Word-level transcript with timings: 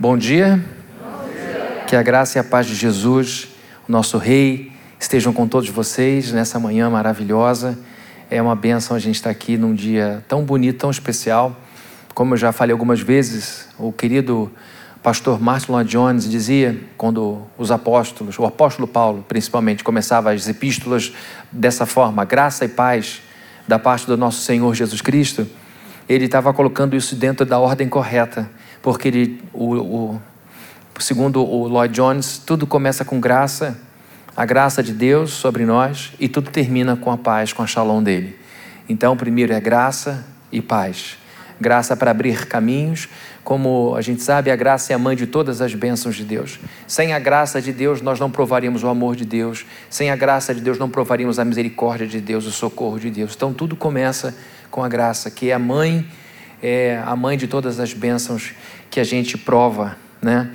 Bom 0.00 0.16
dia. 0.16 0.64
Bom 0.98 1.28
dia. 1.28 1.84
Que 1.86 1.94
a 1.94 2.02
graça 2.02 2.38
e 2.38 2.40
a 2.40 2.42
paz 2.42 2.66
de 2.66 2.74
Jesus, 2.74 3.48
o 3.86 3.92
nosso 3.92 4.16
Rei, 4.16 4.72
estejam 4.98 5.30
com 5.30 5.46
todos 5.46 5.68
vocês 5.68 6.32
nessa 6.32 6.58
manhã 6.58 6.88
maravilhosa. 6.88 7.78
É 8.30 8.40
uma 8.40 8.56
benção 8.56 8.96
a 8.96 8.98
gente 8.98 9.16
estar 9.16 9.28
aqui 9.28 9.58
num 9.58 9.74
dia 9.74 10.24
tão 10.26 10.42
bonito, 10.42 10.78
tão 10.78 10.90
especial. 10.90 11.54
Como 12.14 12.32
eu 12.32 12.38
já 12.38 12.50
falei 12.50 12.72
algumas 12.72 13.02
vezes, 13.02 13.68
o 13.78 13.92
querido 13.92 14.50
pastor 15.02 15.38
Martin 15.38 15.72
Lloyd 15.72 15.90
Jones 15.90 16.30
dizia, 16.30 16.80
quando 16.96 17.42
os 17.58 17.70
apóstolos, 17.70 18.38
o 18.38 18.46
apóstolo 18.46 18.88
Paulo 18.88 19.22
principalmente, 19.28 19.84
começava 19.84 20.32
as 20.32 20.48
epístolas 20.48 21.12
dessa 21.52 21.84
forma, 21.84 22.24
graça 22.24 22.64
e 22.64 22.68
paz 22.68 23.20
da 23.68 23.78
parte 23.78 24.06
do 24.06 24.16
nosso 24.16 24.40
Senhor 24.40 24.74
Jesus 24.74 25.02
Cristo, 25.02 25.46
ele 26.08 26.24
estava 26.24 26.54
colocando 26.54 26.96
isso 26.96 27.14
dentro 27.14 27.44
da 27.44 27.58
ordem 27.58 27.86
correta 27.86 28.48
porque 28.82 29.08
ele, 29.08 29.42
o, 29.52 29.74
o, 29.74 30.20
segundo 30.98 31.42
o 31.42 31.68
Lloyd 31.68 31.94
Jones, 31.94 32.38
tudo 32.38 32.66
começa 32.66 33.04
com 33.04 33.20
graça, 33.20 33.78
a 34.36 34.44
graça 34.44 34.82
de 34.82 34.92
Deus 34.92 35.30
sobre 35.30 35.64
nós, 35.64 36.12
e 36.18 36.28
tudo 36.28 36.50
termina 36.50 36.96
com 36.96 37.10
a 37.10 37.18
paz, 37.18 37.52
com 37.52 37.62
a 37.62 37.66
shalom 37.66 38.02
dele. 38.02 38.38
Então, 38.88 39.16
primeiro 39.16 39.52
é 39.52 39.60
graça 39.60 40.26
e 40.50 40.60
paz. 40.60 41.18
Graça 41.60 41.94
para 41.94 42.10
abrir 42.10 42.46
caminhos, 42.46 43.08
como 43.44 43.94
a 43.94 44.00
gente 44.00 44.22
sabe, 44.22 44.50
a 44.50 44.56
graça 44.56 44.92
é 44.92 44.96
a 44.96 44.98
mãe 44.98 45.14
de 45.14 45.26
todas 45.26 45.60
as 45.60 45.74
bênçãos 45.74 46.16
de 46.16 46.24
Deus. 46.24 46.58
Sem 46.86 47.12
a 47.12 47.18
graça 47.18 47.60
de 47.60 47.72
Deus, 47.72 48.00
nós 48.00 48.18
não 48.18 48.30
provaríamos 48.30 48.82
o 48.82 48.88
amor 48.88 49.14
de 49.14 49.24
Deus. 49.24 49.66
Sem 49.90 50.10
a 50.10 50.16
graça 50.16 50.54
de 50.54 50.60
Deus, 50.60 50.78
não 50.78 50.88
provaríamos 50.88 51.38
a 51.38 51.44
misericórdia 51.44 52.06
de 52.06 52.20
Deus, 52.20 52.46
o 52.46 52.52
socorro 52.52 52.98
de 52.98 53.10
Deus. 53.10 53.34
Então, 53.36 53.52
tudo 53.52 53.76
começa 53.76 54.34
com 54.70 54.82
a 54.82 54.88
graça, 54.88 55.30
que 55.30 55.50
é 55.50 55.52
a 55.52 55.58
mãe 55.58 56.06
é 56.62 57.02
a 57.06 57.16
mãe 57.16 57.36
de 57.36 57.46
todas 57.46 57.80
as 57.80 57.92
bênçãos 57.92 58.52
que 58.90 58.98
a 58.98 59.04
gente 59.04 59.38
prova, 59.38 59.96
né? 60.20 60.50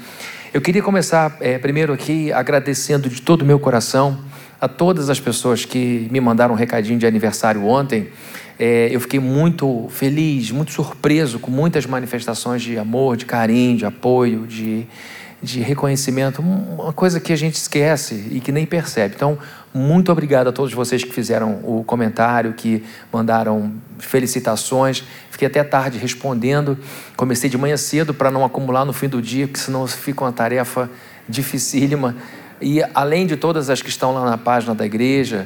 Eu 0.53 0.61
queria 0.61 0.81
começar 0.81 1.37
é, 1.41 1.57
primeiro 1.57 1.91
aqui 1.93 2.31
agradecendo 2.31 3.09
de 3.09 3.21
todo 3.21 3.41
o 3.41 3.45
meu 3.45 3.59
coração 3.59 4.19
a 4.59 4.67
todas 4.67 5.09
as 5.09 5.19
pessoas 5.19 5.65
que 5.65 6.07
me 6.11 6.19
mandaram 6.21 6.53
um 6.53 6.57
recadinho 6.57 6.97
de 6.97 7.05
aniversário 7.05 7.65
ontem. 7.65 8.09
É, 8.57 8.87
eu 8.89 9.01
fiquei 9.01 9.19
muito 9.19 9.87
feliz, 9.89 10.51
muito 10.51 10.71
surpreso 10.71 11.39
com 11.39 11.51
muitas 11.51 11.85
manifestações 11.85 12.61
de 12.61 12.77
amor, 12.77 13.17
de 13.17 13.25
carinho, 13.25 13.77
de 13.77 13.85
apoio, 13.85 14.47
de, 14.47 14.87
de 15.41 15.59
reconhecimento, 15.59 16.41
uma 16.41 16.93
coisa 16.93 17.19
que 17.19 17.33
a 17.33 17.35
gente 17.35 17.55
esquece 17.55 18.29
e 18.31 18.39
que 18.39 18.51
nem 18.51 18.65
percebe. 18.65 19.13
Então, 19.15 19.37
muito 19.75 20.09
obrigado 20.09 20.47
a 20.47 20.53
todos 20.53 20.73
vocês 20.73 21.03
que 21.03 21.11
fizeram 21.11 21.59
o 21.61 21.83
comentário, 21.83 22.53
que 22.53 22.81
mandaram 23.11 23.73
felicitações. 23.99 25.03
Fiquei 25.29 25.49
até 25.49 25.61
tarde 25.65 25.97
respondendo. 25.97 26.79
Comecei 27.17 27.49
de 27.49 27.57
manhã 27.57 27.75
cedo 27.75 28.13
para 28.13 28.31
não 28.31 28.45
acumular 28.45 28.85
no 28.85 28.93
fim 28.93 29.09
do 29.09 29.21
dia, 29.21 29.47
porque 29.47 29.59
senão 29.59 29.85
fica 29.85 30.23
uma 30.23 30.31
tarefa 30.31 30.89
dificílima. 31.27 32.15
E 32.61 32.81
além 32.93 33.27
de 33.27 33.35
todas 33.35 33.69
as 33.69 33.81
que 33.81 33.89
estão 33.89 34.13
lá 34.13 34.23
na 34.23 34.37
página 34.37 34.73
da 34.73 34.85
igreja, 34.85 35.45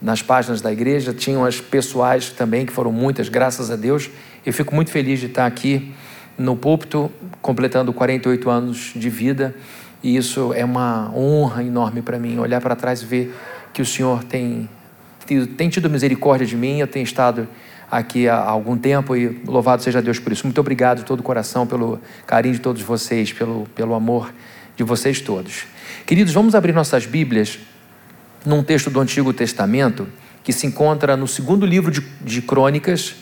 nas 0.00 0.22
páginas 0.22 0.62
da 0.62 0.72
igreja, 0.72 1.12
tinham 1.12 1.44
as 1.44 1.60
pessoais 1.60 2.30
também, 2.30 2.64
que 2.64 2.72
foram 2.72 2.90
muitas, 2.90 3.28
graças 3.28 3.70
a 3.70 3.76
Deus. 3.76 4.08
Eu 4.46 4.54
fico 4.54 4.74
muito 4.74 4.90
feliz 4.90 5.20
de 5.20 5.26
estar 5.26 5.44
aqui 5.44 5.94
no 6.38 6.56
púlpito, 6.56 7.12
completando 7.42 7.92
48 7.92 8.48
anos 8.48 8.92
de 8.96 9.10
vida. 9.10 9.54
E 10.02 10.16
isso 10.16 10.52
é 10.54 10.64
uma 10.64 11.12
honra 11.14 11.62
enorme 11.62 12.00
para 12.00 12.18
mim, 12.18 12.38
olhar 12.38 12.60
para 12.62 12.74
trás 12.74 13.02
e 13.02 13.04
ver 13.04 13.34
que 13.76 13.82
o 13.82 13.84
Senhor 13.84 14.24
tem, 14.24 14.66
tem 15.54 15.68
tido 15.68 15.90
misericórdia 15.90 16.46
de 16.46 16.56
mim. 16.56 16.78
Eu 16.78 16.86
tenho 16.86 17.04
estado 17.04 17.46
aqui 17.90 18.26
há 18.26 18.38
algum 18.38 18.74
tempo 18.74 19.14
e 19.14 19.38
louvado 19.46 19.82
seja 19.82 20.00
Deus 20.00 20.18
por 20.18 20.32
isso. 20.32 20.46
Muito 20.46 20.58
obrigado 20.58 21.00
de 21.00 21.04
todo 21.04 21.20
o 21.20 21.22
coração 21.22 21.66
pelo 21.66 22.00
carinho 22.26 22.54
de 22.54 22.60
todos 22.62 22.80
vocês, 22.80 23.34
pelo, 23.34 23.66
pelo 23.74 23.92
amor 23.92 24.32
de 24.74 24.82
vocês 24.82 25.20
todos. 25.20 25.66
Queridos, 26.06 26.32
vamos 26.32 26.54
abrir 26.54 26.72
nossas 26.72 27.04
Bíblias 27.04 27.58
num 28.46 28.62
texto 28.62 28.88
do 28.88 28.98
Antigo 28.98 29.30
Testamento 29.34 30.08
que 30.42 30.54
se 30.54 30.66
encontra 30.66 31.14
no 31.14 31.28
segundo 31.28 31.66
livro 31.66 31.90
de, 31.90 32.00
de 32.22 32.40
Crônicas, 32.40 33.14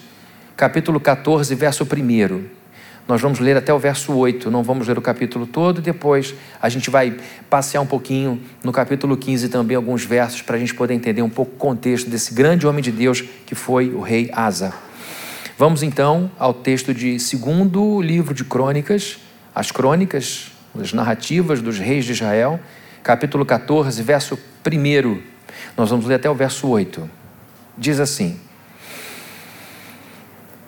capítulo 0.57 1.01
14, 1.01 1.53
verso 1.57 1.83
1. 1.83 2.64
Nós 3.07 3.21
vamos 3.21 3.39
ler 3.39 3.55
até 3.55 3.73
o 3.73 3.79
verso 3.79 4.15
8, 4.15 4.51
não 4.51 4.63
vamos 4.63 4.89
ler 4.89 4.97
o 4.97 5.03
capítulo 5.03 5.47
todo, 5.47 5.83
depois 5.83 6.35
a 6.61 6.71
gente 6.71 6.89
vai 6.89 7.15
passear 7.51 7.83
um 7.83 7.87
pouquinho 7.87 8.41
no 8.63 8.73
capítulo 8.73 9.15
15 9.15 9.51
também, 9.51 9.77
alguns 9.77 10.05
versos, 10.05 10.41
para 10.41 10.57
a 10.57 10.59
gente 10.59 10.75
poder 10.75 10.95
entender 10.95 11.21
um 11.21 11.29
pouco 11.29 11.53
o 11.53 11.59
contexto 11.59 12.09
desse 12.09 12.33
grande 12.33 12.67
homem 12.67 12.83
de 12.83 12.91
Deus 12.91 13.23
que 13.45 13.55
foi 13.55 13.91
o 13.91 14.01
rei 14.01 14.31
Asa. 14.33 14.73
Vamos 15.59 15.83
então 15.83 16.31
ao 16.39 16.55
texto 16.55 16.95
de 16.95 17.21
segundo 17.21 18.01
livro 18.01 18.33
de 18.33 18.43
Crônicas, 18.43 19.19
as 19.55 19.71
crônicas, 19.71 20.51
as 20.81 20.95
narrativas 20.95 21.61
dos 21.61 21.79
reis 21.79 22.07
de 22.07 22.13
Israel, 22.13 22.59
capítulo 23.03 23.45
14, 23.45 24.03
verso 24.03 24.39
1. 24.67 25.21
Nós 25.77 25.91
vamos 25.91 26.07
ler 26.07 26.15
até 26.15 26.31
o 26.31 26.35
verso 26.35 26.67
8. 26.69 27.09
Diz 27.77 28.01
assim: 28.01 28.41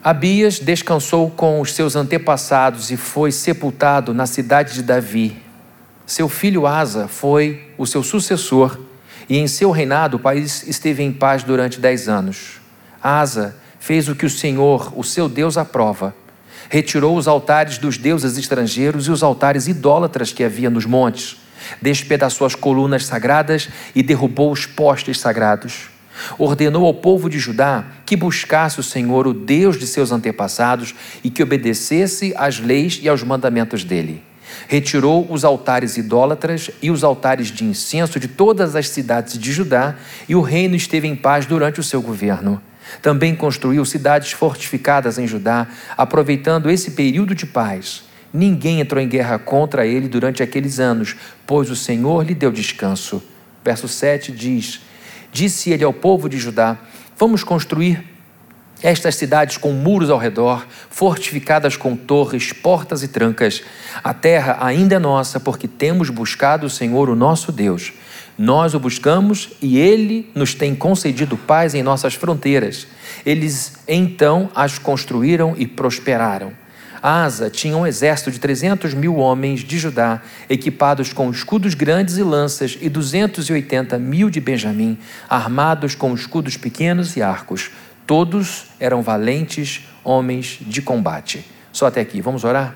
Abias 0.06 0.60
descansou 0.60 1.28
com 1.32 1.60
os 1.60 1.72
seus 1.74 1.96
antepassados 1.96 2.92
e 2.92 2.96
foi 2.96 3.32
sepultado 3.32 4.14
na 4.14 4.24
cidade 4.24 4.74
de 4.74 4.82
Davi. 4.84 5.36
Seu 6.06 6.28
filho 6.28 6.64
Asa 6.64 7.08
foi 7.08 7.72
o 7.76 7.84
seu 7.84 8.04
sucessor, 8.04 8.78
e 9.28 9.36
em 9.36 9.48
seu 9.48 9.72
reinado 9.72 10.16
o 10.16 10.20
país 10.20 10.64
esteve 10.68 11.02
em 11.02 11.12
paz 11.12 11.42
durante 11.42 11.80
dez 11.80 12.08
anos. 12.08 12.60
Asa 13.02 13.56
fez 13.80 14.08
o 14.08 14.14
que 14.14 14.24
o 14.24 14.30
Senhor, 14.30 14.92
o 14.96 15.02
seu 15.02 15.28
Deus, 15.28 15.58
aprova. 15.58 16.14
Retirou 16.70 17.16
os 17.16 17.26
altares 17.26 17.76
dos 17.76 17.98
deuses 17.98 18.38
estrangeiros 18.38 19.08
e 19.08 19.10
os 19.10 19.24
altares 19.24 19.66
idólatras 19.66 20.32
que 20.32 20.44
havia 20.44 20.70
nos 20.70 20.86
montes. 20.86 21.36
Despedaçou 21.82 22.46
as 22.46 22.54
colunas 22.54 23.04
sagradas 23.06 23.68
e 23.92 24.04
derrubou 24.04 24.52
os 24.52 24.66
postes 24.66 25.18
sagrados 25.18 25.95
ordenou 26.38 26.86
ao 26.86 26.94
povo 26.94 27.28
de 27.28 27.38
Judá 27.38 27.84
que 28.04 28.16
buscasse 28.16 28.80
o 28.80 28.82
Senhor, 28.82 29.26
o 29.26 29.34
Deus 29.34 29.78
de 29.78 29.86
seus 29.86 30.12
antepassados, 30.12 30.94
e 31.22 31.30
que 31.30 31.42
obedecesse 31.42 32.32
às 32.36 32.58
leis 32.58 32.98
e 33.02 33.08
aos 33.08 33.22
mandamentos 33.22 33.84
dele. 33.84 34.22
Retirou 34.68 35.26
os 35.30 35.44
altares 35.44 35.96
idólatras 35.96 36.70
e 36.80 36.90
os 36.90 37.04
altares 37.04 37.48
de 37.48 37.64
incenso 37.64 38.18
de 38.18 38.28
todas 38.28 38.76
as 38.76 38.88
cidades 38.88 39.38
de 39.38 39.52
Judá, 39.52 39.96
e 40.28 40.34
o 40.34 40.40
reino 40.40 40.76
esteve 40.76 41.06
em 41.08 41.16
paz 41.16 41.46
durante 41.46 41.80
o 41.80 41.84
seu 41.84 42.00
governo. 42.00 42.60
Também 43.02 43.34
construiu 43.34 43.84
cidades 43.84 44.32
fortificadas 44.32 45.18
em 45.18 45.26
Judá, 45.26 45.66
aproveitando 45.96 46.70
esse 46.70 46.92
período 46.92 47.34
de 47.34 47.44
paz. 47.44 48.04
Ninguém 48.32 48.80
entrou 48.80 49.02
em 49.02 49.08
guerra 49.08 49.38
contra 49.38 49.86
ele 49.86 50.08
durante 50.08 50.42
aqueles 50.42 50.78
anos, 50.78 51.16
pois 51.46 51.70
o 51.70 51.76
Senhor 51.76 52.24
lhe 52.24 52.34
deu 52.34 52.52
descanso. 52.52 53.22
Verso 53.64 53.88
7 53.88 54.30
diz: 54.30 54.80
Disse 55.36 55.70
ele 55.70 55.84
ao 55.84 55.92
povo 55.92 56.30
de 56.30 56.38
Judá: 56.38 56.78
Vamos 57.18 57.44
construir 57.44 58.02
estas 58.82 59.16
cidades 59.16 59.58
com 59.58 59.70
muros 59.70 60.08
ao 60.08 60.16
redor, 60.16 60.66
fortificadas 60.88 61.76
com 61.76 61.94
torres, 61.94 62.54
portas 62.54 63.02
e 63.02 63.08
trancas. 63.08 63.62
A 64.02 64.14
terra 64.14 64.56
ainda 64.62 64.94
é 64.94 64.98
nossa, 64.98 65.38
porque 65.38 65.68
temos 65.68 66.08
buscado 66.08 66.64
o 66.64 66.70
Senhor, 66.70 67.10
o 67.10 67.14
nosso 67.14 67.52
Deus. 67.52 67.92
Nós 68.38 68.72
o 68.72 68.80
buscamos 68.80 69.50
e 69.60 69.76
ele 69.76 70.30
nos 70.34 70.54
tem 70.54 70.74
concedido 70.74 71.36
paz 71.36 71.74
em 71.74 71.82
nossas 71.82 72.14
fronteiras. 72.14 72.86
Eles 73.26 73.74
então 73.86 74.48
as 74.54 74.78
construíram 74.78 75.54
e 75.58 75.66
prosperaram. 75.66 76.50
Asa 77.06 77.48
tinha 77.48 77.76
um 77.76 77.86
exército 77.86 78.32
de 78.32 78.40
300 78.40 78.92
mil 78.92 79.14
homens 79.14 79.60
de 79.60 79.78
Judá, 79.78 80.20
equipados 80.50 81.12
com 81.12 81.30
escudos 81.30 81.72
grandes 81.72 82.16
e 82.16 82.22
lanças, 82.24 82.76
e 82.80 82.88
280 82.88 83.96
mil 83.96 84.28
de 84.28 84.40
Benjamim, 84.40 84.98
armados 85.30 85.94
com 85.94 86.12
escudos 86.12 86.56
pequenos 86.56 87.16
e 87.16 87.22
arcos. 87.22 87.70
Todos 88.08 88.64
eram 88.80 89.02
valentes 89.02 89.84
homens 90.02 90.58
de 90.60 90.82
combate. 90.82 91.46
Só 91.70 91.86
até 91.86 92.00
aqui. 92.00 92.20
Vamos 92.20 92.42
orar? 92.42 92.74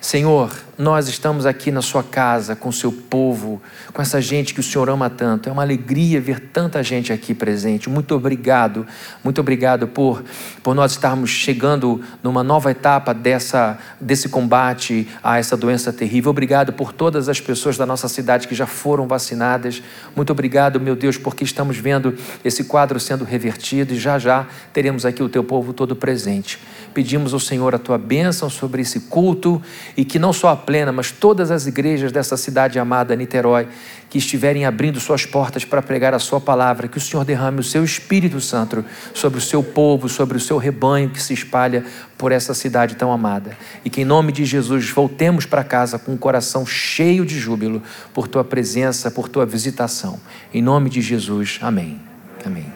Senhor, 0.00 0.54
nós 0.78 1.08
estamos 1.08 1.44
aqui 1.44 1.72
na 1.72 1.82
Sua 1.82 2.04
casa, 2.04 2.54
com 2.54 2.68
o 2.68 2.72
Seu 2.72 2.92
povo, 2.92 3.60
com 3.92 4.00
essa 4.00 4.20
gente 4.20 4.54
que 4.54 4.60
o 4.60 4.62
Senhor 4.62 4.88
ama 4.88 5.10
tanto. 5.10 5.48
É 5.48 5.52
uma 5.52 5.62
alegria 5.62 6.20
ver 6.20 6.38
tanta 6.38 6.84
gente 6.84 7.12
aqui 7.12 7.34
presente. 7.34 7.90
Muito 7.90 8.14
obrigado, 8.14 8.86
muito 9.24 9.40
obrigado 9.40 9.88
por, 9.88 10.22
por 10.62 10.76
nós 10.76 10.92
estarmos 10.92 11.30
chegando 11.30 12.00
numa 12.22 12.44
nova 12.44 12.70
etapa 12.70 13.12
dessa, 13.12 13.76
desse 14.00 14.28
combate 14.28 15.08
a 15.20 15.36
essa 15.36 15.56
doença 15.56 15.92
terrível. 15.92 16.30
Obrigado 16.30 16.72
por 16.72 16.92
todas 16.92 17.28
as 17.28 17.40
pessoas 17.40 17.76
da 17.76 17.84
nossa 17.84 18.06
cidade 18.06 18.46
que 18.46 18.54
já 18.54 18.66
foram 18.66 19.08
vacinadas. 19.08 19.82
Muito 20.14 20.30
obrigado, 20.30 20.80
meu 20.80 20.94
Deus, 20.94 21.18
porque 21.18 21.42
estamos 21.42 21.76
vendo 21.76 22.14
esse 22.44 22.62
quadro 22.62 23.00
sendo 23.00 23.24
revertido 23.24 23.94
e 23.94 23.98
já 23.98 24.16
já 24.16 24.46
teremos 24.72 25.04
aqui 25.04 25.24
o 25.24 25.28
Teu 25.28 25.42
povo 25.42 25.72
todo 25.72 25.96
presente. 25.96 26.60
Pedimos 26.94 27.34
ao 27.34 27.40
Senhor 27.40 27.74
a 27.74 27.78
Tua 27.78 27.98
bênção 27.98 28.48
sobre 28.48 28.82
esse 28.82 29.00
culto 29.00 29.60
e 29.98 30.04
que 30.04 30.16
não 30.16 30.32
só 30.32 30.50
a 30.50 30.56
plena, 30.56 30.92
mas 30.92 31.10
todas 31.10 31.50
as 31.50 31.66
igrejas 31.66 32.12
dessa 32.12 32.36
cidade 32.36 32.78
amada, 32.78 33.16
Niterói, 33.16 33.66
que 34.08 34.16
estiverem 34.18 34.64
abrindo 34.64 35.00
suas 35.00 35.26
portas 35.26 35.64
para 35.64 35.82
pregar 35.82 36.14
a 36.14 36.20
Sua 36.20 36.40
palavra, 36.40 36.86
que 36.86 36.98
o 36.98 37.00
Senhor 37.00 37.24
derrame 37.24 37.58
o 37.58 37.64
Seu 37.64 37.82
Espírito 37.82 38.40
Santo 38.40 38.84
sobre 39.12 39.40
o 39.40 39.42
Seu 39.42 39.60
povo, 39.60 40.08
sobre 40.08 40.36
o 40.36 40.40
Seu 40.40 40.56
rebanho 40.56 41.10
que 41.10 41.20
se 41.20 41.34
espalha 41.34 41.84
por 42.16 42.30
essa 42.30 42.54
cidade 42.54 42.94
tão 42.94 43.10
amada. 43.10 43.58
E 43.84 43.90
que 43.90 44.02
em 44.02 44.04
nome 44.04 44.30
de 44.30 44.44
Jesus 44.44 44.88
voltemos 44.88 45.46
para 45.46 45.64
casa 45.64 45.98
com 45.98 46.14
o 46.14 46.18
coração 46.18 46.64
cheio 46.64 47.26
de 47.26 47.36
júbilo 47.36 47.82
por 48.14 48.28
Tua 48.28 48.44
presença, 48.44 49.10
por 49.10 49.28
Tua 49.28 49.44
visitação. 49.44 50.20
Em 50.54 50.62
nome 50.62 50.90
de 50.90 51.00
Jesus, 51.00 51.58
amém. 51.60 52.00
Amém. 52.46 52.72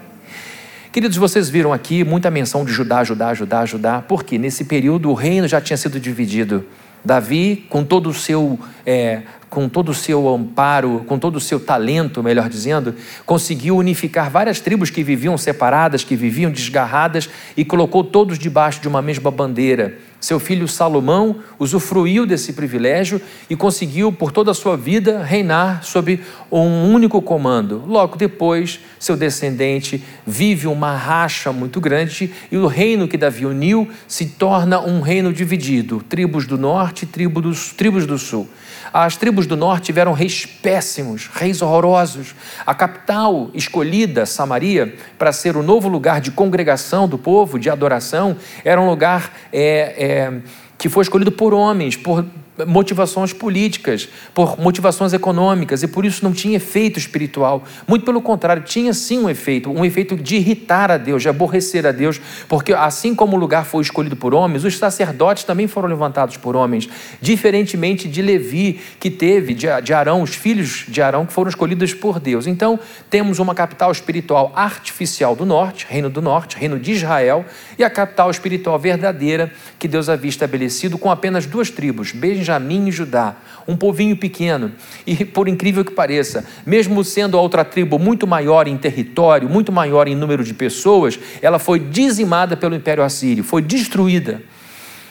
Queridos, 0.91 1.17
vocês 1.17 1.49
viram 1.49 1.73
aqui 1.73 2.03
muita 2.03 2.33
menção 2.33 2.65
de 2.65 2.73
Judá, 2.73 3.05
Judá, 3.05 3.33
Judá, 3.33 3.65
Judá, 3.65 4.03
porque 4.03 4.39
nesse 4.39 4.65
período 4.65 5.09
o 5.09 5.15
reino 5.15 5.47
já 5.47 5.61
tinha 5.61 5.77
sido 5.77 6.01
dividido. 6.01 6.67
Davi, 7.05 7.67
com 7.69 7.85
todo 7.85 8.11
o 8.11 8.15
seu 8.15 8.59
é, 8.87 9.23
com 9.53 9.69
todo 9.69 9.91
o 9.91 9.95
seu 9.95 10.27
amparo, 10.31 11.05
com 11.07 11.19
todo 11.19 11.37
o 11.37 11.41
seu 11.41 11.61
talento, 11.61 12.23
melhor 12.23 12.49
dizendo, 12.49 12.95
conseguiu 13.27 13.77
unificar 13.77 14.31
várias 14.31 14.61
tribos 14.61 14.89
que 14.89 15.05
viviam 15.05 15.37
separadas, 15.37 16.03
que 16.03 16.17
viviam 16.17 16.51
desgarradas 16.51 17.29
e 17.55 17.63
colocou 17.63 18.03
todos 18.03 18.39
debaixo 18.39 18.81
de 18.81 18.89
uma 18.89 19.03
mesma 19.03 19.31
bandeira. 19.31 19.99
Seu 20.19 20.41
filho 20.41 20.67
Salomão 20.67 21.37
usufruiu 21.59 22.25
desse 22.25 22.55
privilégio 22.55 23.21
e 23.51 23.55
conseguiu, 23.55 24.11
por 24.11 24.33
toda 24.33 24.53
a 24.53 24.55
sua 24.55 24.75
vida, 24.75 25.23
reinar 25.23 25.83
sob 25.83 26.19
um 26.51 26.91
único 26.91 27.21
comando. 27.21 27.83
Logo 27.87 28.17
depois, 28.17 28.81
seu 28.99 29.17
descendente 29.17 30.03
vive 30.27 30.67
uma 30.67 30.97
racha 30.97 31.53
muito 31.53 31.79
grande 31.79 32.33
e 32.51 32.57
o 32.57 32.69
reino 32.69 33.07
que 33.07 33.19
Davi 33.19 33.45
uniu 33.45 33.87
se 34.09 34.27
torna 34.27 34.81
um 34.81 35.01
reino 35.01 35.31
dividido: 35.31 36.03
tribos 36.09 36.47
do 36.47 36.57
norte 36.57 37.03
e 37.03 37.07
tribos 37.07 38.07
do 38.07 38.17
sul. 38.17 38.49
As 38.93 39.17
tribos 39.17 39.47
do 39.47 39.57
norte 39.57 39.87
tiveram 39.87 40.13
reis 40.13 40.45
péssimos, 40.45 41.31
reis 41.33 41.63
horrorosos. 41.63 42.35
A 42.67 42.75
capital 42.75 43.51
escolhida, 43.55 44.27
Samaria, 44.27 44.95
para 45.19 45.33
ser 45.33 45.57
o 45.57 45.63
novo 45.63 45.89
lugar 45.89 46.21
de 46.21 46.31
congregação 46.31 47.09
do 47.09 47.17
povo, 47.17 47.59
de 47.59 47.71
adoração, 47.71 48.37
era 48.65 48.81
um 48.81 48.87
lugar 48.87 49.33
é, 49.53 49.95
é, 49.99 50.41
que 50.77 50.89
foi 50.89 51.03
escolhido 51.03 51.33
por 51.33 51.55
homens, 51.55 51.97
por 51.97 52.25
motivações 52.67 53.33
políticas, 53.33 54.09
por 54.35 54.59
motivações 54.59 55.13
econômicas, 55.13 55.83
e 55.83 55.89
por 55.89 56.05
isso 56.05 56.25
não 56.25 56.33
tinha 56.33 56.57
efeito 56.57 56.99
espiritual. 56.99 57.65
Muito 57.87 58.05
pelo 58.05 58.21
contrário, 58.23 58.63
tinha 58.63 58.93
sim 58.93 59.19
um 59.19 59.29
efeito, 59.29 59.71
um 59.71 59.85
efeito 59.85 60.17
de 60.17 60.37
irritar 60.37 60.91
a 60.91 60.97
Deus, 60.97 61.23
de 61.23 61.29
aborrecer 61.29 61.87
a 61.87 61.93
Deus, 61.93 62.21
porque 62.49 62.73
assim 62.73 63.15
como 63.15 63.37
o 63.37 63.41
lugar 63.41 63.65
foi 63.65 63.83
escolhido 63.83 64.17
por 64.17 64.35
homens, 64.35 64.65
os 64.65 64.79
sacerdotes 64.79 65.45
também 65.45 65.67
foram 65.67 65.89
levantados 65.89 66.37
por 66.37 66.55
homens, 66.55 66.89
diferentemente 67.21 68.09
de 68.09 68.23
Levi, 68.23 68.81
que 69.01 69.11
teve, 69.11 69.55
de 69.55 69.93
Arão, 69.93 70.23
os 70.23 70.35
filhos 70.35 70.85
de 70.89 71.03
Arão, 71.03 71.27
que 71.27 71.33
foram 71.33 71.49
escolhidos 71.49 71.93
por 71.95 72.21
Deus. 72.21 72.47
Então, 72.47 72.79
temos 73.11 73.39
uma 73.39 73.55
capital 73.55 73.91
espiritual 73.91 74.53
artificial 74.55 75.35
do 75.35 75.45
norte, 75.45 75.87
reino 75.89 76.09
do 76.09 76.23
norte, 76.23 76.57
reino 76.57 76.79
de 76.79 76.93
Israel, 76.93 77.45
e 77.79 77.85
a 77.85 77.91
capital 77.91 78.31
espiritual 78.31 78.79
verdadeira 78.79 79.53
que 79.79 79.89
Deus 79.89 80.09
havia 80.09 80.29
estabelecido 80.31 80.97
com 80.97 81.11
apenas 81.11 81.47
duas 81.47 81.71
tribos, 81.71 82.13
Benjamim 82.13 82.52
Benjamim 82.53 82.89
e 82.89 82.93
Judá, 82.93 83.37
um 83.67 83.77
povinho 83.77 84.17
pequeno. 84.17 84.73
E 85.07 85.25
por 85.25 85.49
incrível 85.49 85.85
que 85.85 85.93
pareça, 85.93 86.45
mesmo 86.67 87.03
sendo 87.05 87.39
a 87.39 87.41
outra 87.41 87.65
tribo 87.65 87.99
muito 87.99 88.27
maior 88.27 88.69
em 88.69 88.77
território, 88.77 89.49
muito 89.49 89.73
maior 89.73 90.09
em 90.09 90.15
número 90.15 90.45
de 90.45 90.53
pessoas, 90.53 91.19
ela 91.41 91.59
foi 91.59 91.79
dizimada 91.79 92.57
pelo 92.57 92.75
Império 92.75 93.03
Assírio, 93.03 93.45
foi 93.45 93.63
destruída. 93.63 94.43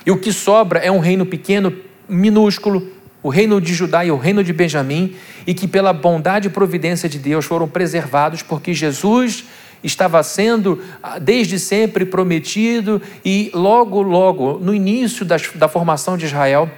E 0.06 0.12
o 0.12 0.18
que 0.18 0.32
sobra 0.32 0.80
é 0.80 0.92
um 0.92 1.00
reino 1.00 1.26
pequeno, 1.26 1.74
minúsculo, 2.08 2.88
o 3.24 3.30
reino 3.30 3.62
de 3.62 3.74
Judá 3.74 4.04
e 4.04 4.12
o 4.12 4.18
reino 4.18 4.44
de 4.44 4.52
Benjamim, 4.52 5.16
e 5.46 5.54
que 5.54 5.68
pela 5.68 5.94
bondade 5.94 6.48
e 6.48 6.52
providência 6.52 7.08
de 7.08 7.20
Deus 7.20 7.46
foram 7.46 7.68
preservados, 7.68 8.42
porque 8.42 8.74
Jesus 8.74 9.46
estava 9.84 10.22
sendo 10.22 10.80
ah, 11.02 11.18
desde 11.18 11.58
sempre 11.60 12.06
prometido, 12.06 13.02
e 13.24 13.52
logo, 13.54 14.02
logo, 14.02 14.60
no 14.60 14.74
início 14.74 15.26
da, 15.26 15.38
da 15.56 15.68
formação 15.68 16.18
de 16.18 16.26
Israel, 16.26 16.70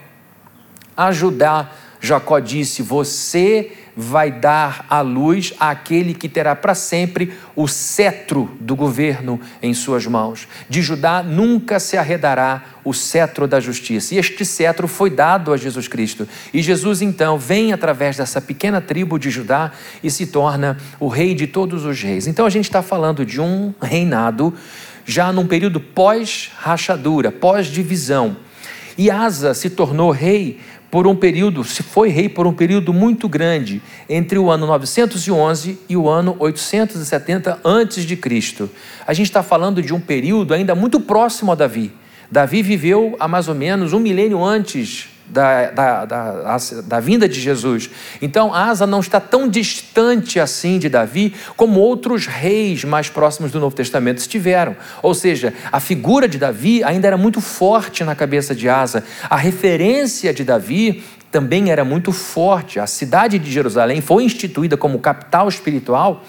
a 0.95 1.11
Judá, 1.11 1.71
Jacó 1.99 2.39
disse: 2.39 2.81
Você 2.81 3.71
vai 3.95 4.31
dar 4.31 4.85
à 4.89 5.01
luz 5.01 5.53
àquele 5.59 6.13
que 6.13 6.27
terá 6.27 6.55
para 6.55 6.73
sempre 6.73 7.33
o 7.55 7.67
cetro 7.67 8.51
do 8.59 8.75
governo 8.75 9.39
em 9.61 9.73
suas 9.73 10.05
mãos. 10.05 10.47
De 10.67 10.81
Judá 10.81 11.21
nunca 11.21 11.79
se 11.79 11.95
arredará 11.95 12.63
o 12.83 12.93
cetro 12.93 13.47
da 13.47 13.59
justiça. 13.59 14.15
E 14.15 14.17
este 14.17 14.43
cetro 14.43 14.87
foi 14.87 15.09
dado 15.09 15.53
a 15.53 15.57
Jesus 15.57 15.87
Cristo. 15.87 16.27
E 16.53 16.61
Jesus 16.61 17.01
então 17.01 17.37
vem 17.37 17.71
através 17.71 18.17
dessa 18.17 18.41
pequena 18.41 18.81
tribo 18.81 19.19
de 19.19 19.29
Judá 19.29 19.71
e 20.03 20.09
se 20.09 20.25
torna 20.25 20.77
o 20.99 21.07
rei 21.07 21.35
de 21.35 21.47
todos 21.47 21.85
os 21.85 22.01
reis. 22.01 22.27
Então 22.27 22.45
a 22.45 22.49
gente 22.49 22.65
está 22.65 22.81
falando 22.81 23.25
de 23.25 23.39
um 23.39 23.73
reinado 23.81 24.53
já 25.05 25.31
num 25.31 25.45
período 25.45 25.79
pós-rachadura, 25.79 27.31
pós-divisão. 27.31 28.37
E 28.97 29.09
Asa 29.09 29.53
se 29.53 29.69
tornou 29.71 30.11
rei 30.11 30.59
por 30.93 31.07
um 31.07 31.15
período, 31.15 31.63
se 31.63 31.81
foi 31.81 32.09
rei 32.09 32.29
por 32.29 32.45
um 32.45 32.53
período 32.53 32.93
muito 32.93 33.27
grande, 33.27 33.81
entre 34.07 34.37
o 34.37 34.51
ano 34.51 34.67
911 34.67 35.79
e 35.89 35.97
o 35.97 36.07
ano 36.07 36.35
870 36.37 37.61
antes 37.65 38.05
de 38.05 38.15
Cristo. 38.15 38.69
A 39.07 39.11
gente 39.11 39.25
está 39.25 39.41
falando 39.41 39.81
de 39.81 39.91
um 39.91 39.99
período 39.99 40.53
ainda 40.53 40.75
muito 40.75 40.99
próximo 40.99 41.51
a 41.51 41.55
Davi. 41.55 41.91
Davi 42.29 42.61
viveu 42.61 43.15
há 43.19 43.27
mais 43.27 43.47
ou 43.47 43.55
menos 43.55 43.91
um 43.91 43.99
milênio 43.99 44.43
antes 44.43 45.09
da, 45.25 45.71
da, 45.71 46.05
da, 46.05 46.57
da, 46.85 46.99
vinda 46.99 47.27
de 47.27 47.39
Jesus. 47.39 47.89
Então, 48.21 48.53
Asa 48.53 48.85
não 48.85 48.99
está 48.99 49.19
tão 49.19 49.47
distante 49.47 50.39
assim 50.39 50.77
de 50.77 50.89
Davi 50.89 51.33
como 51.55 51.79
outros 51.79 52.27
reis 52.27 52.83
mais 52.83 53.09
próximos 53.09 53.51
do 53.51 53.59
Novo 53.59 53.75
Testamento 53.75 54.19
estiveram. 54.19 54.75
Ou 55.01 55.13
seja, 55.13 55.53
a 55.71 55.79
figura 55.79 56.27
de 56.27 56.37
Davi 56.37 56.83
ainda 56.83 57.07
era 57.07 57.17
muito 57.17 57.41
forte 57.41 58.03
na 58.03 58.15
cabeça 58.15 58.53
de 58.53 58.69
Asa. 58.69 59.03
A 59.29 59.37
referência 59.37 60.33
de 60.33 60.43
Davi 60.43 61.03
também 61.31 61.71
era 61.71 61.83
muito 61.83 62.11
forte. 62.11 62.79
A 62.79 62.85
cidade 62.85 63.39
de 63.39 63.51
Jerusalém 63.51 64.01
foi 64.01 64.23
instituída 64.23 64.77
como 64.77 64.99
capital 64.99 65.47
espiritual 65.47 66.23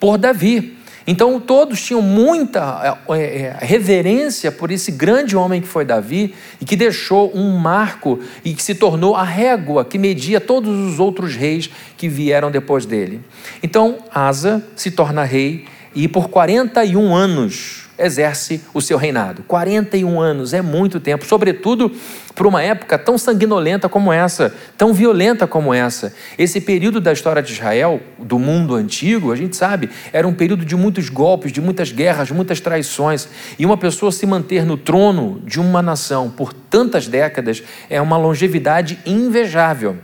por 0.00 0.16
Davi. 0.16 0.77
Então 1.10 1.40
todos 1.40 1.80
tinham 1.80 2.02
muita 2.02 2.98
é, 3.08 3.18
é, 3.18 3.56
reverência 3.60 4.52
por 4.52 4.70
esse 4.70 4.92
grande 4.92 5.34
homem 5.34 5.58
que 5.58 5.66
foi 5.66 5.82
Davi 5.82 6.34
e 6.60 6.66
que 6.66 6.76
deixou 6.76 7.34
um 7.34 7.56
marco 7.56 8.20
e 8.44 8.52
que 8.52 8.62
se 8.62 8.74
tornou 8.74 9.16
a 9.16 9.22
régua 9.22 9.86
que 9.86 9.96
media 9.96 10.38
todos 10.38 10.68
os 10.92 11.00
outros 11.00 11.34
reis 11.34 11.70
que 11.96 12.10
vieram 12.10 12.50
depois 12.50 12.84
dele. 12.84 13.22
Então 13.62 13.96
Asa 14.12 14.62
se 14.76 14.90
torna 14.90 15.24
rei 15.24 15.64
e 15.94 16.06
por 16.06 16.28
41 16.28 17.16
anos 17.16 17.87
exerce 17.98 18.62
o 18.72 18.80
seu 18.80 18.96
reinado. 18.96 19.42
41 19.42 20.20
anos 20.20 20.54
é 20.54 20.62
muito 20.62 21.00
tempo, 21.00 21.26
sobretudo 21.26 21.90
para 22.34 22.46
uma 22.46 22.62
época 22.62 22.96
tão 22.96 23.18
sanguinolenta 23.18 23.88
como 23.88 24.12
essa, 24.12 24.54
tão 24.76 24.92
violenta 24.92 25.46
como 25.46 25.74
essa. 25.74 26.14
Esse 26.38 26.60
período 26.60 27.00
da 27.00 27.12
história 27.12 27.42
de 27.42 27.52
Israel, 27.52 28.00
do 28.16 28.38
mundo 28.38 28.76
antigo, 28.76 29.32
a 29.32 29.36
gente 29.36 29.56
sabe, 29.56 29.90
era 30.12 30.26
um 30.26 30.32
período 30.32 30.64
de 30.64 30.76
muitos 30.76 31.08
golpes, 31.08 31.50
de 31.50 31.60
muitas 31.60 31.90
guerras, 31.90 32.30
muitas 32.30 32.60
traições. 32.60 33.28
E 33.58 33.66
uma 33.66 33.76
pessoa 33.76 34.12
se 34.12 34.24
manter 34.24 34.64
no 34.64 34.76
trono 34.76 35.42
de 35.44 35.58
uma 35.58 35.82
nação 35.82 36.30
por 36.30 36.52
tantas 36.52 37.08
décadas 37.08 37.62
é 37.90 38.00
uma 38.00 38.16
longevidade 38.16 39.00
invejável. 39.04 39.96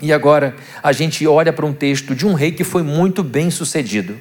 E 0.00 0.12
agora 0.12 0.54
a 0.80 0.92
gente 0.92 1.26
olha 1.26 1.52
para 1.52 1.66
um 1.66 1.72
texto 1.72 2.14
de 2.14 2.24
um 2.24 2.34
rei 2.34 2.52
que 2.52 2.62
foi 2.62 2.84
muito 2.84 3.24
bem 3.24 3.50
sucedido. 3.50 4.20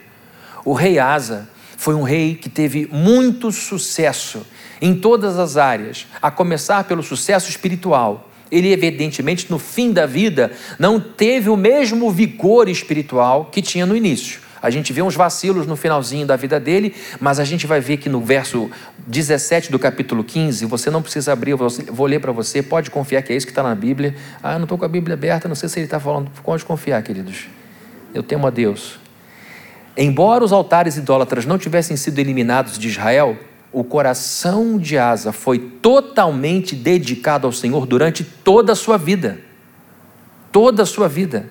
O 0.66 0.74
rei 0.74 0.98
Asa 0.98 1.48
foi 1.78 1.94
um 1.94 2.02
rei 2.02 2.36
que 2.36 2.50
teve 2.50 2.90
muito 2.92 3.52
sucesso 3.52 4.46
em 4.82 4.96
todas 4.96 5.38
as 5.38 5.56
áreas, 5.56 6.08
a 6.22 6.30
começar 6.30 6.84
pelo 6.84 7.04
sucesso 7.04 7.50
espiritual. 7.50 8.30
Ele, 8.52 8.72
evidentemente, 8.74 9.48
no 9.50 9.60
fim 9.60 9.92
da 9.92 10.06
vida, 10.06 10.52
não 10.80 11.00
teve 11.00 11.50
o 11.50 11.56
mesmo 11.56 12.10
vigor 12.12 12.68
espiritual 12.68 13.46
que 13.46 13.62
tinha 13.62 13.86
no 13.86 13.96
início. 13.96 14.42
A 14.62 14.72
gente 14.72 14.92
vê 14.92 15.04
uns 15.04 15.16
vacilos 15.16 15.68
no 15.68 15.76
finalzinho 15.76 16.26
da 16.26 16.36
vida 16.36 16.60
dele, 16.60 16.96
mas 17.20 17.40
a 17.40 17.44
gente 17.44 17.68
vai 17.68 17.80
ver 17.80 17.98
que 17.98 18.10
no 18.10 18.22
verso 18.22 18.72
17 19.06 19.72
do 19.72 19.78
capítulo 19.78 20.24
15, 20.24 20.66
você 20.66 20.90
não 20.90 21.02
precisa 21.02 21.32
abrir, 21.32 21.52
eu 21.52 21.58
vou 21.58 22.08
ler 22.08 22.20
para 22.20 22.32
você, 22.32 22.64
pode 22.64 22.90
confiar 22.90 23.22
que 23.22 23.32
é 23.32 23.36
isso 23.36 23.46
que 23.46 23.52
está 23.52 23.62
na 23.62 23.76
Bíblia. 23.76 24.16
Ah, 24.42 24.54
eu 24.54 24.60
não 24.60 24.66
estou 24.66 24.78
com 24.78 24.86
a 24.86 24.90
Bíblia 24.90 25.14
aberta, 25.14 25.48
não 25.48 25.56
sei 25.56 25.70
se 25.70 25.78
ele 25.78 25.86
está 25.86 26.00
falando. 26.00 26.32
Pode 26.44 26.66
confiar, 26.66 27.04
queridos. 27.04 27.48
Eu 28.14 28.24
temo 28.24 28.48
a 28.48 28.50
Deus. 28.50 29.00
Embora 29.98 30.44
os 30.44 30.52
altares 30.52 30.96
idólatras 30.96 31.46
não 31.46 31.58
tivessem 31.58 31.98
sido 31.98 32.20
eliminados 32.20 32.78
de 32.78 32.88
Israel, 32.88 33.36
o 33.74 33.84
coração 33.84 34.78
de 34.78 34.96
Asa 34.96 35.32
foi 35.32 35.58
totalmente 35.58 36.76
dedicado 36.76 37.48
ao 37.48 37.52
Senhor 37.52 37.88
durante 37.88 38.24
toda 38.24 38.74
a 38.74 38.76
sua 38.76 38.96
vida. 38.96 39.40
Toda 40.52 40.84
a 40.84 40.86
sua 40.86 41.08
vida. 41.08 41.50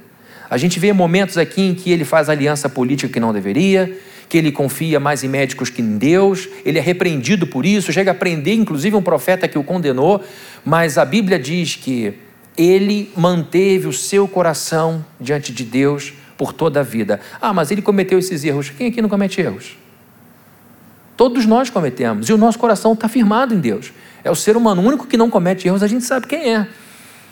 A 0.48 0.56
gente 0.56 0.78
vê 0.78 0.92
momentos 0.92 1.36
aqui 1.36 1.60
em 1.60 1.74
que 1.74 1.90
ele 1.90 2.04
faz 2.04 2.28
aliança 2.28 2.68
política 2.68 3.12
que 3.12 3.18
não 3.18 3.32
deveria, 3.32 3.98
que 4.28 4.38
ele 4.38 4.52
confia 4.52 5.00
mais 5.00 5.24
em 5.24 5.28
médicos 5.28 5.68
que 5.68 5.82
em 5.82 5.98
Deus, 5.98 6.48
ele 6.64 6.78
é 6.78 6.82
repreendido 6.82 7.48
por 7.48 7.66
isso, 7.66 7.92
chega 7.92 8.12
a 8.12 8.14
prender 8.14 8.54
inclusive 8.54 8.94
um 8.94 9.02
profeta 9.02 9.48
que 9.48 9.58
o 9.58 9.64
condenou, 9.64 10.22
mas 10.64 10.98
a 10.98 11.04
Bíblia 11.04 11.38
diz 11.38 11.74
que 11.74 12.14
ele 12.56 13.10
manteve 13.16 13.88
o 13.88 13.92
seu 13.92 14.26
coração 14.28 15.04
diante 15.20 15.52
de 15.52 15.64
Deus 15.64 16.12
por 16.36 16.52
toda 16.52 16.80
a 16.80 16.82
vida. 16.82 17.20
Ah, 17.40 17.52
mas 17.52 17.70
ele 17.70 17.82
cometeu 17.82 18.18
esses 18.18 18.44
erros. 18.44 18.70
Quem 18.70 18.88
aqui 18.88 19.00
não 19.00 19.08
comete 19.08 19.40
erros? 19.40 19.76
Todos 21.16 21.46
nós 21.46 21.70
cometemos, 21.70 22.28
e 22.28 22.32
o 22.32 22.36
nosso 22.36 22.58
coração 22.58 22.92
está 22.92 23.08
firmado 23.08 23.54
em 23.54 23.58
Deus. 23.58 23.92
É 24.22 24.30
o 24.30 24.34
ser 24.34 24.56
humano, 24.56 24.82
único 24.82 25.06
que 25.06 25.16
não 25.16 25.30
comete 25.30 25.66
erros, 25.66 25.82
a 25.82 25.86
gente 25.86 26.04
sabe 26.04 26.26
quem 26.26 26.54
é. 26.54 26.68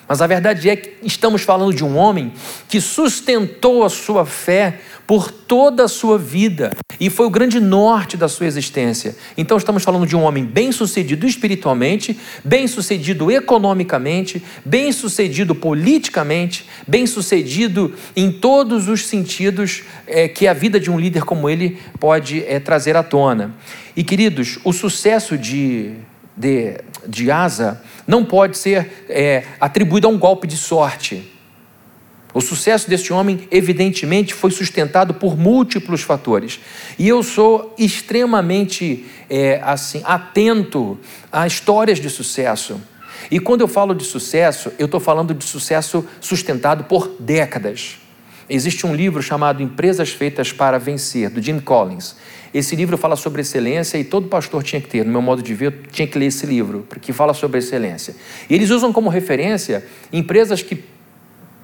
Mas 0.06 0.20
a 0.20 0.26
verdade 0.26 0.68
é 0.68 0.76
que 0.76 0.94
estamos 1.02 1.42
falando 1.42 1.74
de 1.74 1.84
um 1.84 1.96
homem 1.96 2.32
que 2.68 2.80
sustentou 2.80 3.84
a 3.84 3.88
sua 3.88 4.26
fé 4.26 4.80
por 5.06 5.30
toda 5.30 5.84
a 5.84 5.88
sua 5.88 6.18
vida 6.18 6.70
e 6.98 7.10
foi 7.10 7.26
o 7.26 7.30
grande 7.30 7.60
norte 7.60 8.16
da 8.16 8.28
sua 8.28 8.46
existência. 8.46 9.16
Então 9.36 9.56
estamos 9.56 9.82
falando 9.82 10.06
de 10.06 10.16
um 10.16 10.22
homem 10.22 10.44
bem-sucedido 10.44 11.26
espiritualmente, 11.26 12.18
bem-sucedido 12.44 13.30
economicamente, 13.30 14.42
bem-sucedido 14.64 15.54
politicamente, 15.54 16.66
bem-sucedido 16.86 17.94
em 18.16 18.30
todos 18.30 18.88
os 18.88 19.06
sentidos 19.06 19.82
é, 20.06 20.28
que 20.28 20.46
a 20.46 20.52
vida 20.52 20.80
de 20.80 20.90
um 20.90 20.98
líder 20.98 21.24
como 21.24 21.48
ele 21.48 21.78
pode 21.98 22.44
é, 22.44 22.58
trazer 22.58 22.96
à 22.96 23.02
tona. 23.02 23.54
E 23.96 24.02
queridos, 24.02 24.58
o 24.64 24.72
sucesso 24.72 25.36
de, 25.36 25.92
de, 26.36 26.78
de 27.06 27.30
Asa 27.30 27.82
não 28.06 28.24
pode 28.24 28.58
ser 28.58 29.06
é, 29.08 29.44
atribuído 29.60 30.06
a 30.06 30.10
um 30.10 30.18
golpe 30.18 30.46
de 30.46 30.56
sorte. 30.56 31.30
O 32.34 32.40
sucesso 32.40 32.90
deste 32.90 33.12
homem, 33.12 33.46
evidentemente, 33.50 34.34
foi 34.34 34.50
sustentado 34.50 35.14
por 35.14 35.36
múltiplos 35.38 36.02
fatores. 36.02 36.58
E 36.98 37.06
eu 37.06 37.22
sou 37.22 37.72
extremamente 37.78 39.06
é, 39.30 39.60
assim 39.62 40.02
atento 40.04 40.98
a 41.30 41.46
histórias 41.46 42.00
de 42.00 42.10
sucesso. 42.10 42.80
E 43.30 43.38
quando 43.38 43.60
eu 43.60 43.68
falo 43.68 43.94
de 43.94 44.04
sucesso, 44.04 44.72
eu 44.80 44.86
estou 44.86 44.98
falando 44.98 45.32
de 45.32 45.44
sucesso 45.44 46.04
sustentado 46.20 46.84
por 46.84 47.08
décadas. 47.20 47.98
Existe 48.50 48.84
um 48.84 48.94
livro 48.94 49.22
chamado 49.22 49.62
Empresas 49.62 50.10
Feitas 50.10 50.52
para 50.52 50.76
Vencer, 50.78 51.30
do 51.30 51.40
Jim 51.40 51.60
Collins. 51.60 52.16
Esse 52.54 52.76
livro 52.76 52.96
fala 52.96 53.16
sobre 53.16 53.42
excelência 53.42 53.98
e 53.98 54.04
todo 54.04 54.28
pastor 54.28 54.62
tinha 54.62 54.80
que 54.80 54.86
ter, 54.86 55.04
no 55.04 55.10
meu 55.10 55.20
modo 55.20 55.42
de 55.42 55.52
ver, 55.52 55.88
tinha 55.90 56.06
que 56.06 56.16
ler 56.16 56.26
esse 56.26 56.46
livro, 56.46 56.86
porque 56.88 57.12
fala 57.12 57.34
sobre 57.34 57.58
excelência. 57.58 58.14
E 58.48 58.54
eles 58.54 58.70
usam 58.70 58.92
como 58.92 59.10
referência 59.10 59.84
empresas 60.12 60.62
que 60.62 60.84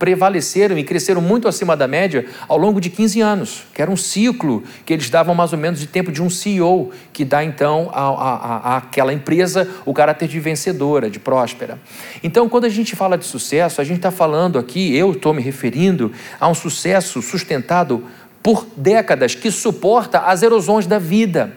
prevaleceram 0.01 0.79
e 0.79 0.83
cresceram 0.83 1.21
muito 1.21 1.47
acima 1.47 1.77
da 1.77 1.87
média 1.87 2.25
ao 2.49 2.57
longo 2.57 2.81
de 2.81 2.89
15 2.89 3.21
anos, 3.21 3.67
que 3.75 3.83
era 3.83 3.91
um 3.91 3.97
ciclo 3.97 4.65
que 4.87 4.95
eles 4.95 5.11
davam 5.11 5.35
mais 5.35 5.53
ou 5.53 5.59
menos 5.59 5.79
de 5.79 5.87
tempo 5.87 6.11
de 6.11 6.23
um 6.23 6.31
CEO, 6.31 6.91
que 7.13 7.23
dá 7.23 7.45
então 7.45 7.91
àquela 7.93 9.13
empresa 9.13 9.69
o 9.85 9.93
caráter 9.93 10.27
de 10.27 10.41
vencedora, 10.41 11.11
de 11.11 11.21
próspera. 11.21 11.79
Então, 12.23 12.49
quando 12.49 12.65
a 12.65 12.71
gente 12.71 12.97
fala 12.97 13.19
de 13.19 13.27
sucesso, 13.27 13.79
a 13.79 13.85
gente 13.85 13.99
está 13.99 14.11
falando 14.11 14.59
aqui, 14.59 14.97
eu 14.97 15.13
estou 15.13 15.35
me 15.35 15.43
referindo 15.43 16.11
a 16.41 16.49
um 16.49 16.55
sucesso 16.55 17.21
sustentado 17.21 18.03
por 18.43 18.67
décadas, 18.77 19.35
que 19.35 19.51
suporta 19.51 20.21
as 20.21 20.43
erosões 20.43 20.87
da 20.87 20.99
vida. 20.99 21.57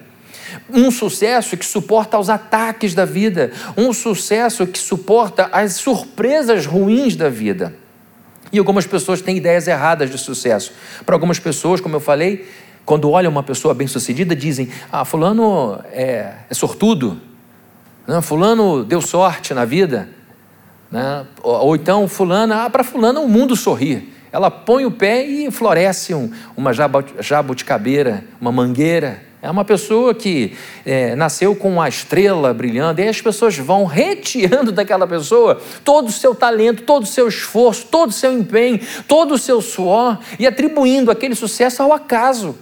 Um 0.70 0.92
sucesso 0.92 1.58
que 1.58 1.66
suporta 1.66 2.20
os 2.20 2.30
ataques 2.30 2.94
da 2.94 3.06
vida, 3.06 3.52
um 3.75 3.92
sucesso 3.92 4.68
que 4.68 4.78
suporta 4.78 5.50
as 5.52 5.75
surpresas 5.75 6.66
ruins 6.66 7.16
da 7.16 7.30
vida. 7.30 7.74
E 8.52 8.60
algumas 8.60 8.86
pessoas 8.86 9.22
têm 9.22 9.38
ideias 9.38 9.68
erradas 9.68 10.12
de 10.12 10.18
sucesso. 10.18 10.74
Para 11.06 11.16
algumas 11.16 11.40
pessoas, 11.40 11.82
como 11.82 11.96
eu 11.96 12.00
falei, 12.00 12.48
quando 12.86 13.10
olham 13.10 13.32
uma 13.32 13.42
pessoa 13.42 13.74
bem-sucedida, 13.74 14.36
dizem: 14.36 14.70
Ah, 14.92 15.04
Fulano 15.04 15.80
é, 15.92 16.34
é 16.48 16.54
sortudo, 16.54 17.20
né? 18.08 18.22
Fulano 18.22 18.84
deu 18.84 19.02
sorte 19.02 19.54
na 19.54 19.66
vida. 19.66 20.10
Né? 20.92 21.25
Ou, 21.42 21.68
ou 21.68 21.75
então, 21.75 22.08
Fulano, 22.08 22.54
ah, 22.54 22.70
para 22.70 22.84
Fulano 22.84 23.22
o 23.22 23.30
mundo 23.30 23.56
sorri. 23.56 24.12
Ela 24.34 24.50
põe 24.50 24.84
o 24.84 24.90
pé 24.90 25.24
e 25.24 25.52
floresce 25.52 26.12
um, 26.16 26.32
uma 26.58 26.72
jabuticabeira, 26.74 28.25
uma 28.42 28.52
mangueira. 28.52 29.22
É 29.40 29.52
uma 29.52 29.63
pessoa 29.63 30.16
que 30.16 30.58
é, 30.84 31.16
nasceu 31.16 31.56
com 31.56 31.74
uma 31.74 31.88
estrela 31.88 32.52
brilhando, 32.52 33.00
e 33.00 33.08
as 33.08 33.22
pessoas 33.22 33.56
vão 33.58 33.86
retirando 33.86 34.72
daquela 34.72 35.06
pessoa 35.06 35.62
todo 35.84 36.08
o 36.08 36.12
seu 36.12 36.34
talento, 36.34 36.82
todo 36.82 37.04
o 37.04 37.06
seu 37.06 37.28
esforço, 37.28 37.86
todo 37.92 38.10
o 38.10 38.13
seu 38.13 38.34
empenho, 38.34 38.80
todo 39.08 39.36
o 39.36 39.38
seu 39.38 39.62
suor 39.62 40.18
e 40.40 40.48
atribuindo 40.48 41.12
aquele 41.12 41.36
sucesso 41.36 41.84
ao 41.84 41.94
acaso. 41.94 42.58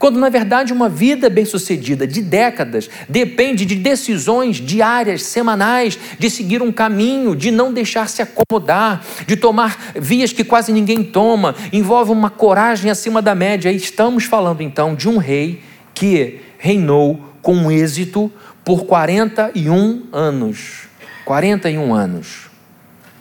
Quando, 0.00 0.18
na 0.18 0.30
verdade, 0.30 0.72
uma 0.72 0.88
vida 0.88 1.28
bem-sucedida 1.28 2.06
de 2.06 2.22
décadas 2.22 2.88
depende 3.06 3.66
de 3.66 3.74
decisões 3.74 4.56
diárias, 4.56 5.24
semanais, 5.24 5.98
de 6.18 6.30
seguir 6.30 6.62
um 6.62 6.72
caminho, 6.72 7.36
de 7.36 7.50
não 7.50 7.70
deixar 7.70 8.08
se 8.08 8.22
acomodar, 8.22 9.04
de 9.26 9.36
tomar 9.36 9.92
vias 9.94 10.32
que 10.32 10.42
quase 10.42 10.72
ninguém 10.72 11.04
toma, 11.04 11.54
envolve 11.70 12.12
uma 12.12 12.30
coragem 12.30 12.90
acima 12.90 13.20
da 13.20 13.34
média. 13.34 13.70
E 13.70 13.76
estamos 13.76 14.24
falando 14.24 14.62
então 14.62 14.94
de 14.94 15.06
um 15.06 15.18
rei 15.18 15.60
que 15.92 16.40
reinou 16.56 17.22
com 17.42 17.70
êxito 17.70 18.32
por 18.64 18.86
41 18.86 20.04
anos. 20.10 20.88
41 21.26 21.92
anos. 21.92 22.48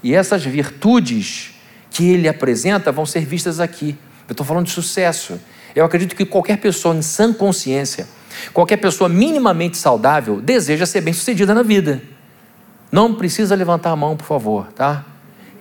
E 0.01 0.15
essas 0.15 0.45
virtudes 0.45 1.55
que 1.91 2.07
ele 2.07 2.29
apresenta 2.29 2.89
vão 2.89 3.05
ser 3.05 3.25
vistas 3.25 3.59
aqui. 3.59 3.97
Eu 4.29 4.31
estou 4.31 4.45
falando 4.45 4.67
de 4.67 4.71
sucesso. 4.71 5.37
Eu 5.75 5.85
acredito 5.85 6.15
que 6.15 6.25
qualquer 6.25 6.57
pessoa 6.57 6.95
em 6.95 7.01
sã 7.01 7.33
consciência, 7.33 8.07
qualquer 8.53 8.77
pessoa 8.77 9.09
minimamente 9.09 9.77
saudável, 9.77 10.41
deseja 10.41 10.85
ser 10.85 11.01
bem-sucedida 11.01 11.53
na 11.53 11.63
vida. 11.63 12.01
Não 12.91 13.13
precisa 13.13 13.55
levantar 13.55 13.91
a 13.91 13.95
mão, 13.95 14.17
por 14.17 14.25
favor, 14.25 14.67
tá? 14.73 15.05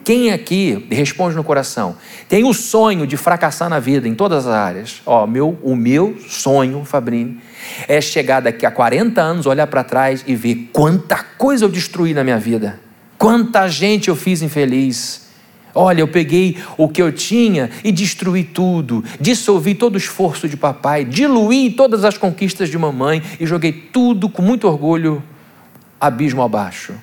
Quem 0.08 0.32
aqui 0.32 0.86
responde 0.90 1.36
no 1.36 1.44
coração 1.44 1.94
tem 2.30 2.42
o 2.42 2.54
sonho 2.54 3.06
de 3.06 3.18
fracassar 3.18 3.68
na 3.68 3.78
vida 3.78 4.08
em 4.08 4.14
todas 4.14 4.46
as 4.46 4.54
áreas? 4.54 5.02
Ó, 5.04 5.26
meu, 5.26 5.58
o 5.62 5.76
meu 5.76 6.16
sonho, 6.26 6.82
Fabrini, 6.82 7.38
é 7.86 8.00
chegar 8.00 8.40
daqui 8.40 8.64
a 8.64 8.70
40 8.70 9.20
anos, 9.20 9.44
olhar 9.44 9.66
para 9.66 9.84
trás 9.84 10.24
e 10.26 10.34
ver 10.34 10.70
quanta 10.72 11.22
coisa 11.36 11.66
eu 11.66 11.68
destruí 11.68 12.14
na 12.14 12.24
minha 12.24 12.38
vida, 12.38 12.80
quanta 13.18 13.68
gente 13.68 14.08
eu 14.08 14.16
fiz 14.16 14.40
infeliz. 14.40 15.27
Olha, 15.80 16.00
eu 16.00 16.08
peguei 16.08 16.56
o 16.76 16.88
que 16.88 17.00
eu 17.00 17.12
tinha 17.12 17.70
e 17.84 17.92
destruí 17.92 18.42
tudo, 18.42 19.04
dissolvi 19.20 19.76
todo 19.76 19.94
o 19.94 19.96
esforço 19.96 20.48
de 20.48 20.56
papai, 20.56 21.04
diluí 21.04 21.70
todas 21.70 22.04
as 22.04 22.18
conquistas 22.18 22.68
de 22.68 22.76
mamãe 22.76 23.22
e 23.38 23.46
joguei 23.46 23.70
tudo 23.70 24.28
com 24.28 24.42
muito 24.42 24.66
orgulho 24.66 25.22
abismo 26.00 26.42
abaixo. 26.42 26.94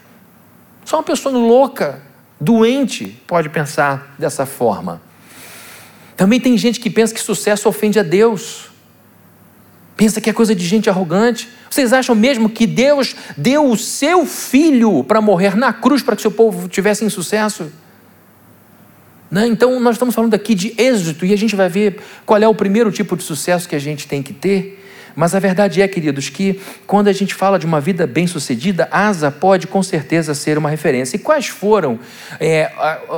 Só 0.83 0.97
uma 0.97 1.03
pessoa 1.03 1.33
louca 1.33 2.01
Doente 2.37 3.17
pode 3.25 3.47
pensar 3.47 4.13
dessa 4.19 4.45
forma. 4.45 5.01
Também 6.17 6.41
tem 6.41 6.57
gente 6.57 6.81
que 6.81 6.89
pensa 6.89 7.13
que 7.13 7.21
sucesso 7.21 7.69
ofende 7.69 7.97
a 7.97 8.03
Deus. 8.03 8.71
Pensa 9.95 10.19
que 10.19 10.29
é 10.29 10.33
coisa 10.33 10.53
de 10.53 10.67
gente 10.67 10.89
arrogante. 10.89 11.47
Vocês 11.69 11.93
acham 11.93 12.13
mesmo 12.13 12.49
que 12.49 12.67
Deus 12.67 13.15
deu 13.37 13.71
o 13.71 13.77
seu 13.77 14.25
filho 14.25 15.01
para 15.01 15.21
morrer 15.21 15.55
na 15.55 15.71
cruz 15.71 16.01
para 16.01 16.13
que 16.13 16.21
seu 16.21 16.31
povo 16.31 16.67
tivesse 16.67 17.09
sucesso? 17.09 17.71
Né? 19.35 19.47
Então, 19.47 19.81
nós 19.81 19.95
estamos 19.95 20.15
falando 20.15 20.33
aqui 20.33 20.55
de 20.55 20.73
êxito 20.77 21.25
e 21.25 21.33
a 21.33 21.37
gente 21.37 21.57
vai 21.57 21.67
ver 21.67 21.99
qual 22.25 22.41
é 22.41 22.47
o 22.47 22.55
primeiro 22.55 22.89
tipo 22.89 23.17
de 23.17 23.23
sucesso 23.23 23.67
que 23.67 23.75
a 23.75 23.79
gente 23.79 24.07
tem 24.07 24.23
que 24.23 24.31
ter. 24.31 24.81
Mas 25.13 25.35
a 25.35 25.39
verdade 25.39 25.81
é, 25.81 25.87
queridos, 25.89 26.29
que 26.29 26.57
quando 26.87 27.09
a 27.09 27.11
gente 27.11 27.35
fala 27.35 27.59
de 27.59 27.65
uma 27.65 27.81
vida 27.81 28.07
bem-sucedida, 28.07 28.87
Asa 28.89 29.29
pode 29.29 29.67
com 29.67 29.83
certeza 29.83 30.33
ser 30.33 30.57
uma 30.57 30.69
referência. 30.69 31.17
E 31.17 31.19
quais 31.19 31.47
foram 31.47 31.99
é, 32.39 32.71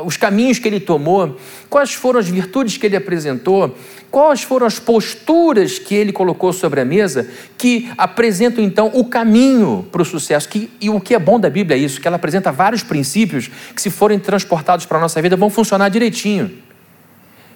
os 0.05 0.17
caminhos 0.17 0.57
que 0.57 0.67
ele 0.67 0.79
tomou? 0.79 1.37
Quais 1.69 1.93
foram 1.93 2.19
as 2.19 2.27
virtudes 2.27 2.77
que 2.77 2.87
ele 2.87 2.95
apresentou? 2.95 3.77
Quais 4.09 4.41
foram 4.41 4.65
as 4.65 4.79
posturas 4.79 5.77
que 5.77 5.93
ele 5.93 6.13
colocou 6.13 6.53
sobre 6.53 6.79
a 6.79 6.85
mesa 6.85 7.27
que 7.57 7.91
apresentam 7.97 8.63
então 8.63 8.89
o 8.93 9.03
caminho 9.05 9.85
para 9.91 10.01
o 10.01 10.05
sucesso? 10.05 10.47
Que, 10.47 10.71
e 10.79 10.89
o 10.89 10.99
que 10.99 11.13
é 11.13 11.19
bom 11.19 11.39
da 11.39 11.49
Bíblia 11.49 11.77
é 11.77 11.79
isso, 11.79 11.99
que 11.99 12.07
ela 12.07 12.15
apresenta 12.15 12.51
vários 12.51 12.83
princípios 12.83 13.49
que, 13.75 13.81
se 13.81 13.89
forem 13.89 14.17
transportados 14.17 14.85
para 14.85 14.97
a 14.97 15.01
nossa 15.01 15.21
vida, 15.21 15.35
vão 15.35 15.49
funcionar 15.49 15.89
direitinho. 15.89 16.51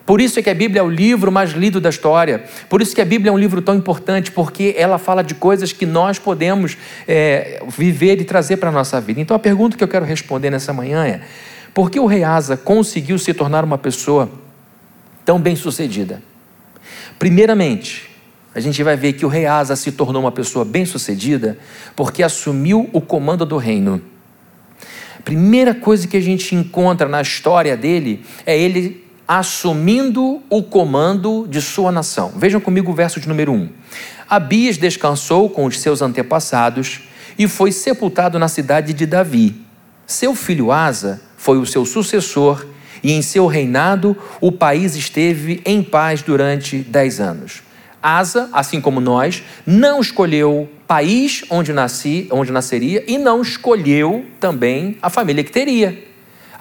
Por 0.06 0.20
isso 0.20 0.40
é 0.40 0.42
que 0.42 0.50
a 0.50 0.54
Bíblia 0.54 0.82
é 0.82 0.84
o 0.84 0.90
livro 0.90 1.32
mais 1.32 1.52
lido 1.52 1.80
da 1.80 1.90
história. 1.90 2.44
Por 2.68 2.82
isso 2.82 2.94
que 2.94 3.02
a 3.02 3.06
Bíblia 3.06 3.30
é 3.30 3.34
um 3.34 3.38
livro 3.38 3.62
tão 3.62 3.76
importante, 3.76 4.32
porque 4.32 4.76
ela 4.78 4.98
fala 4.98 5.24
de 5.24 5.34
coisas 5.34 5.72
que 5.72 5.86
nós 5.86 6.20
podemos 6.20 6.78
é, 7.08 7.64
viver 7.68 8.20
e 8.20 8.26
trazer 8.26 8.58
para 8.58 8.70
a 8.70 8.72
nossa 8.74 9.00
vida. 9.00 9.22
Então 9.22 9.36
a 9.36 9.40
pergunta 9.40 9.78
que 9.78 9.84
eu 9.84 9.88
quero 9.88 10.04
responder 10.04 10.50
nessa 10.50 10.74
manhã 10.74 11.06
é: 11.06 11.22
por 11.74 11.90
que 11.90 12.00
o 12.00 12.06
rei 12.06 12.24
Asa 12.24 12.58
conseguiu 12.58 13.18
se 13.18 13.34
tornar 13.34 13.64
uma 13.64 13.78
pessoa 13.78 14.30
tão 15.24 15.40
bem 15.40 15.56
sucedida? 15.56 16.22
Primeiramente, 17.22 18.10
a 18.52 18.60
gente 18.60 18.82
vai 18.82 18.98
ver 18.98 19.14
que 19.14 19.24
o 19.24 19.30
rei 19.30 19.46
Asa 19.46 19.76
se 19.76 19.92
tornou 19.92 20.24
uma 20.24 20.32
pessoa 20.32 20.66
bem 20.66 20.88
sucedida 20.88 21.56
porque 21.96 22.24
assumiu 22.24 22.90
o 22.92 23.00
comando 23.00 23.46
do 23.46 23.58
reino. 23.58 24.02
Primeira 25.24 25.76
coisa 25.76 26.08
que 26.08 26.18
a 26.18 26.20
gente 26.20 26.56
encontra 26.56 27.08
na 27.08 27.22
história 27.22 27.78
dele 27.78 28.26
é 28.44 28.60
ele 28.60 29.06
assumindo 29.28 30.42
o 30.50 30.64
comando 30.64 31.46
de 31.48 31.62
sua 31.62 31.92
nação. 31.92 32.34
Vejam 32.36 32.60
comigo 32.60 32.92
o 32.92 32.96
verso 32.96 33.20
de 33.20 33.30
número 33.30 33.52
1. 33.52 33.70
Abias 34.28 34.78
descansou 34.78 35.48
com 35.48 35.66
os 35.66 35.80
seus 35.80 36.02
antepassados 36.02 37.02
e 37.38 37.48
foi 37.48 37.72
sepultado 37.72 38.40
na 38.40 38.48
cidade 38.48 38.94
de 38.94 39.06
Davi. 39.06 39.62
Seu 40.08 40.34
filho 40.34 40.72
Asa 40.72 41.22
foi 41.38 41.60
o 41.60 41.68
seu 41.68 41.86
sucessor 41.86 42.66
e 43.04 43.12
em 43.12 43.22
seu 43.22 43.48
reinado 43.48 44.16
o 44.40 44.52
país 44.52 44.96
esteve 44.96 45.62
em 45.66 45.82
paz 45.82 46.22
durante 46.22 46.78
dez 46.78 47.20
anos. 47.20 47.64
Asa, 48.02 48.50
assim 48.52 48.82
como 48.82 49.00
nós, 49.00 49.44
não 49.66 50.02
escolheu 50.02 50.68
país 50.88 51.44
onde 51.50 51.72
nasci, 51.72 52.28
onde 52.32 52.52
nasceria 52.52 53.04
e 53.08 53.18
não 53.18 53.42
escolheu 53.42 54.26
também 54.40 54.98
a 55.02 55.10
família 55.10 55.44
que 55.44 55.52
teria. 55.52 56.11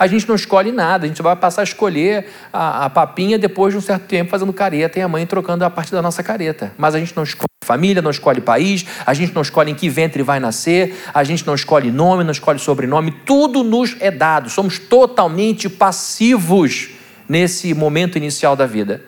A 0.00 0.06
gente 0.06 0.26
não 0.26 0.34
escolhe 0.34 0.72
nada, 0.72 1.04
a 1.04 1.08
gente 1.08 1.20
vai 1.20 1.36
passar 1.36 1.60
a 1.60 1.64
escolher 1.64 2.24
a, 2.50 2.86
a 2.86 2.90
papinha 2.90 3.38
depois 3.38 3.74
de 3.74 3.76
um 3.76 3.82
certo 3.82 4.06
tempo 4.06 4.30
fazendo 4.30 4.50
careta 4.50 4.98
e 4.98 5.02
a 5.02 5.06
mãe 5.06 5.26
trocando 5.26 5.62
a 5.62 5.68
parte 5.68 5.92
da 5.92 6.00
nossa 6.00 6.22
careta. 6.22 6.72
Mas 6.78 6.94
a 6.94 6.98
gente 6.98 7.14
não 7.14 7.22
escolhe 7.22 7.50
família, 7.62 8.00
não 8.00 8.10
escolhe 8.10 8.40
país, 8.40 8.86
a 9.04 9.12
gente 9.12 9.34
não 9.34 9.42
escolhe 9.42 9.70
em 9.70 9.74
que 9.74 9.90
ventre 9.90 10.22
vai 10.22 10.40
nascer, 10.40 10.96
a 11.12 11.22
gente 11.22 11.46
não 11.46 11.54
escolhe 11.54 11.90
nome, 11.90 12.24
não 12.24 12.30
escolhe 12.30 12.58
sobrenome, 12.58 13.10
tudo 13.26 13.62
nos 13.62 13.94
é 14.00 14.10
dado. 14.10 14.48
Somos 14.48 14.78
totalmente 14.78 15.68
passivos 15.68 16.92
nesse 17.28 17.74
momento 17.74 18.16
inicial 18.16 18.56
da 18.56 18.64
vida. 18.64 19.04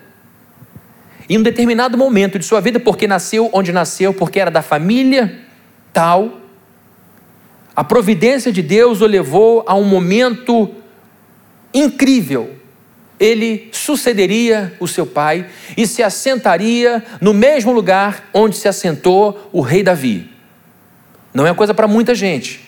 Em 1.27 1.39
um 1.39 1.43
determinado 1.43 1.97
momento 1.97 2.39
de 2.39 2.45
sua 2.45 2.61
vida, 2.61 2.79
porque 2.79 3.07
nasceu 3.07 3.49
onde 3.55 3.73
nasceu, 3.73 4.13
porque 4.13 4.39
era 4.39 4.51
da 4.51 4.61
família 4.61 5.41
tal, 5.91 6.43
a 7.75 7.83
providência 7.83 8.53
de 8.53 8.61
Deus 8.61 9.01
o 9.01 9.07
levou 9.07 9.65
a 9.67 9.75
um 9.75 9.85
momento 9.85 10.82
incrível. 11.73 12.55
Ele 13.19 13.69
sucederia 13.73 14.75
o 14.81 14.89
seu 14.89 15.07
pai 15.07 15.47
e 15.77 15.87
se 15.87 16.03
assentaria 16.03 17.05
no 17.21 17.33
mesmo 17.33 17.73
lugar 17.73 18.29
onde 18.35 18.57
se 18.57 18.67
assentou 18.67 19.49
o 19.53 19.61
rei 19.61 19.83
Davi. 19.83 20.29
Não 21.33 21.47
é 21.47 21.55
coisa 21.55 21.73
para 21.73 21.87
muita 21.87 22.15
gente, 22.15 22.61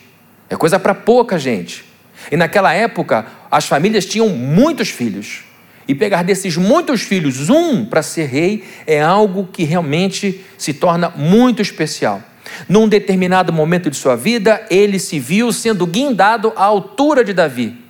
é 0.48 0.56
coisa 0.56 0.78
para 0.78 0.94
pouca 0.94 1.38
gente. 1.38 1.84
E 2.30 2.36
naquela 2.36 2.72
época, 2.72 3.26
as 3.50 3.66
famílias 3.66 4.06
tinham 4.06 4.28
muitos 4.28 4.90
filhos. 4.90 5.44
E 5.86 5.94
pegar 5.94 6.22
desses 6.22 6.56
muitos 6.56 7.02
filhos 7.02 7.50
um 7.50 7.84
para 7.84 8.02
ser 8.02 8.26
rei 8.26 8.64
é 8.86 9.02
algo 9.02 9.48
que 9.52 9.64
realmente 9.64 10.42
se 10.56 10.72
torna 10.72 11.10
muito 11.10 11.60
especial. 11.60 12.22
Num 12.68 12.88
determinado 12.88 13.52
momento 13.52 13.90
de 13.90 13.96
sua 13.96 14.16
vida, 14.16 14.64
ele 14.70 14.98
se 14.98 15.18
viu 15.18 15.52
sendo 15.52 15.86
guindado 15.86 16.52
à 16.56 16.64
altura 16.64 17.22
de 17.22 17.34
Davi. 17.34 17.83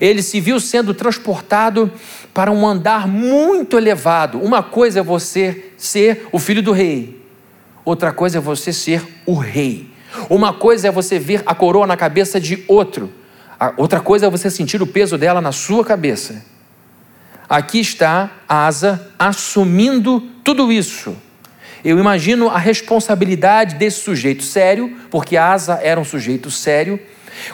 Ele 0.00 0.22
se 0.22 0.40
viu 0.40 0.60
sendo 0.60 0.94
transportado 0.94 1.90
para 2.32 2.50
um 2.52 2.66
andar 2.66 3.08
muito 3.08 3.76
elevado. 3.76 4.38
Uma 4.38 4.62
coisa 4.62 5.00
é 5.00 5.02
você 5.02 5.72
ser 5.76 6.28
o 6.30 6.38
filho 6.38 6.62
do 6.62 6.72
rei, 6.72 7.20
outra 7.84 8.12
coisa 8.12 8.38
é 8.38 8.40
você 8.40 8.72
ser 8.72 9.02
o 9.26 9.34
rei. 9.34 9.90
Uma 10.30 10.52
coisa 10.52 10.88
é 10.88 10.90
você 10.90 11.18
ver 11.18 11.42
a 11.44 11.54
coroa 11.54 11.86
na 11.86 11.96
cabeça 11.96 12.40
de 12.40 12.64
outro, 12.66 13.12
outra 13.76 14.00
coisa 14.00 14.26
é 14.26 14.30
você 14.30 14.50
sentir 14.50 14.80
o 14.80 14.86
peso 14.86 15.18
dela 15.18 15.40
na 15.40 15.52
sua 15.52 15.84
cabeça. 15.84 16.44
Aqui 17.48 17.80
está 17.80 18.30
Asa 18.48 19.10
assumindo 19.18 20.20
tudo 20.44 20.70
isso. 20.70 21.16
Eu 21.84 21.98
imagino 21.98 22.48
a 22.48 22.58
responsabilidade 22.58 23.76
desse 23.76 24.00
sujeito 24.00 24.42
sério, 24.42 24.96
porque 25.10 25.36
Asa 25.36 25.78
era 25.82 25.98
um 25.98 26.04
sujeito 26.04 26.50
sério 26.50 27.00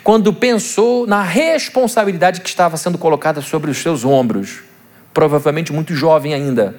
quando 0.02 0.32
pensou 0.32 1.06
na 1.06 1.22
responsabilidade 1.22 2.40
que 2.40 2.48
estava 2.48 2.76
sendo 2.76 2.98
colocada 2.98 3.40
sobre 3.40 3.70
os 3.70 3.78
seus 3.78 4.04
ombros, 4.04 4.62
provavelmente 5.12 5.72
muito 5.72 5.94
jovem 5.94 6.34
ainda. 6.34 6.76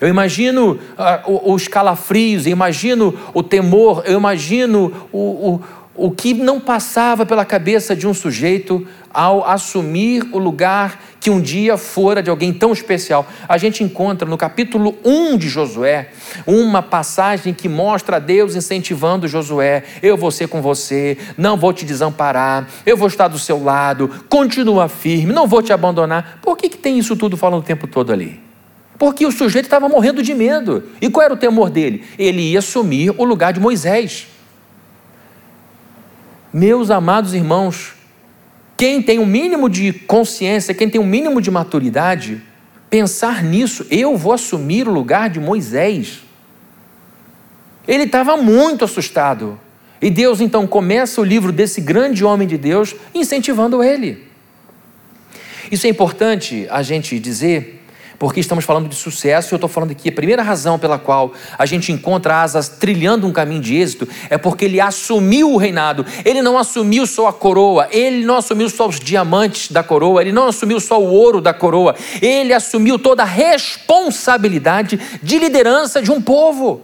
Eu 0.00 0.08
imagino 0.08 0.78
uh, 0.98 1.52
os 1.52 1.68
calafrios, 1.68 2.46
eu 2.46 2.52
imagino 2.52 3.18
o 3.32 3.42
temor, 3.42 4.02
eu 4.04 4.18
imagino 4.18 5.08
o, 5.12 5.60
o 5.96 6.10
que 6.10 6.34
não 6.34 6.60
passava 6.60 7.24
pela 7.24 7.44
cabeça 7.44 7.96
de 7.96 8.06
um 8.06 8.12
sujeito 8.12 8.86
ao 9.12 9.48
assumir 9.48 10.28
o 10.30 10.38
lugar 10.38 11.02
que 11.18 11.30
um 11.30 11.40
dia 11.40 11.76
fora 11.78 12.22
de 12.22 12.28
alguém 12.28 12.52
tão 12.52 12.72
especial. 12.72 13.26
A 13.48 13.56
gente 13.56 13.82
encontra 13.82 14.28
no 14.28 14.36
capítulo 14.36 14.96
1 15.04 15.38
de 15.38 15.48
Josué 15.48 16.10
uma 16.46 16.82
passagem 16.82 17.54
que 17.54 17.68
mostra 17.68 18.20
Deus 18.20 18.54
incentivando 18.54 19.26
Josué: 19.26 19.84
eu 20.02 20.16
vou 20.16 20.30
ser 20.30 20.48
com 20.48 20.60
você, 20.60 21.16
não 21.38 21.56
vou 21.56 21.72
te 21.72 21.84
desamparar, 21.84 22.68
eu 22.84 22.96
vou 22.96 23.08
estar 23.08 23.28
do 23.28 23.38
seu 23.38 23.62
lado, 23.62 24.08
continua 24.28 24.88
firme, 24.88 25.32
não 25.32 25.46
vou 25.46 25.62
te 25.62 25.72
abandonar. 25.72 26.38
Por 26.42 26.56
que, 26.56 26.68
que 26.68 26.78
tem 26.78 26.98
isso 26.98 27.16
tudo 27.16 27.36
falando 27.36 27.60
o 27.60 27.66
tempo 27.66 27.86
todo 27.86 28.12
ali? 28.12 28.40
Porque 28.98 29.26
o 29.26 29.32
sujeito 29.32 29.66
estava 29.66 29.88
morrendo 29.88 30.22
de 30.22 30.34
medo. 30.34 30.84
E 31.00 31.10
qual 31.10 31.24
era 31.24 31.34
o 31.34 31.36
temor 31.36 31.70
dele? 31.70 32.04
Ele 32.18 32.52
ia 32.52 32.58
assumir 32.58 33.14
o 33.16 33.24
lugar 33.24 33.52
de 33.52 33.60
Moisés. 33.60 34.26
Meus 36.58 36.90
amados 36.90 37.34
irmãos, 37.34 37.92
quem 38.78 39.02
tem 39.02 39.18
um 39.18 39.26
mínimo 39.26 39.68
de 39.68 39.92
consciência, 39.92 40.72
quem 40.72 40.88
tem 40.88 40.98
um 40.98 41.04
mínimo 41.04 41.38
de 41.38 41.50
maturidade, 41.50 42.40
pensar 42.88 43.44
nisso, 43.44 43.86
eu 43.90 44.16
vou 44.16 44.32
assumir 44.32 44.88
o 44.88 44.90
lugar 44.90 45.28
de 45.28 45.38
Moisés. 45.38 46.22
Ele 47.86 48.04
estava 48.04 48.38
muito 48.38 48.86
assustado. 48.86 49.60
E 50.00 50.08
Deus 50.08 50.40
então 50.40 50.66
começa 50.66 51.20
o 51.20 51.24
livro 51.24 51.52
desse 51.52 51.78
grande 51.78 52.24
homem 52.24 52.48
de 52.48 52.56
Deus 52.56 52.96
incentivando 53.14 53.82
ele. 53.82 54.26
Isso 55.70 55.86
é 55.86 55.90
importante 55.90 56.66
a 56.70 56.80
gente 56.80 57.18
dizer, 57.18 57.75
porque 58.18 58.40
estamos 58.40 58.64
falando 58.64 58.88
de 58.88 58.94
sucesso, 58.94 59.52
e 59.52 59.54
eu 59.54 59.56
estou 59.56 59.68
falando 59.68 59.90
aqui, 59.90 60.08
a 60.08 60.12
primeira 60.12 60.42
razão 60.42 60.78
pela 60.78 60.98
qual 60.98 61.32
a 61.58 61.66
gente 61.66 61.92
encontra 61.92 62.42
Asas 62.42 62.68
trilhando 62.68 63.26
um 63.26 63.32
caminho 63.32 63.60
de 63.60 63.76
êxito 63.76 64.08
é 64.30 64.38
porque 64.38 64.64
ele 64.64 64.80
assumiu 64.80 65.52
o 65.52 65.56
reinado. 65.56 66.04
Ele 66.24 66.42
não 66.42 66.58
assumiu 66.58 67.06
só 67.06 67.28
a 67.28 67.32
coroa, 67.32 67.88
ele 67.90 68.24
não 68.24 68.36
assumiu 68.36 68.68
só 68.70 68.88
os 68.88 68.98
diamantes 68.98 69.70
da 69.70 69.82
coroa, 69.82 70.20
ele 70.20 70.32
não 70.32 70.48
assumiu 70.48 70.80
só 70.80 71.00
o 71.00 71.06
ouro 71.06 71.40
da 71.40 71.52
coroa, 71.52 71.94
ele 72.22 72.52
assumiu 72.52 72.98
toda 72.98 73.22
a 73.22 73.26
responsabilidade 73.26 74.98
de 75.22 75.38
liderança 75.38 76.00
de 76.00 76.10
um 76.10 76.20
povo. 76.20 76.82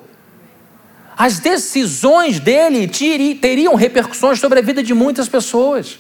As 1.16 1.38
decisões 1.38 2.40
dele 2.40 2.88
teriam 2.88 3.75
repercussões 3.75 4.40
sobre 4.40 4.59
a 4.59 4.62
vida 4.62 4.83
de 4.83 4.95
muitas 4.95 5.29
pessoas. 5.29 5.99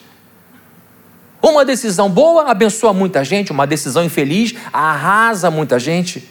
Uma 1.42 1.64
decisão 1.64 2.08
boa 2.08 2.48
abençoa 2.48 2.92
muita 2.92 3.24
gente, 3.24 3.50
uma 3.50 3.66
decisão 3.66 4.04
infeliz 4.04 4.54
arrasa 4.72 5.50
muita 5.50 5.76
gente. 5.76 6.30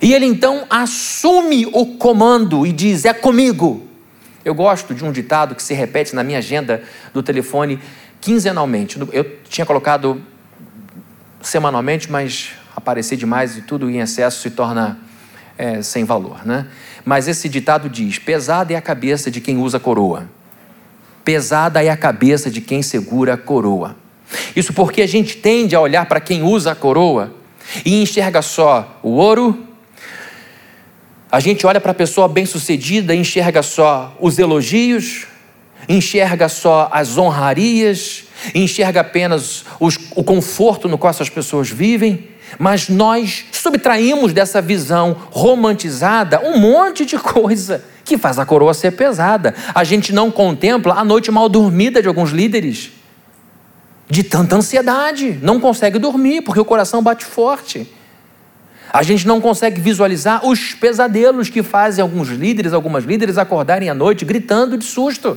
E 0.00 0.14
ele 0.14 0.24
então 0.24 0.64
assume 0.70 1.66
o 1.66 1.98
comando 1.98 2.66
e 2.66 2.72
diz: 2.72 3.04
É 3.04 3.12
comigo. 3.12 3.86
Eu 4.42 4.54
gosto 4.54 4.94
de 4.94 5.04
um 5.04 5.12
ditado 5.12 5.54
que 5.54 5.62
se 5.62 5.74
repete 5.74 6.14
na 6.14 6.24
minha 6.24 6.38
agenda 6.38 6.82
do 7.12 7.22
telefone 7.22 7.78
quinzenalmente. 8.22 8.98
Eu 9.12 9.38
tinha 9.50 9.66
colocado 9.66 10.22
semanalmente, 11.42 12.10
mas 12.10 12.52
aparecer 12.74 13.16
demais 13.16 13.58
e 13.58 13.60
tudo 13.60 13.90
em 13.90 13.98
excesso 13.98 14.40
se 14.40 14.50
torna 14.50 14.98
é, 15.58 15.82
sem 15.82 16.04
valor, 16.04 16.46
né? 16.46 16.66
Mas 17.04 17.28
esse 17.28 17.50
ditado 17.50 17.90
diz: 17.90 18.18
pesada 18.18 18.72
é 18.72 18.76
a 18.76 18.80
cabeça 18.80 19.30
de 19.30 19.42
quem 19.42 19.58
usa 19.58 19.78
coroa 19.78 20.37
pesada 21.28 21.84
é 21.84 21.90
a 21.90 21.96
cabeça 21.96 22.50
de 22.50 22.62
quem 22.62 22.80
segura 22.80 23.34
a 23.34 23.36
coroa. 23.36 23.94
Isso 24.56 24.72
porque 24.72 25.02
a 25.02 25.06
gente 25.06 25.36
tende 25.36 25.76
a 25.76 25.80
olhar 25.80 26.06
para 26.06 26.20
quem 26.20 26.42
usa 26.42 26.72
a 26.72 26.74
coroa 26.74 27.34
e 27.84 28.00
enxerga 28.00 28.40
só 28.40 28.98
o 29.02 29.10
ouro. 29.10 29.62
A 31.30 31.38
gente 31.38 31.66
olha 31.66 31.82
para 31.82 31.90
a 31.90 31.94
pessoa 31.94 32.28
bem-sucedida 32.28 33.14
e 33.14 33.18
enxerga 33.18 33.62
só 33.62 34.16
os 34.18 34.38
elogios, 34.38 35.26
enxerga 35.86 36.48
só 36.48 36.88
as 36.90 37.18
honrarias, 37.18 38.24
enxerga 38.54 39.02
apenas 39.02 39.66
os, 39.78 39.98
o 40.16 40.24
conforto 40.24 40.88
no 40.88 40.96
qual 40.96 41.10
essas 41.10 41.28
pessoas 41.28 41.68
vivem, 41.68 42.26
mas 42.58 42.88
nós 42.88 43.44
subtraímos 43.52 44.32
dessa 44.32 44.62
visão 44.62 45.14
romantizada 45.30 46.40
um 46.40 46.58
monte 46.58 47.04
de 47.04 47.18
coisa 47.18 47.84
que 48.08 48.18
faz 48.18 48.38
a 48.38 48.46
coroa 48.46 48.72
ser 48.72 48.92
pesada. 48.92 49.54
A 49.74 49.84
gente 49.84 50.12
não 50.12 50.30
contempla 50.30 50.94
a 50.94 51.04
noite 51.04 51.30
mal 51.30 51.48
dormida 51.48 52.00
de 52.00 52.08
alguns 52.08 52.30
líderes. 52.30 52.90
De 54.08 54.22
tanta 54.22 54.56
ansiedade, 54.56 55.38
não 55.42 55.60
consegue 55.60 55.98
dormir 55.98 56.40
porque 56.40 56.58
o 56.58 56.64
coração 56.64 57.02
bate 57.02 57.26
forte. 57.26 57.86
A 58.90 59.02
gente 59.02 59.26
não 59.26 59.38
consegue 59.38 59.80
visualizar 59.80 60.46
os 60.46 60.72
pesadelos 60.72 61.50
que 61.50 61.62
fazem 61.62 62.00
alguns 62.00 62.30
líderes, 62.30 62.72
algumas 62.72 63.04
líderes 63.04 63.36
acordarem 63.36 63.90
à 63.90 63.94
noite 63.94 64.24
gritando 64.24 64.78
de 64.78 64.84
susto. 64.86 65.36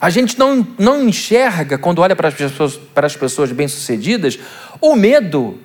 A 0.00 0.10
gente 0.10 0.36
não, 0.36 0.66
não 0.76 1.08
enxerga, 1.08 1.78
quando 1.78 2.00
olha 2.00 2.16
para 2.16 2.26
as 2.26 2.34
pessoas, 2.34 2.76
para 2.76 3.06
as 3.06 3.14
pessoas 3.14 3.52
bem-sucedidas, 3.52 4.36
o 4.80 4.96
medo 4.96 5.60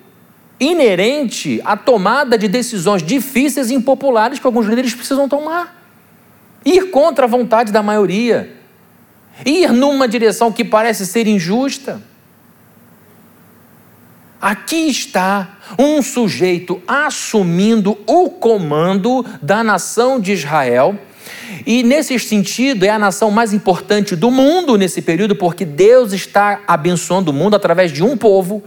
inerente 0.60 1.62
à 1.63 1.78
tomada 1.78 2.38
de 2.38 2.48
decisões 2.48 3.04
difíceis 3.04 3.70
e 3.70 3.76
impopulares 3.76 4.39
que 4.39 4.46
alguns 4.46 4.65
líderes 4.65 4.93
precisam 4.93 5.30
tomar. 5.30 5.76
Ir 6.65 6.89
contra 6.89 7.26
a 7.26 7.28
vontade 7.28 7.72
da 7.72 7.84
maioria. 7.84 8.56
Ir 9.46 9.72
numa 9.72 10.08
direção 10.08 10.52
que 10.52 10.63
parece 10.63 11.06
ser 11.06 11.28
injusta. 11.28 12.02
Aqui 14.41 14.88
está 14.88 15.58
um 15.80 16.02
sujeito 16.02 16.82
assumindo 16.88 17.98
o 18.06 18.30
comando 18.30 19.26
da 19.41 19.63
nação 19.63 20.20
de 20.20 20.34
Israel. 20.34 20.98
E 21.65 21.82
nesse 21.84 22.17
sentido, 22.20 22.84
é 22.84 22.89
a 22.89 23.00
nação 23.00 23.32
mais 23.32 23.52
importante 23.54 24.15
do 24.15 24.30
mundo 24.30 24.78
nesse 24.78 25.02
período, 25.02 25.36
porque 25.36 25.65
Deus 25.65 26.13
está 26.13 26.62
abençoando 26.67 27.32
o 27.32 27.34
mundo 27.34 27.56
através 27.56 27.91
de 27.91 28.04
um 28.04 28.15
povo. 28.15 28.63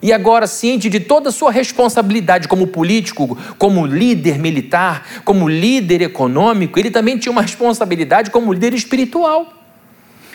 E 0.00 0.12
agora, 0.12 0.46
ciente 0.46 0.88
de 0.88 1.00
toda 1.00 1.28
a 1.28 1.32
sua 1.32 1.50
responsabilidade 1.50 2.46
como 2.46 2.68
político, 2.68 3.36
como 3.58 3.84
líder 3.84 4.38
militar, 4.38 5.04
como 5.24 5.48
líder 5.48 6.02
econômico, 6.02 6.78
ele 6.78 6.90
também 6.90 7.18
tinha 7.18 7.32
uma 7.32 7.42
responsabilidade 7.42 8.30
como 8.30 8.52
líder 8.52 8.74
espiritual. 8.74 9.52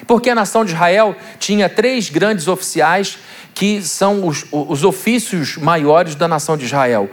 Porque 0.05 0.29
a 0.29 0.35
nação 0.35 0.65
de 0.65 0.73
Israel 0.73 1.15
tinha 1.39 1.69
três 1.69 2.09
grandes 2.09 2.47
oficiais 2.47 3.17
que 3.53 3.81
são 3.81 4.27
os, 4.27 4.45
os 4.51 4.83
ofícios 4.83 5.57
maiores 5.57 6.15
da 6.15 6.27
nação 6.27 6.57
de 6.57 6.65
Israel. 6.65 7.09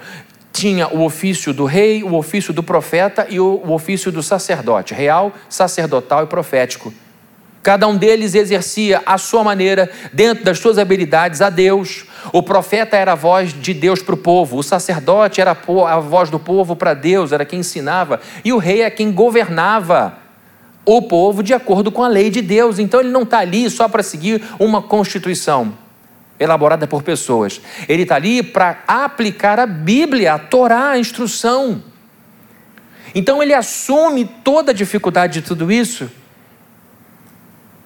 Tinha 0.52 0.88
o 0.88 1.04
ofício 1.04 1.54
do 1.54 1.64
rei, 1.64 2.02
o 2.02 2.14
ofício 2.14 2.52
do 2.52 2.64
profeta 2.64 3.26
e 3.30 3.38
o, 3.38 3.62
o 3.64 3.72
ofício 3.72 4.10
do 4.10 4.24
sacerdote, 4.24 4.92
real, 4.92 5.32
sacerdotal 5.48 6.24
e 6.24 6.26
profético. 6.26 6.92
Cada 7.62 7.86
um 7.86 7.96
deles 7.96 8.34
exercia 8.34 9.02
a 9.04 9.18
sua 9.18 9.44
maneira, 9.44 9.90
dentro 10.12 10.44
das 10.44 10.58
suas 10.58 10.78
habilidades, 10.78 11.42
a 11.42 11.50
Deus. 11.50 12.06
O 12.32 12.42
profeta 12.42 12.96
era 12.96 13.12
a 13.12 13.14
voz 13.14 13.52
de 13.52 13.74
Deus 13.74 14.00
para 14.00 14.14
o 14.14 14.18
povo, 14.18 14.56
o 14.56 14.62
sacerdote 14.62 15.40
era 15.40 15.50
a 15.50 16.00
voz 16.00 16.30
do 16.30 16.38
povo 16.38 16.74
para 16.74 16.94
Deus, 16.94 17.32
era 17.32 17.44
quem 17.44 17.60
ensinava, 17.60 18.20
e 18.42 18.52
o 18.52 18.58
rei 18.58 18.82
é 18.82 18.90
quem 18.90 19.12
governava 19.12 20.18
o 20.86 21.02
povo 21.02 21.42
de 21.42 21.52
acordo 21.52 21.92
com 21.92 22.02
a 22.02 22.08
lei 22.08 22.30
de 22.30 22.40
Deus. 22.40 22.78
Então 22.78 23.00
ele 23.00 23.10
não 23.10 23.22
está 23.22 23.40
ali 23.40 23.68
só 23.68 23.88
para 23.88 24.02
seguir 24.02 24.42
uma 24.58 24.80
constituição 24.80 25.74
elaborada 26.38 26.86
por 26.86 27.02
pessoas. 27.02 27.60
Ele 27.86 28.02
está 28.04 28.16
ali 28.16 28.42
para 28.42 28.82
aplicar 28.88 29.60
a 29.60 29.66
Bíblia, 29.66 30.32
a 30.32 30.38
Torá, 30.38 30.92
a 30.92 30.98
instrução. 30.98 31.82
Então 33.14 33.42
ele 33.42 33.52
assume 33.52 34.24
toda 34.24 34.70
a 34.70 34.74
dificuldade 34.74 35.40
de 35.40 35.46
tudo 35.46 35.70
isso. 35.70 36.10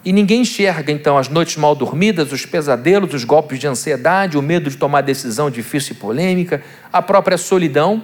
E 0.05 0.13
ninguém 0.13 0.43
enxerga 0.43 0.93
então 0.93 1.17
as 1.17 1.29
noites 1.29 1.57
mal 1.57 1.75
dormidas, 1.75 2.31
os 2.31 2.45
pesadelos, 2.45 3.15
os 3.15 3.25
golpes 3.25 3.59
de 3.59 3.67
ansiedade, 3.67 4.37
o 4.37 4.43
medo 4.43 4.69
de 4.69 4.77
tomar 4.77 5.01
decisão 5.01 5.51
difícil 5.51 5.95
e 5.95 5.99
polêmica, 5.99 6.63
a 6.93 7.01
própria 7.01 7.39
solidão. 7.39 8.03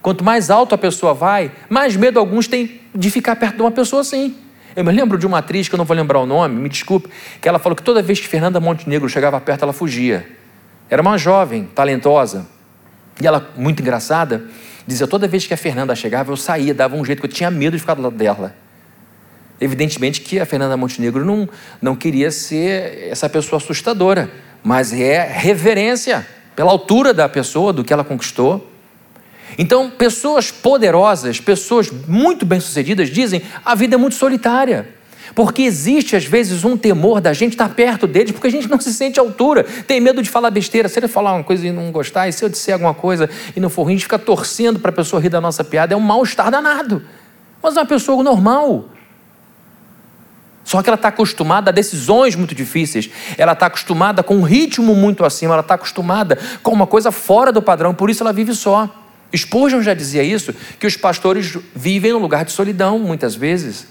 Quanto 0.00 0.24
mais 0.24 0.48
alto 0.48 0.74
a 0.74 0.78
pessoa 0.78 1.12
vai, 1.12 1.52
mais 1.68 1.94
medo 1.94 2.18
alguns 2.18 2.48
têm 2.48 2.80
de 2.94 3.10
ficar 3.10 3.36
perto 3.36 3.56
de 3.56 3.62
uma 3.62 3.70
pessoa 3.70 4.00
assim. 4.00 4.34
Eu 4.74 4.82
me 4.82 4.92
lembro 4.92 5.18
de 5.18 5.26
uma 5.26 5.38
atriz, 5.38 5.68
que 5.68 5.74
eu 5.74 5.78
não 5.78 5.84
vou 5.84 5.96
lembrar 5.96 6.20
o 6.20 6.26
nome, 6.26 6.54
me 6.56 6.68
desculpe, 6.68 7.10
que 7.40 7.46
ela 7.46 7.58
falou 7.58 7.76
que 7.76 7.82
toda 7.82 8.00
vez 8.00 8.18
que 8.18 8.26
Fernanda 8.26 8.58
Montenegro 8.58 9.08
chegava 9.08 9.38
perto, 9.40 9.62
ela 9.62 9.72
fugia. 9.74 10.26
Era 10.88 11.02
uma 11.02 11.18
jovem, 11.18 11.64
talentosa, 11.74 12.46
e 13.20 13.26
ela, 13.26 13.50
muito 13.56 13.82
engraçada, 13.82 14.44
dizia: 14.86 15.06
toda 15.06 15.28
vez 15.28 15.46
que 15.46 15.52
a 15.52 15.56
Fernanda 15.56 15.94
chegava, 15.94 16.32
eu 16.32 16.36
saía, 16.36 16.72
dava 16.72 16.96
um 16.96 17.04
jeito, 17.04 17.20
que 17.20 17.26
eu 17.26 17.30
tinha 17.30 17.50
medo 17.50 17.74
de 17.74 17.80
ficar 17.80 17.94
do 17.94 18.02
lado 18.02 18.16
dela. 18.16 18.54
Evidentemente 19.60 20.20
que 20.20 20.40
a 20.40 20.46
Fernanda 20.46 20.76
Montenegro 20.76 21.24
não, 21.24 21.48
não 21.82 21.94
queria 21.94 22.30
ser 22.30 23.08
essa 23.10 23.28
pessoa 23.28 23.58
assustadora, 23.58 24.30
mas 24.62 24.92
é 24.92 25.22
reverência 25.22 26.26
pela 26.56 26.70
altura 26.70 27.12
da 27.12 27.28
pessoa, 27.28 27.72
do 27.72 27.84
que 27.84 27.92
ela 27.92 28.04
conquistou. 28.04 28.66
Então, 29.58 29.90
pessoas 29.90 30.50
poderosas, 30.50 31.40
pessoas 31.40 31.90
muito 31.90 32.46
bem-sucedidas 32.46 33.10
dizem: 33.10 33.42
a 33.64 33.74
vida 33.74 33.96
é 33.96 33.98
muito 33.98 34.14
solitária. 34.14 34.88
Porque 35.34 35.62
existe, 35.62 36.16
às 36.16 36.24
vezes, 36.24 36.64
um 36.64 36.76
temor 36.76 37.20
da 37.20 37.32
gente 37.32 37.52
estar 37.52 37.68
perto 37.68 38.06
deles, 38.06 38.32
porque 38.32 38.48
a 38.48 38.50
gente 38.50 38.68
não 38.68 38.80
se 38.80 38.92
sente 38.92 39.20
à 39.20 39.22
altura, 39.22 39.64
tem 39.86 40.00
medo 40.00 40.22
de 40.22 40.28
falar 40.28 40.50
besteira. 40.50 40.88
Se 40.88 40.98
ele 40.98 41.06
falar 41.06 41.34
uma 41.34 41.44
coisa 41.44 41.66
e 41.66 41.70
não 41.70 41.92
gostar, 41.92 42.28
e 42.28 42.32
se 42.32 42.44
eu 42.44 42.48
disser 42.48 42.74
alguma 42.74 42.94
coisa 42.94 43.30
e 43.54 43.60
não 43.60 43.70
for 43.70 43.84
ruim, 43.84 43.92
a 43.92 43.96
gente 43.96 44.04
fica 44.04 44.18
torcendo 44.18 44.80
para 44.80 44.90
a 44.90 44.94
pessoa 44.94 45.22
rir 45.22 45.28
da 45.28 45.40
nossa 45.40 45.62
piada, 45.62 45.94
é 45.94 45.96
um 45.96 46.00
mal-estar 46.00 46.50
danado. 46.50 47.02
Mas 47.62 47.76
uma 47.76 47.86
pessoa 47.86 48.22
normal. 48.24 48.88
Só 50.64 50.82
que 50.82 50.88
ela 50.88 50.96
está 50.96 51.08
acostumada 51.08 51.70
a 51.70 51.72
decisões 51.72 52.36
muito 52.36 52.54
difíceis, 52.54 53.10
ela 53.36 53.52
está 53.52 53.66
acostumada 53.66 54.22
com 54.22 54.36
um 54.36 54.42
ritmo 54.42 54.94
muito 54.94 55.24
acima, 55.24 55.54
ela 55.54 55.62
está 55.62 55.74
acostumada 55.74 56.38
com 56.62 56.70
uma 56.70 56.86
coisa 56.86 57.10
fora 57.10 57.50
do 57.50 57.62
padrão, 57.62 57.94
por 57.94 58.10
isso 58.10 58.22
ela 58.22 58.32
vive 58.32 58.54
só. 58.54 58.88
Spurgeon 59.34 59.82
já 59.82 59.94
dizia 59.94 60.22
isso, 60.22 60.54
que 60.78 60.86
os 60.86 60.96
pastores 60.96 61.56
vivem 61.74 62.12
num 62.12 62.18
lugar 62.18 62.44
de 62.44 62.52
solidão, 62.52 62.98
muitas 62.98 63.34
vezes. 63.34 63.86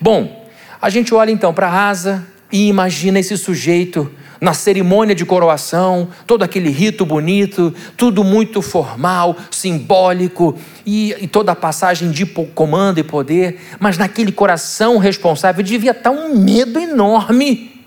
Bom, 0.00 0.48
a 0.80 0.90
gente 0.90 1.14
olha 1.14 1.30
então 1.30 1.54
para 1.54 1.68
Asa 1.68 2.26
e 2.50 2.68
imagina 2.68 3.18
esse 3.18 3.36
sujeito 3.38 4.12
na 4.42 4.52
cerimônia 4.52 5.14
de 5.14 5.24
coroação, 5.24 6.08
todo 6.26 6.42
aquele 6.42 6.68
rito 6.68 7.06
bonito, 7.06 7.72
tudo 7.96 8.24
muito 8.24 8.60
formal, 8.60 9.36
simbólico, 9.52 10.58
e, 10.84 11.14
e, 11.20 11.28
toda 11.28 11.52
a 11.52 11.54
passagem 11.54 12.10
de 12.10 12.26
comando 12.26 12.98
e 12.98 13.04
poder, 13.04 13.60
mas 13.78 13.96
naquele 13.96 14.32
coração 14.32 14.98
responsável 14.98 15.62
devia 15.62 15.92
estar 15.92 16.10
um 16.10 16.36
medo 16.36 16.80
enorme 16.80 17.84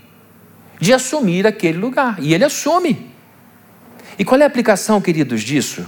de 0.80 0.94
assumir 0.94 1.46
aquele 1.46 1.78
lugar, 1.78 2.16
e 2.22 2.34
ele 2.34 2.46
assume. 2.46 3.12
E 4.18 4.24
qual 4.24 4.40
é 4.40 4.46
a 4.46 4.48
aplicação, 4.48 5.02
queridos, 5.02 5.42
disso? 5.42 5.86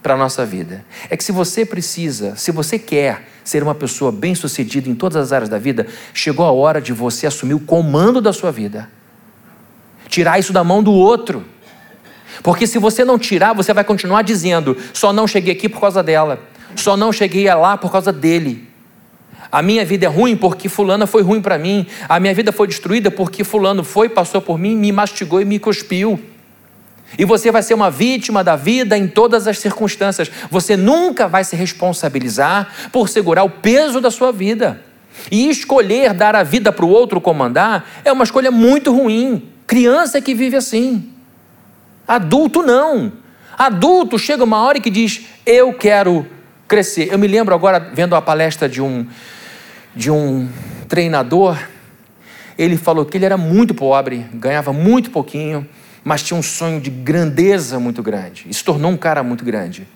para 0.00 0.14
a 0.14 0.16
nossa 0.16 0.46
vida. 0.46 0.82
É 1.10 1.16
que 1.16 1.22
se 1.22 1.30
você 1.30 1.66
precisa, 1.66 2.34
se 2.34 2.50
você 2.50 2.78
quer 2.78 3.28
ser 3.44 3.62
uma 3.62 3.74
pessoa 3.74 4.10
bem-sucedida 4.10 4.88
em 4.88 4.94
todas 4.94 5.16
as 5.24 5.30
áreas 5.30 5.50
da 5.50 5.58
vida, 5.58 5.86
chegou 6.14 6.46
a 6.46 6.50
hora 6.50 6.80
de 6.80 6.90
você 6.90 7.26
assumir 7.26 7.52
o 7.52 7.60
comando 7.60 8.18
da 8.18 8.32
sua 8.32 8.50
vida. 8.50 8.88
Tirar 10.10 10.38
isso 10.38 10.52
da 10.52 10.62
mão 10.64 10.82
do 10.82 10.92
outro. 10.92 11.44
Porque 12.42 12.66
se 12.66 12.78
você 12.78 13.04
não 13.04 13.18
tirar, 13.18 13.54
você 13.54 13.72
vai 13.72 13.84
continuar 13.84 14.22
dizendo: 14.22 14.76
só 14.92 15.12
não 15.12 15.26
cheguei 15.26 15.54
aqui 15.54 15.68
por 15.68 15.80
causa 15.80 16.02
dela, 16.02 16.40
só 16.76 16.96
não 16.96 17.12
cheguei 17.12 17.52
lá 17.54 17.76
por 17.78 17.90
causa 17.90 18.12
dele. 18.12 18.68
A 19.52 19.62
minha 19.62 19.84
vida 19.84 20.06
é 20.06 20.08
ruim 20.08 20.36
porque 20.36 20.68
fulana 20.68 21.06
foi 21.06 21.22
ruim 21.22 21.40
para 21.40 21.58
mim. 21.58 21.86
A 22.08 22.20
minha 22.20 22.34
vida 22.34 22.52
foi 22.52 22.68
destruída 22.68 23.10
porque 23.10 23.42
fulano 23.42 23.82
foi, 23.82 24.08
passou 24.08 24.40
por 24.40 24.58
mim, 24.58 24.76
me 24.76 24.92
mastigou 24.92 25.40
e 25.40 25.44
me 25.44 25.58
cuspiu. 25.58 26.20
E 27.18 27.24
você 27.24 27.50
vai 27.50 27.62
ser 27.62 27.74
uma 27.74 27.90
vítima 27.90 28.44
da 28.44 28.54
vida 28.54 28.96
em 28.96 29.08
todas 29.08 29.48
as 29.48 29.58
circunstâncias. 29.58 30.30
Você 30.50 30.76
nunca 30.76 31.26
vai 31.26 31.42
se 31.42 31.56
responsabilizar 31.56 32.90
por 32.92 33.08
segurar 33.08 33.42
o 33.42 33.50
peso 33.50 34.00
da 34.00 34.10
sua 34.10 34.30
vida. 34.30 34.80
E 35.30 35.50
escolher 35.50 36.14
dar 36.14 36.36
a 36.36 36.44
vida 36.44 36.70
para 36.70 36.84
o 36.84 36.88
outro 36.88 37.20
comandar 37.20 37.88
é 38.04 38.12
uma 38.12 38.22
escolha 38.22 38.52
muito 38.52 38.92
ruim. 38.92 39.42
Criança 39.70 40.18
é 40.18 40.20
que 40.20 40.34
vive 40.34 40.56
assim. 40.56 41.12
Adulto 42.08 42.60
não. 42.60 43.12
Adulto 43.56 44.18
chega 44.18 44.42
uma 44.42 44.60
hora 44.60 44.80
que 44.80 44.90
diz: 44.90 45.26
Eu 45.46 45.72
quero 45.72 46.26
crescer. 46.66 47.12
Eu 47.12 47.20
me 47.20 47.28
lembro 47.28 47.54
agora 47.54 47.78
vendo 47.78 48.16
a 48.16 48.20
palestra 48.20 48.68
de 48.68 48.82
um, 48.82 49.06
de 49.94 50.10
um 50.10 50.48
treinador. 50.88 51.56
Ele 52.58 52.76
falou 52.76 53.06
que 53.06 53.16
ele 53.16 53.24
era 53.24 53.36
muito 53.36 53.72
pobre, 53.72 54.26
ganhava 54.34 54.72
muito 54.72 55.08
pouquinho 55.12 55.64
mas 56.02 56.22
tinha 56.22 56.38
um 56.38 56.42
sonho 56.42 56.80
de 56.80 56.90
grandeza 56.90 57.78
muito 57.78 58.02
grande. 58.02 58.46
Se 58.52 58.64
tornou 58.64 58.90
um 58.90 58.96
cara 58.96 59.22
muito 59.22 59.44
grande. 59.44 59.86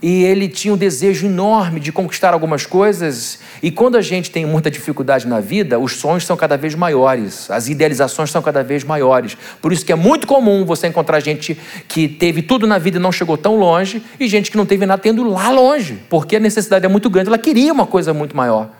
E 0.00 0.22
ele 0.22 0.48
tinha 0.48 0.72
um 0.72 0.76
desejo 0.76 1.26
enorme 1.26 1.80
de 1.80 1.90
conquistar 1.90 2.32
algumas 2.32 2.64
coisas. 2.64 3.40
E 3.60 3.70
quando 3.70 3.96
a 3.96 4.00
gente 4.00 4.30
tem 4.30 4.46
muita 4.46 4.70
dificuldade 4.70 5.26
na 5.26 5.40
vida, 5.40 5.78
os 5.78 5.92
sonhos 5.94 6.24
são 6.24 6.36
cada 6.36 6.56
vez 6.56 6.76
maiores, 6.76 7.50
as 7.50 7.68
idealizações 7.68 8.30
são 8.30 8.40
cada 8.40 8.62
vez 8.62 8.84
maiores. 8.84 9.36
Por 9.60 9.72
isso 9.72 9.84
que 9.84 9.92
é 9.92 9.96
muito 9.96 10.26
comum 10.26 10.64
você 10.64 10.86
encontrar 10.86 11.18
gente 11.18 11.58
que 11.88 12.06
teve 12.06 12.42
tudo 12.42 12.64
na 12.64 12.78
vida 12.78 12.98
e 12.98 13.00
não 13.00 13.10
chegou 13.10 13.36
tão 13.36 13.56
longe, 13.56 14.00
e 14.20 14.28
gente 14.28 14.52
que 14.52 14.56
não 14.56 14.64
teve 14.64 14.86
nada 14.86 15.02
tendo 15.02 15.24
lá 15.28 15.50
longe, 15.50 15.98
porque 16.08 16.36
a 16.36 16.40
necessidade 16.40 16.86
é 16.86 16.88
muito 16.88 17.10
grande. 17.10 17.28
Ela 17.28 17.38
queria 17.38 17.72
uma 17.72 17.86
coisa 17.86 18.14
muito 18.14 18.36
maior. 18.36 18.70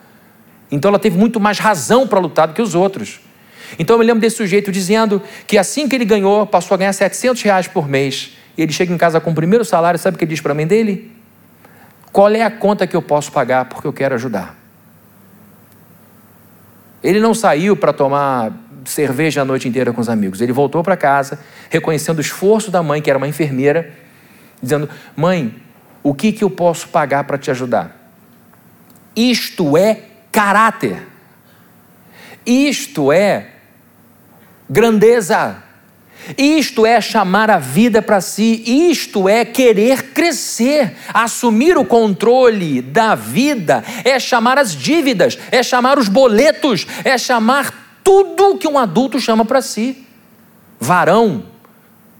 Então 0.70 0.88
ela 0.90 0.98
teve 1.00 1.18
muito 1.18 1.40
mais 1.40 1.59
razão 1.59 2.07
para 2.07 2.20
lutar 2.20 2.46
do 2.46 2.54
que 2.54 2.62
os 2.62 2.76
outros. 2.76 3.18
Então 3.76 3.94
eu 3.94 3.98
me 3.98 4.07
lembro 4.07 4.20
desse 4.20 4.37
sujeito 4.37 4.70
dizendo 4.70 5.20
que 5.46 5.59
assim 5.59 5.88
que 5.88 5.96
ele 5.96 6.04
ganhou, 6.04 6.46
passou 6.46 6.76
a 6.76 6.78
ganhar 6.78 6.92
700 6.92 7.42
reais 7.42 7.66
por 7.66 7.88
mês. 7.88 8.38
Ele 8.59 8.73
chega 8.73 8.92
em 8.92 8.99
casa 8.99 9.21
com 9.21 9.31
o 9.31 9.35
primeiro 9.35 9.64
salário, 9.64 9.99
sabe 10.01 10.16
o 10.16 10.18
que 10.18 10.25
ele 10.25 10.31
diz 10.31 10.40
para 10.40 10.51
a 10.51 10.55
mãe 10.55 10.66
dele? 10.66 11.12
Qual 12.12 12.29
é 12.31 12.42
a 12.42 12.51
conta 12.51 12.87
que 12.87 12.97
eu 12.97 13.03
posso 13.03 13.31
pagar 13.31 13.66
porque 13.66 13.87
eu 13.87 13.92
quero 13.92 14.16
ajudar? 14.16 14.57
Ele 17.03 17.21
não 17.21 17.33
saiu 17.33 17.77
para 17.77 17.92
tomar 17.92 18.53
cerveja 18.85 19.42
a 19.42 19.44
noite 19.44 19.68
inteira 19.68 19.92
com 19.92 20.01
os 20.01 20.09
amigos. 20.09 20.40
Ele 20.40 20.53
voltou 20.53 20.83
para 20.83 20.97
casa, 20.97 21.38
reconhecendo 21.71 22.18
o 22.18 22.21
esforço 22.21 22.71
da 22.71 22.83
mãe, 22.83 23.01
que 23.01 23.09
era 23.09 23.16
uma 23.16 23.29
enfermeira, 23.29 23.92
dizendo: 24.61 24.88
Mãe, 25.14 25.55
o 26.03 26.12
que, 26.12 26.33
que 26.33 26.42
eu 26.42 26.51
posso 26.51 26.88
pagar 26.88 27.23
para 27.25 27.38
te 27.38 27.53
ajudar? 27.53 27.97
Isto 29.14 29.77
é 29.77 30.03
caráter. 30.33 31.07
Isto 32.44 33.12
é 33.12 33.51
grandeza. 34.68 35.62
Isto 36.37 36.85
é 36.85 37.00
chamar 37.00 37.50
a 37.50 37.59
vida 37.59 38.02
para 38.02 38.20
si, 38.20 38.62
isto 38.90 39.28
é 39.28 39.44
querer 39.44 40.12
crescer, 40.12 40.94
assumir 41.12 41.78
o 41.78 41.85
controle 41.85 42.83
da 42.83 43.14
vida, 43.14 43.83
é 44.04 44.18
chamar 44.18 44.59
as 44.59 44.72
dívidas, 44.72 45.38
é 45.50 45.62
chamar 45.62 45.98
os 45.98 46.09
boletos, 46.09 46.87
é 47.04 47.16
chamar 47.16 48.00
tudo 48.02 48.59
que 48.59 48.68
um 48.68 48.78
adulto 48.78 49.20
chama 49.20 49.44
para 49.44 49.62
si. 49.62 50.04
Varão, 50.81 51.44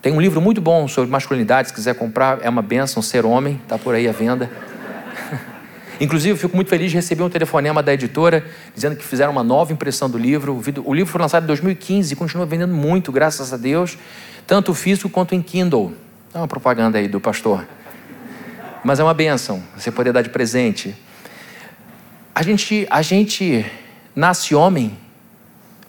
Tem 0.01 0.13
um 0.13 0.21
livro 0.21 0.41
muito 0.41 0.61
bom 0.61 0.87
sobre 0.87 1.11
masculinidade, 1.11 1.69
se 1.69 1.75
quiser 1.75 1.95
comprar, 1.95 2.39
é 2.43 2.49
uma 2.49 2.63
benção 2.63 3.03
ser 3.03 3.27
homem, 3.27 3.61
está 3.65 3.77
por 3.77 3.95
aí 3.95 4.07
à 4.07 4.13
venda. 4.13 4.49
Inclusive, 6.01 6.31
eu 6.31 6.37
fico 6.37 6.55
muito 6.55 6.69
feliz 6.69 6.91
de 6.91 6.97
receber 6.97 7.23
um 7.23 7.29
telefonema 7.29 7.83
da 7.83 7.93
editora 7.93 8.47
dizendo 8.75 8.95
que 8.95 9.05
fizeram 9.05 9.33
uma 9.33 9.43
nova 9.43 9.73
impressão 9.73 10.09
do 10.09 10.17
livro. 10.17 10.63
O 10.85 10.95
livro 10.95 11.11
foi 11.11 11.21
lançado 11.21 11.43
em 11.45 11.47
2015 11.47 12.13
e 12.13 12.17
continua 12.17 12.47
vendendo 12.47 12.73
muito, 12.75 13.11
graças 13.11 13.53
a 13.53 13.57
Deus, 13.57 13.99
tanto 14.47 14.73
físico 14.75 15.09
quanto 15.09 15.35
em 15.35 15.43
Kindle. 15.43 15.93
É 16.33 16.39
uma 16.39 16.47
propaganda 16.47 16.99
aí 16.99 17.09
do 17.09 17.21
pastor. 17.21 17.67
Mas 18.85 19.01
é 19.01 19.05
uma 19.05 19.15
benção 19.15 19.63
você 19.77 19.91
poder 19.91 20.13
dar 20.13 20.23
de 20.23 20.31
presente. 20.31 20.95
A 22.35 22.43
gente, 22.43 22.87
a 22.89 23.03
gente 23.03 23.67
nasce 24.15 24.55
homem, 24.55 24.97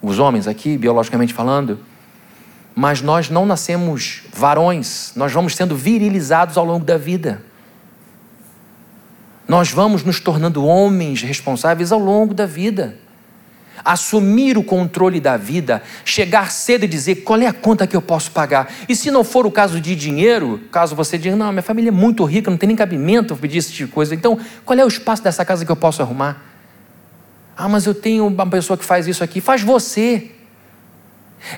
os 0.01 0.17
homens 0.17 0.47
aqui, 0.47 0.77
biologicamente 0.77 1.33
falando, 1.33 1.79
mas 2.73 3.01
nós 3.01 3.29
não 3.29 3.45
nascemos 3.45 4.23
varões, 4.33 5.11
nós 5.15 5.31
vamos 5.31 5.55
sendo 5.55 5.75
virilizados 5.75 6.57
ao 6.57 6.65
longo 6.65 6.85
da 6.85 6.97
vida. 6.97 7.43
Nós 9.49 9.71
vamos 9.71 10.03
nos 10.03 10.19
tornando 10.19 10.63
homens 10.63 11.23
responsáveis 11.23 11.91
ao 11.91 11.97
longo 11.97 12.35
da 12.35 12.45
vida. 12.45 12.95
Assumir 13.83 14.59
o 14.59 14.63
controle 14.63 15.19
da 15.19 15.37
vida, 15.37 15.81
chegar 16.05 16.51
cedo 16.51 16.83
e 16.83 16.87
dizer 16.87 17.23
qual 17.23 17.39
é 17.39 17.47
a 17.47 17.53
conta 17.53 17.87
que 17.87 17.95
eu 17.95 18.01
posso 18.01 18.29
pagar. 18.29 18.71
E 18.87 18.95
se 18.95 19.09
não 19.09 19.23
for 19.23 19.47
o 19.47 19.51
caso 19.51 19.81
de 19.81 19.95
dinheiro, 19.95 20.61
caso 20.71 20.95
você 20.95 21.17
diga, 21.17 21.35
não, 21.35 21.51
minha 21.51 21.63
família 21.63 21.89
é 21.89 21.91
muito 21.91 22.23
rica, 22.25 22.51
não 22.51 22.59
tem 22.59 22.67
nem 22.67 22.75
cabimento 22.75 23.35
pedir 23.35 23.57
esse 23.57 23.71
tipo 23.71 23.87
de 23.87 23.93
coisa, 23.93 24.13
então 24.13 24.37
qual 24.63 24.77
é 24.77 24.85
o 24.85 24.87
espaço 24.87 25.23
dessa 25.23 25.43
casa 25.43 25.65
que 25.65 25.71
eu 25.71 25.75
posso 25.75 26.03
arrumar? 26.03 26.45
Ah, 27.57 27.67
mas 27.67 27.87
eu 27.87 27.95
tenho 27.95 28.27
uma 28.27 28.45
pessoa 28.45 28.77
que 28.77 28.85
faz 28.85 29.07
isso 29.07 29.23
aqui. 29.23 29.41
Faz 29.41 29.63
você. 29.63 30.29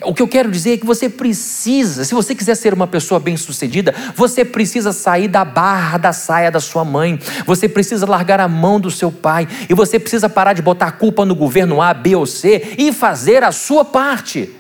O 0.04 0.14
que 0.14 0.22
eu 0.22 0.28
quero 0.28 0.50
dizer 0.50 0.74
é 0.74 0.78
que 0.78 0.86
você 0.86 1.10
precisa, 1.10 2.06
se 2.06 2.14
você 2.14 2.34
quiser 2.34 2.56
ser 2.56 2.74
uma 2.74 2.88
pessoa 2.88 3.20
bem-sucedida, 3.20 3.94
você 4.16 4.46
precisa 4.46 4.94
sair 4.94 5.28
da 5.28 5.44
barra 5.44 5.98
da 5.98 6.14
saia 6.14 6.52
da 6.52 6.60
sua 6.60 6.86
mãe, 6.86 7.20
você 7.46 7.68
precisa 7.68 8.06
largar 8.06 8.40
a 8.40 8.48
mão 8.48 8.80
do 8.80 8.92
seu 8.92 9.12
pai, 9.12 9.48
e 9.70 9.74
você 9.74 10.00
precisa 10.00 10.30
parar 10.30 10.54
de 10.54 10.62
botar 10.62 10.88
a 10.88 10.92
culpa 10.92 11.26
no 11.26 11.36
governo 11.36 11.82
A, 11.82 11.94
B 11.94 12.16
ou 12.16 12.26
C 12.26 12.76
e 12.78 12.94
fazer 12.94 13.44
a 13.44 13.52
sua 13.52 13.84
parte. 13.84 14.56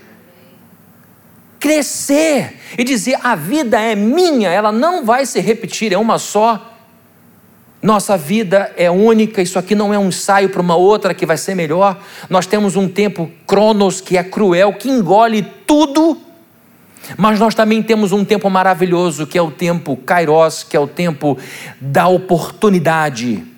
Crescer 1.59 2.57
e 2.77 2.83
dizer: 2.83 3.19
a 3.23 3.35
vida 3.35 3.79
é 3.79 3.95
minha, 3.95 4.49
ela 4.49 4.71
não 4.71 5.05
vai 5.05 5.25
se 5.25 5.39
repetir, 5.39 5.93
é 5.93 5.97
uma 5.97 6.17
só. 6.17 6.70
Nossa 7.81 8.15
vida 8.15 8.71
é 8.77 8.91
única, 8.91 9.41
isso 9.41 9.57
aqui 9.57 9.73
não 9.73 9.93
é 9.93 9.97
um 9.97 10.09
ensaio 10.09 10.49
para 10.49 10.61
uma 10.61 10.75
outra 10.75 11.13
que 11.13 11.25
vai 11.25 11.37
ser 11.37 11.55
melhor. 11.55 11.99
Nós 12.29 12.45
temos 12.45 12.75
um 12.75 12.87
tempo 12.87 13.31
cronos 13.47 13.99
que 13.99 14.17
é 14.17 14.23
cruel, 14.23 14.73
que 14.73 14.89
engole 14.89 15.41
tudo. 15.65 16.17
Mas 17.17 17.39
nós 17.39 17.55
também 17.55 17.81
temos 17.81 18.11
um 18.11 18.23
tempo 18.23 18.49
maravilhoso, 18.49 19.25
que 19.25 19.37
é 19.37 19.41
o 19.41 19.49
tempo 19.49 19.97
kairos, 19.97 20.63
que 20.63 20.77
é 20.77 20.79
o 20.79 20.87
tempo 20.87 21.37
da 21.79 22.07
oportunidade. 22.07 23.50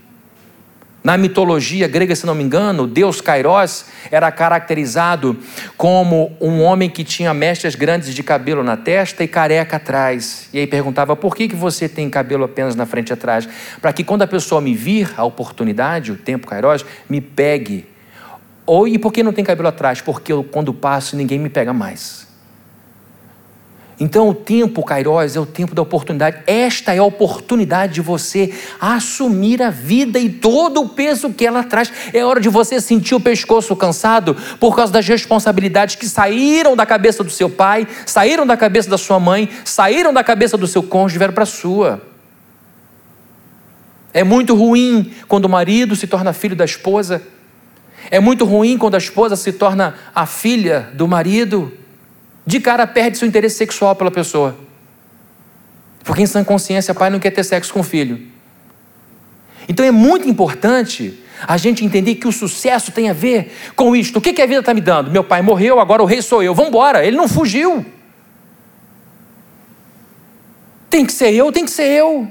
Na 1.04 1.18
mitologia 1.18 1.86
grega, 1.86 2.16
se 2.16 2.26
não 2.26 2.34
me 2.34 2.44
engano, 2.44 2.88
Deus 2.88 3.20
Kairos 3.20 3.86
era 4.10 4.32
caracterizado 4.32 5.38
como 5.76 6.32
um 6.40 6.62
homem 6.62 6.90
que 6.90 7.04
tinha 7.04 7.34
mechas 7.34 7.76
grandes 7.76 8.16
de 8.16 8.24
cabelo 8.24 8.64
na 8.64 8.78
testa 8.78 9.22
e 9.22 9.28
careca 9.28 9.76
atrás. 9.76 10.48
E 10.54 10.60
aí 10.60 10.66
perguntava: 10.66 11.14
por 11.14 11.36
que, 11.36 11.50
que 11.50 11.56
você 11.56 11.90
tem 11.90 12.10
cabelo 12.10 12.46
apenas 12.46 12.74
na 12.74 12.86
frente 12.86 13.10
e 13.10 13.14
atrás? 13.14 13.50
Para 13.82 13.92
que 13.92 14.02
quando 14.02 14.22
a 14.22 14.28
pessoa 14.28 14.62
me 14.62 14.74
vir, 14.74 15.14
a 15.18 15.26
oportunidade, 15.26 16.10
o 16.10 16.16
tempo 16.16 16.48
Kairos, 16.48 16.86
me 17.10 17.20
pegue. 17.20 17.86
Ou 18.66 18.88
e 18.88 18.98
por 18.98 19.12
que 19.12 19.22
não 19.22 19.34
tem 19.34 19.44
cabelo 19.44 19.68
atrás? 19.68 20.00
Porque 20.00 20.32
eu, 20.32 20.42
quando 20.42 20.74
passo, 20.74 21.18
ninguém 21.18 21.38
me 21.38 21.50
pega 21.50 21.74
mais. 21.74 22.33
Então, 24.04 24.28
o 24.28 24.34
tempo, 24.34 24.84
Kairos, 24.84 25.34
é 25.34 25.40
o 25.40 25.46
tempo 25.46 25.74
da 25.74 25.82
oportunidade. 25.82 26.44
Esta 26.46 26.94
é 26.94 26.98
a 26.98 27.04
oportunidade 27.06 27.94
de 27.94 28.02
você 28.02 28.54
assumir 28.78 29.64
a 29.64 29.70
vida 29.70 30.20
e 30.20 30.28
todo 30.28 30.82
o 30.82 30.90
peso 30.90 31.30
que 31.30 31.48
ela 31.48 31.64
traz. 31.64 31.90
É 32.12 32.22
hora 32.22 32.42
de 32.42 32.50
você 32.50 32.82
sentir 32.82 33.16
o 33.16 33.20
pescoço 33.22 33.74
cansado 33.78 34.36
por 34.60 34.76
causa 34.76 34.92
das 34.92 35.08
responsabilidades 35.08 35.96
que 35.96 36.06
saíram 36.06 36.76
da 36.76 36.86
cabeça 36.86 37.24
do 37.24 37.30
seu 37.30 37.50
pai, 37.50 37.88
saíram 38.06 38.46
da 38.46 38.58
cabeça 38.58 38.90
da 38.90 38.98
sua 38.98 39.22
mãe, 39.22 39.48
saíram 39.64 40.14
da 40.14 40.22
cabeça 40.22 40.58
do 40.58 40.68
seu 40.68 40.84
cônjuge 40.84 41.18
vieram 41.18 41.34
para 41.34 41.44
a 41.44 41.46
sua. 41.46 42.02
É 44.14 44.22
muito 44.22 44.54
ruim 44.54 45.14
quando 45.30 45.46
o 45.46 45.50
marido 45.50 45.96
se 45.96 46.08
torna 46.08 46.34
filho 46.34 46.58
da 46.58 46.66
esposa. 46.66 47.22
É 48.12 48.20
muito 48.20 48.44
ruim 48.44 48.78
quando 48.78 48.96
a 48.96 48.98
esposa 48.98 49.38
se 49.38 49.54
torna 49.54 49.96
a 50.14 50.26
filha 50.26 50.90
do 50.94 51.08
marido 51.08 51.72
de 52.46 52.60
cara 52.60 52.86
perde 52.86 53.18
seu 53.18 53.28
interesse 53.28 53.56
sexual 53.56 53.96
pela 53.96 54.12
pessoa. 54.12 54.58
Porque 56.04 56.22
em 56.22 56.26
sã 56.26 56.44
consciência, 56.44 56.94
pai 56.94 57.10
não 57.10 57.20
quer 57.20 57.32
ter 57.32 57.44
sexo 57.44 57.74
com 57.74 57.80
o 57.80 57.84
filho. 57.84 58.28
Então 59.68 59.86
é 59.86 59.92
muito 59.92 60.28
importante 60.28 61.20
a 61.48 61.56
gente 61.58 61.86
entender 61.86 62.16
que 62.16 62.28
o 62.28 62.32
sucesso 62.32 62.92
tem 62.92 63.10
a 63.10 63.14
ver 63.14 63.54
com 63.76 63.96
isto. 63.96 64.18
O 64.18 64.22
que, 64.22 64.34
que 64.34 64.42
a 64.42 64.46
vida 64.46 64.60
está 64.60 64.74
me 64.74 64.82
dando? 64.82 65.10
Meu 65.10 65.24
pai 65.24 65.42
morreu, 65.42 65.80
agora 65.80 66.04
o 66.04 66.06
rei 66.06 66.22
sou 66.22 66.44
eu. 66.44 66.54
Vamos 66.54 66.70
embora. 66.70 67.06
Ele 67.06 67.16
não 67.16 67.28
fugiu. 67.28 67.86
Tem 70.90 71.06
que 71.06 71.14
ser 71.14 71.34
eu, 71.34 71.52
tem 71.52 71.66
que 71.66 71.72
ser 71.72 71.88
eu. 71.88 72.30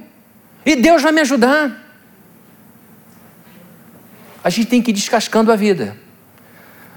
E 0.64 0.76
Deus 0.76 1.02
vai 1.02 1.12
me 1.12 1.20
ajudar. 1.22 1.80
A 4.44 4.50
gente 4.50 4.68
tem 4.68 4.82
que 4.82 4.90
ir 4.90 4.94
descascando 4.94 5.50
a 5.50 5.56
vida 5.56 5.96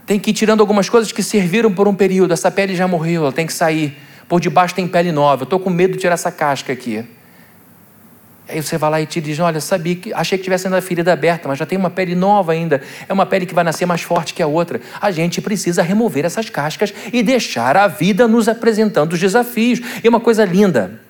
tem 0.05 0.19
que 0.19 0.31
ir 0.31 0.33
tirando 0.33 0.61
algumas 0.61 0.87
coisas 0.87 1.11
que 1.11 1.23
serviram 1.23 1.73
por 1.73 1.87
um 1.87 1.95
período. 1.95 2.33
Essa 2.33 2.51
pele 2.51 2.75
já 2.75 2.87
morreu, 2.87 3.23
ela 3.23 3.31
tem 3.31 3.47
que 3.47 3.53
sair. 3.53 3.97
Por 4.27 4.39
debaixo 4.39 4.73
tem 4.75 4.87
pele 4.87 5.11
nova. 5.11 5.43
Eu 5.43 5.45
estou 5.45 5.59
com 5.59 5.69
medo 5.69 5.93
de 5.93 5.99
tirar 5.99 6.13
essa 6.13 6.31
casca 6.31 6.71
aqui. 6.71 7.05
Aí 8.47 8.61
você 8.61 8.77
vai 8.77 8.89
lá 8.89 9.01
e 9.01 9.05
te 9.05 9.19
diz: 9.19 9.39
Olha, 9.39 9.59
sabia 9.59 9.95
que 9.95 10.13
achei 10.13 10.37
que 10.37 10.43
tivesse 10.43 10.67
ainda 10.67 10.77
a 10.77 10.81
ferida 10.81 11.11
aberta, 11.11 11.47
mas 11.47 11.57
já 11.57 11.65
tem 11.65 11.77
uma 11.77 11.89
pele 11.89 12.13
nova 12.13 12.51
ainda. 12.51 12.81
É 13.07 13.13
uma 13.13 13.25
pele 13.25 13.45
que 13.45 13.55
vai 13.55 13.63
nascer 13.63 13.85
mais 13.87 14.01
forte 14.01 14.33
que 14.33 14.43
a 14.43 14.47
outra. 14.47 14.79
A 15.01 15.09
gente 15.09 15.41
precisa 15.41 15.81
remover 15.81 16.25
essas 16.25 16.49
cascas 16.49 16.93
e 17.11 17.23
deixar 17.23 17.75
a 17.75 17.87
vida 17.87 18.27
nos 18.27 18.47
apresentando 18.47 19.13
os 19.13 19.19
desafios. 19.19 19.81
E 20.03 20.07
uma 20.07 20.19
coisa 20.19 20.45
linda: 20.45 21.01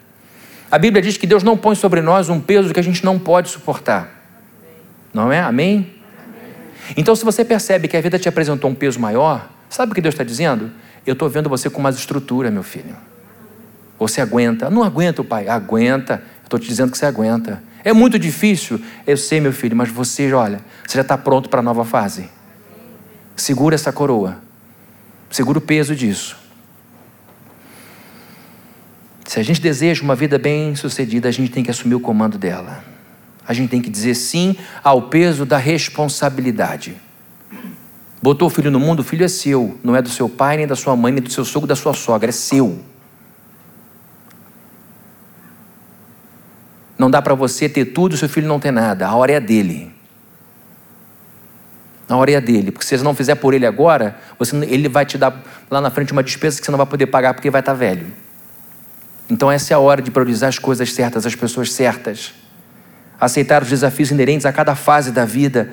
a 0.71 0.77
Bíblia 0.77 1.01
diz 1.01 1.17
que 1.17 1.27
Deus 1.27 1.43
não 1.43 1.57
põe 1.57 1.75
sobre 1.75 2.01
nós 2.01 2.29
um 2.29 2.39
peso 2.39 2.73
que 2.73 2.79
a 2.79 2.83
gente 2.83 3.03
não 3.03 3.19
pode 3.19 3.49
suportar. 3.49 4.23
Não 5.13 5.31
é? 5.31 5.41
Amém? 5.41 5.94
Então, 6.95 7.15
se 7.15 7.25
você 7.25 7.43
percebe 7.43 7.87
que 7.87 7.97
a 7.97 8.01
vida 8.01 8.19
te 8.19 8.29
apresentou 8.29 8.69
um 8.69 8.75
peso 8.75 8.99
maior, 8.99 9.49
sabe 9.69 9.91
o 9.91 9.95
que 9.95 10.01
Deus 10.01 10.13
está 10.13 10.23
dizendo? 10.23 10.71
Eu 11.05 11.13
estou 11.13 11.29
vendo 11.29 11.49
você 11.49 11.69
com 11.69 11.81
mais 11.81 11.95
estrutura, 11.95 12.51
meu 12.51 12.63
filho. 12.63 12.95
Você 13.97 14.21
aguenta. 14.21 14.69
Não 14.69 14.83
aguenta, 14.83 15.23
pai. 15.23 15.47
Aguenta. 15.47 16.21
Estou 16.43 16.59
te 16.59 16.67
dizendo 16.67 16.91
que 16.91 16.97
você 16.97 17.05
aguenta. 17.05 17.63
É 17.83 17.93
muito 17.93 18.19
difícil. 18.19 18.79
Eu 19.05 19.17
sei, 19.17 19.39
meu 19.39 19.53
filho, 19.53 19.75
mas 19.75 19.89
você, 19.89 20.31
olha, 20.33 20.59
você 20.85 20.95
já 20.95 21.01
está 21.01 21.17
pronto 21.17 21.49
para 21.49 21.59
a 21.59 21.63
nova 21.63 21.85
fase. 21.85 22.29
Segura 23.35 23.75
essa 23.75 23.91
coroa. 23.91 24.37
Segura 25.29 25.57
o 25.57 25.61
peso 25.61 25.95
disso. 25.95 26.37
Se 29.25 29.39
a 29.39 29.43
gente 29.43 29.59
deseja 29.59 30.03
uma 30.03 30.15
vida 30.15 30.37
bem 30.37 30.75
sucedida, 30.75 31.27
a 31.27 31.31
gente 31.31 31.51
tem 31.51 31.63
que 31.63 31.71
assumir 31.71 31.95
o 31.95 31.99
comando 31.99 32.37
dela 32.37 32.94
a 33.47 33.53
gente 33.53 33.69
tem 33.69 33.81
que 33.81 33.89
dizer 33.89 34.15
sim 34.15 34.55
ao 34.83 35.03
peso 35.03 35.45
da 35.45 35.57
responsabilidade. 35.57 36.95
Botou 38.21 38.47
o 38.47 38.49
filho 38.49 38.71
no 38.71 38.79
mundo, 38.79 39.01
o 39.01 39.03
filho 39.03 39.23
é 39.23 39.27
seu, 39.27 39.77
não 39.83 39.95
é 39.95 40.01
do 40.01 40.09
seu 40.09 40.27
pai, 40.27 40.57
nem 40.57 40.65
da 40.65 40.75
sua 40.75 40.95
mãe, 40.95 41.13
nem 41.13 41.21
do 41.21 41.31
seu 41.31 41.45
sogro, 41.45 41.67
da 41.67 41.75
sua 41.75 41.93
sogra, 41.93 42.29
é 42.29 42.31
seu. 42.31 42.79
Não 46.97 47.11
dá 47.11 47.21
para 47.21 47.35
você 47.35 47.69
ter 47.69 47.85
tudo 47.85 48.15
e 48.15 48.17
seu 48.17 48.27
filho 48.27 48.47
não 48.47 48.59
ter 48.59 48.71
nada, 48.71 49.07
a 49.07 49.15
hora 49.15 49.33
é 49.33 49.39
dele. 49.39 49.93
A 52.07 52.15
hora 52.15 52.31
é 52.31 52.41
dele, 52.41 52.71
porque 52.71 52.85
se 52.85 52.97
você 52.97 53.03
não 53.03 53.15
fizer 53.15 53.35
por 53.35 53.53
ele 53.53 53.65
agora, 53.65 54.17
você, 54.39 54.55
ele 54.65 54.87
vai 54.87 55.05
te 55.05 55.17
dar 55.17 55.43
lá 55.69 55.81
na 55.81 55.89
frente 55.89 56.11
uma 56.11 56.23
despesa 56.23 56.59
que 56.59 56.65
você 56.65 56.71
não 56.71 56.77
vai 56.77 56.85
poder 56.87 57.07
pagar 57.07 57.33
porque 57.33 57.49
vai 57.49 57.61
estar 57.61 57.73
velho. 57.73 58.07
Então 59.29 59.51
essa 59.51 59.73
é 59.73 59.75
a 59.75 59.79
hora 59.79 60.01
de 60.01 60.09
priorizar 60.09 60.49
as 60.49 60.59
coisas 60.59 60.93
certas, 60.93 61.25
as 61.25 61.35
pessoas 61.35 61.71
certas 61.71 62.33
aceitar 63.19 63.61
os 63.61 63.69
desafios 63.69 64.11
inerentes 64.11 64.45
a 64.45 64.51
cada 64.51 64.75
fase 64.75 65.11
da 65.11 65.25
vida. 65.25 65.69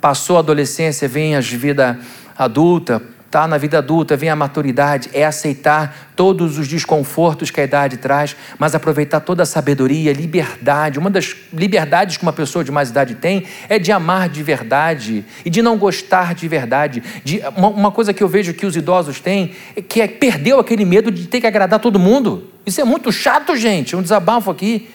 Passou 0.00 0.36
a 0.36 0.40
adolescência, 0.40 1.06
vem 1.08 1.36
a 1.36 1.40
vida 1.40 1.98
adulta, 2.36 3.02
está 3.30 3.46
na 3.46 3.56
vida 3.56 3.78
adulta, 3.78 4.16
vem 4.16 4.28
a 4.28 4.34
maturidade, 4.34 5.08
é 5.12 5.24
aceitar 5.24 6.10
todos 6.16 6.58
os 6.58 6.66
desconfortos 6.66 7.48
que 7.48 7.60
a 7.60 7.64
idade 7.64 7.96
traz, 7.96 8.34
mas 8.58 8.74
aproveitar 8.74 9.20
toda 9.20 9.44
a 9.44 9.46
sabedoria, 9.46 10.12
liberdade. 10.12 10.98
Uma 10.98 11.08
das 11.08 11.36
liberdades 11.52 12.16
que 12.16 12.24
uma 12.24 12.32
pessoa 12.32 12.64
de 12.64 12.72
mais 12.72 12.90
idade 12.90 13.14
tem 13.14 13.44
é 13.68 13.78
de 13.78 13.92
amar 13.92 14.28
de 14.28 14.42
verdade 14.42 15.24
e 15.44 15.50
de 15.50 15.62
não 15.62 15.78
gostar 15.78 16.34
de 16.34 16.48
verdade. 16.48 17.04
De, 17.22 17.40
uma, 17.56 17.68
uma 17.68 17.90
coisa 17.92 18.12
que 18.12 18.20
eu 18.20 18.26
vejo 18.26 18.52
que 18.52 18.66
os 18.66 18.74
idosos 18.74 19.20
têm 19.20 19.52
é 19.76 19.80
que 19.80 20.00
é, 20.00 20.08
perdeu 20.08 20.58
aquele 20.58 20.84
medo 20.84 21.08
de 21.08 21.28
ter 21.28 21.40
que 21.40 21.46
agradar 21.46 21.78
todo 21.78 22.00
mundo. 22.00 22.50
Isso 22.66 22.80
é 22.80 22.84
muito 22.84 23.12
chato, 23.12 23.54
gente, 23.54 23.94
um 23.94 24.02
desabafo 24.02 24.50
aqui. 24.50 24.88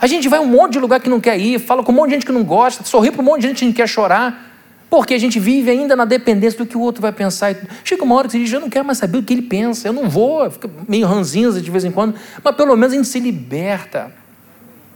A 0.00 0.06
gente 0.06 0.28
vai 0.28 0.38
a 0.38 0.42
um 0.42 0.46
monte 0.46 0.74
de 0.74 0.78
lugar 0.78 1.00
que 1.00 1.08
não 1.08 1.20
quer 1.20 1.38
ir, 1.38 1.58
fala 1.58 1.82
com 1.82 1.90
um 1.90 1.94
monte 1.94 2.10
de 2.10 2.14
gente 2.16 2.26
que 2.26 2.32
não 2.32 2.44
gosta, 2.44 2.84
sorri 2.84 3.10
para 3.10 3.20
um 3.20 3.24
monte 3.24 3.42
de 3.42 3.48
gente 3.48 3.58
que 3.58 3.64
não 3.66 3.72
quer 3.72 3.88
chorar. 3.88 4.46
Porque 4.88 5.12
a 5.12 5.18
gente 5.18 5.38
vive 5.38 5.70
ainda 5.70 5.94
na 5.94 6.04
dependência 6.04 6.58
do 6.58 6.64
que 6.64 6.76
o 6.76 6.80
outro 6.80 7.02
vai 7.02 7.12
pensar. 7.12 7.54
Chega 7.84 8.02
uma 8.04 8.14
hora 8.14 8.26
que 8.26 8.32
você 8.32 8.38
diz, 8.38 8.52
eu 8.52 8.60
não 8.60 8.70
quero 8.70 8.84
mais 8.84 8.96
saber 8.96 9.18
o 9.18 9.22
que 9.22 9.34
ele 9.34 9.42
pensa, 9.42 9.88
eu 9.88 9.92
não 9.92 10.08
vou, 10.08 10.50
fica 10.50 10.70
meio 10.88 11.06
ranzinza 11.06 11.60
de 11.60 11.70
vez 11.70 11.84
em 11.84 11.90
quando, 11.90 12.14
mas 12.42 12.56
pelo 12.56 12.74
menos 12.74 12.92
a 12.94 12.96
gente 12.96 13.08
se 13.08 13.20
liberta. 13.20 14.10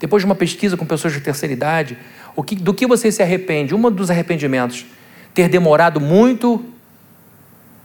Depois 0.01 0.23
de 0.23 0.27
uma 0.27 0.35
pesquisa 0.35 0.77
com 0.77 0.87
pessoas 0.87 1.13
de 1.13 1.21
terceira 1.21 1.53
idade, 1.53 1.99
que, 2.47 2.55
do 2.55 2.73
que 2.73 2.87
você 2.87 3.13
se 3.13 3.23
arrepende? 3.23 3.75
Um 3.75 3.91
dos 3.91 4.11
arrependimentos, 4.11 4.87
ter 5.35 5.49
demorado 5.49 6.01
muito 6.01 6.65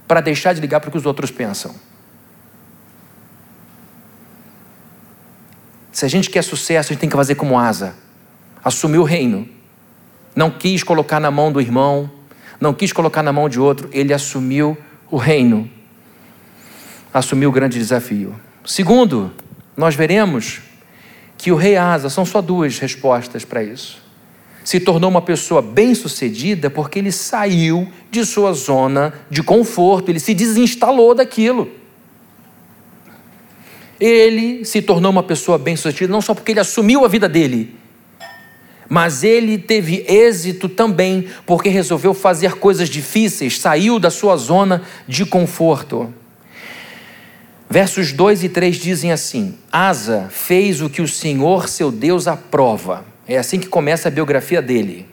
para 0.08 0.22
deixar 0.22 0.54
de 0.54 0.62
ligar 0.62 0.80
para 0.80 0.88
o 0.88 0.92
que 0.92 0.98
os 0.98 1.06
outros 1.06 1.30
pensam. 1.30 1.76
Se 5.98 6.06
a 6.06 6.08
gente 6.08 6.30
quer 6.30 6.44
sucesso, 6.44 6.90
a 6.90 6.94
gente 6.94 7.00
tem 7.00 7.10
que 7.10 7.16
fazer 7.16 7.34
como 7.34 7.58
Asa. 7.58 7.96
Assumir 8.64 9.00
o 9.00 9.04
reino. 9.04 9.50
Não 10.36 10.52
quis 10.52 10.84
colocar 10.84 11.20
na 11.20 11.32
mão 11.32 11.52
do 11.52 11.60
irmão, 11.60 12.08
não 12.62 12.72
quis 12.72 12.94
colocar 12.94 13.24
na 13.24 13.34
mão 13.34 13.50
de 13.50 13.60
outro, 13.60 13.90
ele 13.92 14.14
assumiu 14.14 14.78
o 15.10 15.18
reino. 15.18 15.68
Assumiu 17.12 17.50
o 17.50 17.52
grande 17.52 17.80
desafio. 17.80 18.36
Segundo, 18.64 19.34
nós 19.76 19.96
veremos 19.96 20.62
que 21.36 21.52
o 21.52 21.56
rei 21.56 21.76
Asa, 21.76 22.12
são 22.12 22.24
só 22.24 22.44
duas 22.44 22.78
respostas 22.78 23.44
para 23.44 23.64
isso. 23.64 24.00
Se 24.64 24.80
tornou 24.80 25.10
uma 25.10 25.24
pessoa 25.24 25.64
bem-sucedida 25.64 26.70
porque 26.70 27.00
ele 27.00 27.12
saiu 27.12 27.92
de 28.12 28.24
sua 28.24 28.54
zona 28.54 29.16
de 29.32 29.42
conforto, 29.42 30.10
ele 30.10 30.20
se 30.20 30.36
desinstalou 30.36 31.16
daquilo. 31.16 31.72
Ele 34.00 34.64
se 34.64 34.82
tornou 34.82 35.12
uma 35.12 35.24
pessoa 35.24 35.58
bem-sucedida 35.58 36.12
não 36.12 36.22
só 36.22 36.34
porque 36.34 36.52
ele 36.52 36.60
assumiu 36.60 37.04
a 37.04 37.08
vida 37.08 37.28
dele, 37.28 37.76
mas 38.88 39.24
ele 39.24 39.58
teve 39.58 40.06
êxito 40.08 40.70
também 40.70 41.28
porque 41.46 41.70
resolveu 41.70 42.14
fazer 42.14 42.54
coisas 42.54 42.90
difíceis, 42.90 43.60
saiu 43.60 44.00
da 44.00 44.10
sua 44.10 44.38
zona 44.38 44.84
de 45.08 45.26
conforto. 45.26 46.14
Versos 47.70 48.14
2 48.14 48.46
e 48.46 48.50
3 48.50 48.78
dizem 48.78 49.12
assim: 49.12 49.58
Asa 49.72 50.30
fez 50.32 50.82
o 50.82 50.90
que 50.90 51.02
o 51.02 51.08
Senhor 51.08 51.68
seu 51.68 51.92
Deus 51.92 52.28
aprova. 52.28 53.04
É 53.28 53.38
assim 53.38 53.60
que 53.60 53.68
começa 53.68 54.08
a 54.08 54.12
biografia 54.12 54.62
dele 54.62 55.06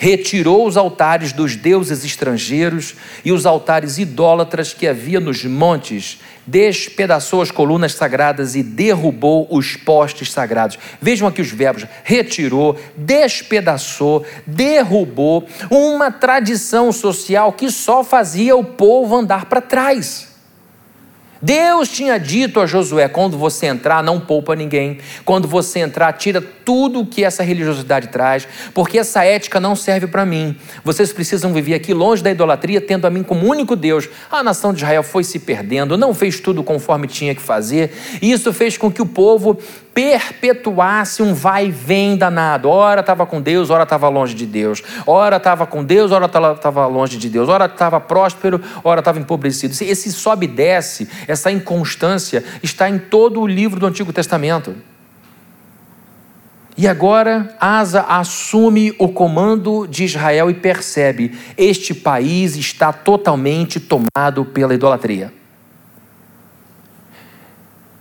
retirou 0.00 0.66
os 0.66 0.78
altares 0.78 1.30
dos 1.30 1.56
deuses 1.56 2.06
estrangeiros 2.06 2.94
e 3.22 3.32
os 3.32 3.44
altares 3.44 3.98
idólatras 3.98 4.72
que 4.72 4.88
havia 4.88 5.20
nos 5.20 5.44
montes, 5.44 6.18
despedaçou 6.46 7.42
as 7.42 7.50
colunas 7.50 7.92
sagradas 7.92 8.54
e 8.54 8.62
derrubou 8.62 9.46
os 9.50 9.76
postes 9.76 10.32
sagrados. 10.32 10.78
Vejam 11.02 11.28
aqui 11.28 11.42
os 11.42 11.50
verbos: 11.50 11.84
retirou, 12.02 12.78
despedaçou, 12.96 14.24
derrubou, 14.46 15.46
uma 15.70 16.10
tradição 16.10 16.90
social 16.92 17.52
que 17.52 17.70
só 17.70 18.02
fazia 18.02 18.56
o 18.56 18.64
povo 18.64 19.14
andar 19.14 19.44
para 19.44 19.60
trás. 19.60 20.29
Deus 21.42 21.88
tinha 21.88 22.18
dito 22.18 22.60
a 22.60 22.66
Josué: 22.66 23.08
quando 23.08 23.38
você 23.38 23.66
entrar, 23.66 24.02
não 24.02 24.20
poupa 24.20 24.54
ninguém. 24.54 24.98
Quando 25.24 25.48
você 25.48 25.80
entrar, 25.80 26.12
tira 26.12 26.40
tudo 26.40 27.00
o 27.00 27.06
que 27.06 27.24
essa 27.24 27.42
religiosidade 27.42 28.08
traz, 28.08 28.46
porque 28.74 28.98
essa 28.98 29.24
ética 29.24 29.58
não 29.58 29.74
serve 29.74 30.06
para 30.06 30.26
mim. 30.26 30.54
Vocês 30.84 31.12
precisam 31.12 31.52
viver 31.52 31.74
aqui 31.74 31.94
longe 31.94 32.22
da 32.22 32.30
idolatria, 32.30 32.80
tendo 32.80 33.06
a 33.06 33.10
mim 33.10 33.22
como 33.22 33.46
único 33.46 33.74
Deus. 33.74 34.08
A 34.30 34.42
nação 34.42 34.72
de 34.72 34.82
Israel 34.82 35.02
foi 35.02 35.24
se 35.24 35.38
perdendo, 35.38 35.96
não 35.96 36.14
fez 36.14 36.40
tudo 36.40 36.62
conforme 36.62 37.06
tinha 37.06 37.34
que 37.34 37.42
fazer, 37.42 37.92
e 38.20 38.30
isso 38.30 38.52
fez 38.52 38.76
com 38.76 38.90
que 38.90 39.00
o 39.00 39.06
povo 39.06 39.58
perpetuasse 39.94 41.22
um 41.22 41.34
vai 41.34 41.66
e 41.66 41.70
vem 41.70 42.16
danado. 42.16 42.68
Ora 42.68 43.00
estava 43.00 43.26
com 43.26 43.40
Deus, 43.40 43.70
ora 43.70 43.82
estava 43.82 44.08
longe 44.08 44.34
de 44.34 44.46
Deus. 44.46 44.82
Ora 45.06 45.36
estava 45.36 45.66
com 45.66 45.84
Deus, 45.84 46.12
ora 46.12 46.26
estava 46.26 46.86
longe 46.86 47.16
de 47.16 47.28
Deus. 47.28 47.48
Ora 47.48 47.66
estava 47.66 48.00
próspero, 48.00 48.60
ora 48.84 49.00
estava 49.00 49.18
empobrecido. 49.18 49.74
Esse 49.80 50.12
sobe 50.12 50.46
e 50.46 50.48
desce, 50.48 51.08
essa 51.26 51.50
inconstância 51.50 52.44
está 52.62 52.88
em 52.88 52.98
todo 52.98 53.40
o 53.40 53.46
livro 53.46 53.80
do 53.80 53.86
Antigo 53.86 54.12
Testamento. 54.12 54.74
E 56.76 56.88
agora 56.88 57.54
Asa 57.60 58.02
assume 58.02 58.94
o 58.98 59.08
comando 59.08 59.86
de 59.86 60.04
Israel 60.04 60.50
e 60.50 60.54
percebe: 60.54 61.36
este 61.56 61.92
país 61.92 62.56
está 62.56 62.92
totalmente 62.92 63.78
tomado 63.78 64.46
pela 64.46 64.72
idolatria. 64.72 65.39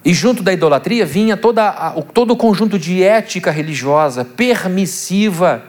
E 0.04 0.14
junto 0.14 0.42
da 0.42 0.54
idolatria 0.54 1.06
vinha 1.06 1.36
toda, 1.36 1.72
todo 2.14 2.32
o 2.32 2.38
conjunto 2.38 2.80
de 2.80 3.04
ética 3.04 3.52
religiosa 3.52 4.24
permissiva 4.24 5.64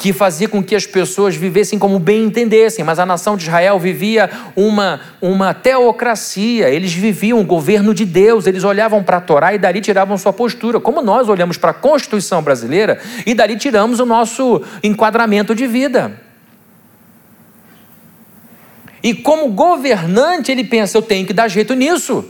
que 0.00 0.14
fazia 0.14 0.48
com 0.48 0.62
que 0.64 0.74
as 0.74 0.86
pessoas 0.86 1.36
vivessem 1.36 1.78
como 1.78 1.98
bem 1.98 2.24
entendessem, 2.24 2.82
mas 2.82 2.98
a 2.98 3.04
nação 3.04 3.36
de 3.36 3.42
Israel 3.42 3.78
vivia 3.78 4.30
uma, 4.56 4.98
uma 5.20 5.52
teocracia, 5.52 6.70
eles 6.70 6.90
viviam 6.90 7.38
o 7.38 7.44
governo 7.44 7.92
de 7.92 8.06
Deus, 8.06 8.46
eles 8.46 8.64
olhavam 8.64 9.02
para 9.04 9.18
a 9.18 9.20
Torá 9.20 9.52
e 9.52 9.58
dali 9.58 9.82
tiravam 9.82 10.16
sua 10.16 10.32
postura, 10.32 10.80
como 10.80 11.02
nós 11.02 11.28
olhamos 11.28 11.58
para 11.58 11.72
a 11.72 11.74
Constituição 11.74 12.42
brasileira 12.42 12.98
e 13.26 13.34
dali 13.34 13.56
tiramos 13.56 14.00
o 14.00 14.06
nosso 14.06 14.62
enquadramento 14.82 15.54
de 15.54 15.66
vida. 15.66 16.18
E 19.02 19.12
como 19.12 19.48
governante, 19.48 20.50
ele 20.50 20.64
pensa: 20.64 20.96
eu 20.96 21.02
tenho 21.02 21.26
que 21.26 21.34
dar 21.34 21.48
jeito 21.48 21.74
nisso. 21.74 22.24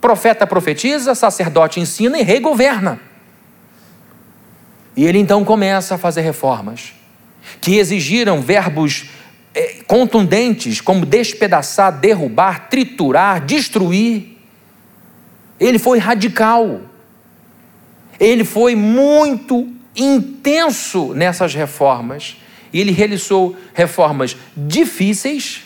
Profeta 0.00 0.46
profetiza, 0.46 1.14
sacerdote 1.14 1.80
ensina 1.80 2.18
e 2.18 2.22
rei 2.22 2.40
governa. 2.40 3.00
E 4.96 5.04
ele 5.04 5.18
então 5.18 5.44
começa 5.44 5.94
a 5.94 5.98
fazer 5.98 6.22
reformas 6.22 6.92
que 7.60 7.76
exigiram 7.76 8.40
verbos 8.40 9.10
é, 9.54 9.82
contundentes 9.86 10.80
como 10.80 11.06
despedaçar, 11.06 11.98
derrubar, 11.98 12.68
triturar, 12.68 13.44
destruir. 13.44 14.38
Ele 15.58 15.78
foi 15.78 15.98
radical. 15.98 16.80
Ele 18.20 18.44
foi 18.44 18.76
muito 18.76 19.68
intenso 19.96 21.14
nessas 21.14 21.54
reformas. 21.54 22.36
E 22.72 22.80
ele 22.80 22.92
realizou 22.92 23.56
reformas 23.74 24.36
difíceis 24.56 25.62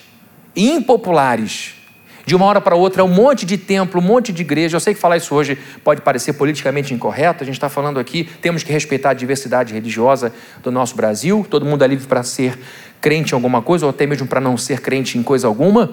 e 0.55 0.71
impopulares 0.71 1.82
de 2.25 2.35
uma 2.35 2.47
hora 2.47 2.61
para 2.61 2.75
outra, 2.75 3.05
um 3.05 3.09
monte 3.09 3.45
de 3.45 3.57
templo, 3.59 4.01
um 4.01 4.05
monte 4.05 4.33
de 4.33 4.43
igreja. 4.43 4.77
Eu 4.77 4.81
sei 4.81 4.95
que 4.95 5.01
falar 5.01 5.17
isso 5.17 5.35
hoje 5.35 5.59
pode 5.83 6.01
parecer 6.01 6.35
politicamente 6.35 6.95
incorreto. 6.95 7.43
A 7.43 7.47
gente 7.47 7.57
está 7.57 7.69
falando 7.69 7.99
aqui, 7.99 8.29
temos 8.41 8.63
que 8.63 8.73
respeitar 8.73 9.11
a 9.11 9.15
diversidade 9.15 9.75
religiosa 9.75 10.33
do 10.63 10.71
nosso 10.71 10.95
Brasil. 10.95 11.47
Todo 11.49 11.65
mundo 11.67 11.83
é 11.85 11.87
livre 11.87 12.07
para 12.07 12.23
ser 12.23 12.59
crente 13.01 13.33
em 13.33 13.35
alguma 13.35 13.61
coisa, 13.61 13.85
ou 13.85 13.91
até 13.91 14.07
mesmo 14.07 14.27
para 14.27 14.41
não 14.41 14.57
ser 14.57 14.81
crente 14.81 15.19
em 15.19 15.23
coisa 15.23 15.47
alguma. 15.47 15.93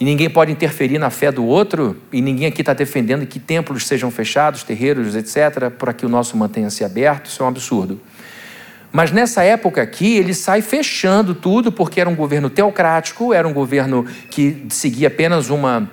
E 0.00 0.04
ninguém 0.04 0.28
pode 0.28 0.50
interferir 0.50 0.98
na 0.98 1.08
fé 1.08 1.30
do 1.30 1.44
outro, 1.44 1.96
e 2.12 2.20
ninguém 2.20 2.48
aqui 2.48 2.62
está 2.62 2.74
defendendo 2.74 3.24
que 3.26 3.38
templos 3.38 3.86
sejam 3.86 4.10
fechados, 4.10 4.64
terreiros, 4.64 5.14
etc., 5.14 5.70
para 5.70 5.92
que 5.92 6.04
o 6.04 6.08
nosso 6.08 6.36
mantenha-se 6.36 6.84
aberto. 6.84 7.26
Isso 7.26 7.40
é 7.42 7.46
um 7.46 7.48
absurdo. 7.48 8.00
Mas 8.94 9.10
nessa 9.10 9.42
época 9.42 9.82
aqui, 9.82 10.14
ele 10.18 10.32
sai 10.32 10.62
fechando 10.62 11.34
tudo, 11.34 11.72
porque 11.72 12.00
era 12.00 12.08
um 12.08 12.14
governo 12.14 12.48
teocrático, 12.48 13.34
era 13.34 13.46
um 13.46 13.52
governo 13.52 14.06
que 14.30 14.66
seguia 14.68 15.08
apenas 15.08 15.50
uma 15.50 15.90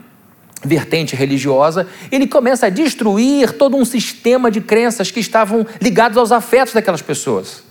vertente 0.63 1.15
religiosa. 1.15 1.87
Ele 2.11 2.27
começa 2.27 2.67
a 2.67 2.69
destruir 2.69 3.53
todo 3.53 3.75
um 3.75 3.83
sistema 3.83 4.51
de 4.51 4.61
crenças 4.61 5.09
que 5.09 5.19
estavam 5.19 5.65
ligados 5.81 6.15
aos 6.15 6.31
afetos 6.31 6.75
daquelas 6.75 7.01
pessoas. 7.01 7.63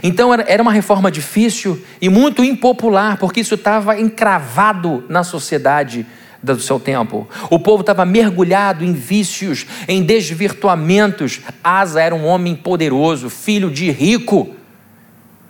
Então 0.00 0.32
era 0.32 0.62
uma 0.62 0.72
reforma 0.72 1.10
difícil 1.10 1.82
e 2.00 2.08
muito 2.08 2.44
impopular, 2.44 3.18
porque 3.18 3.40
isso 3.40 3.56
estava 3.56 3.98
encravado 3.98 5.04
na 5.08 5.24
sociedade 5.24 6.06
do 6.42 6.60
seu 6.60 6.78
tempo. 6.78 7.28
O 7.50 7.58
povo 7.58 7.80
estava 7.80 8.04
mergulhado 8.04 8.84
em 8.84 8.92
vícios, 8.92 9.66
em 9.88 10.02
desvirtuamentos. 10.02 11.40
Asa 11.62 12.00
era 12.02 12.14
um 12.14 12.24
homem 12.24 12.54
poderoso, 12.54 13.28
filho 13.30 13.70
de 13.70 13.90
rico, 13.90 14.54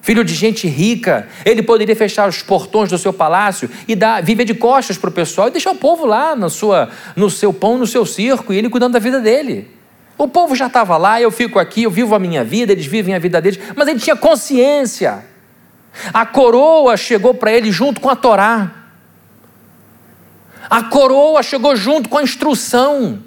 filho 0.00 0.24
de 0.24 0.34
gente 0.34 0.68
rica. 0.68 1.28
Ele 1.44 1.62
poderia 1.62 1.96
fechar 1.96 2.28
os 2.28 2.42
portões 2.42 2.88
do 2.88 2.98
seu 2.98 3.12
palácio 3.12 3.68
e 3.88 3.94
dar, 3.94 4.22
viver 4.22 4.44
de 4.44 4.54
costas 4.54 4.96
para 4.96 5.10
o 5.10 5.12
pessoal 5.12 5.48
e 5.48 5.50
deixar 5.50 5.72
o 5.72 5.76
povo 5.76 6.06
lá 6.06 6.36
na 6.36 6.48
sua, 6.48 6.90
no 7.14 7.28
seu 7.28 7.52
pão, 7.52 7.76
no 7.76 7.86
seu 7.86 8.06
circo, 8.06 8.52
e 8.52 8.58
ele 8.58 8.70
cuidando 8.70 8.92
da 8.92 8.98
vida 8.98 9.20
dele. 9.20 9.68
O 10.18 10.26
povo 10.26 10.54
já 10.54 10.66
estava 10.66 10.96
lá, 10.96 11.20
eu 11.20 11.30
fico 11.30 11.58
aqui, 11.58 11.82
eu 11.82 11.90
vivo 11.90 12.14
a 12.14 12.18
minha 12.18 12.42
vida, 12.42 12.72
eles 12.72 12.86
vivem 12.86 13.14
a 13.14 13.18
vida 13.18 13.40
deles, 13.40 13.58
mas 13.74 13.86
ele 13.86 14.00
tinha 14.00 14.16
consciência. 14.16 15.24
A 16.12 16.24
coroa 16.24 16.96
chegou 16.96 17.34
para 17.34 17.52
ele 17.52 17.70
junto 17.70 18.00
com 18.00 18.08
a 18.08 18.16
Torá. 18.16 18.75
A 20.68 20.82
coroa 20.82 21.42
chegou 21.42 21.76
junto 21.76 22.08
com 22.08 22.18
a 22.18 22.22
instrução. 22.22 23.20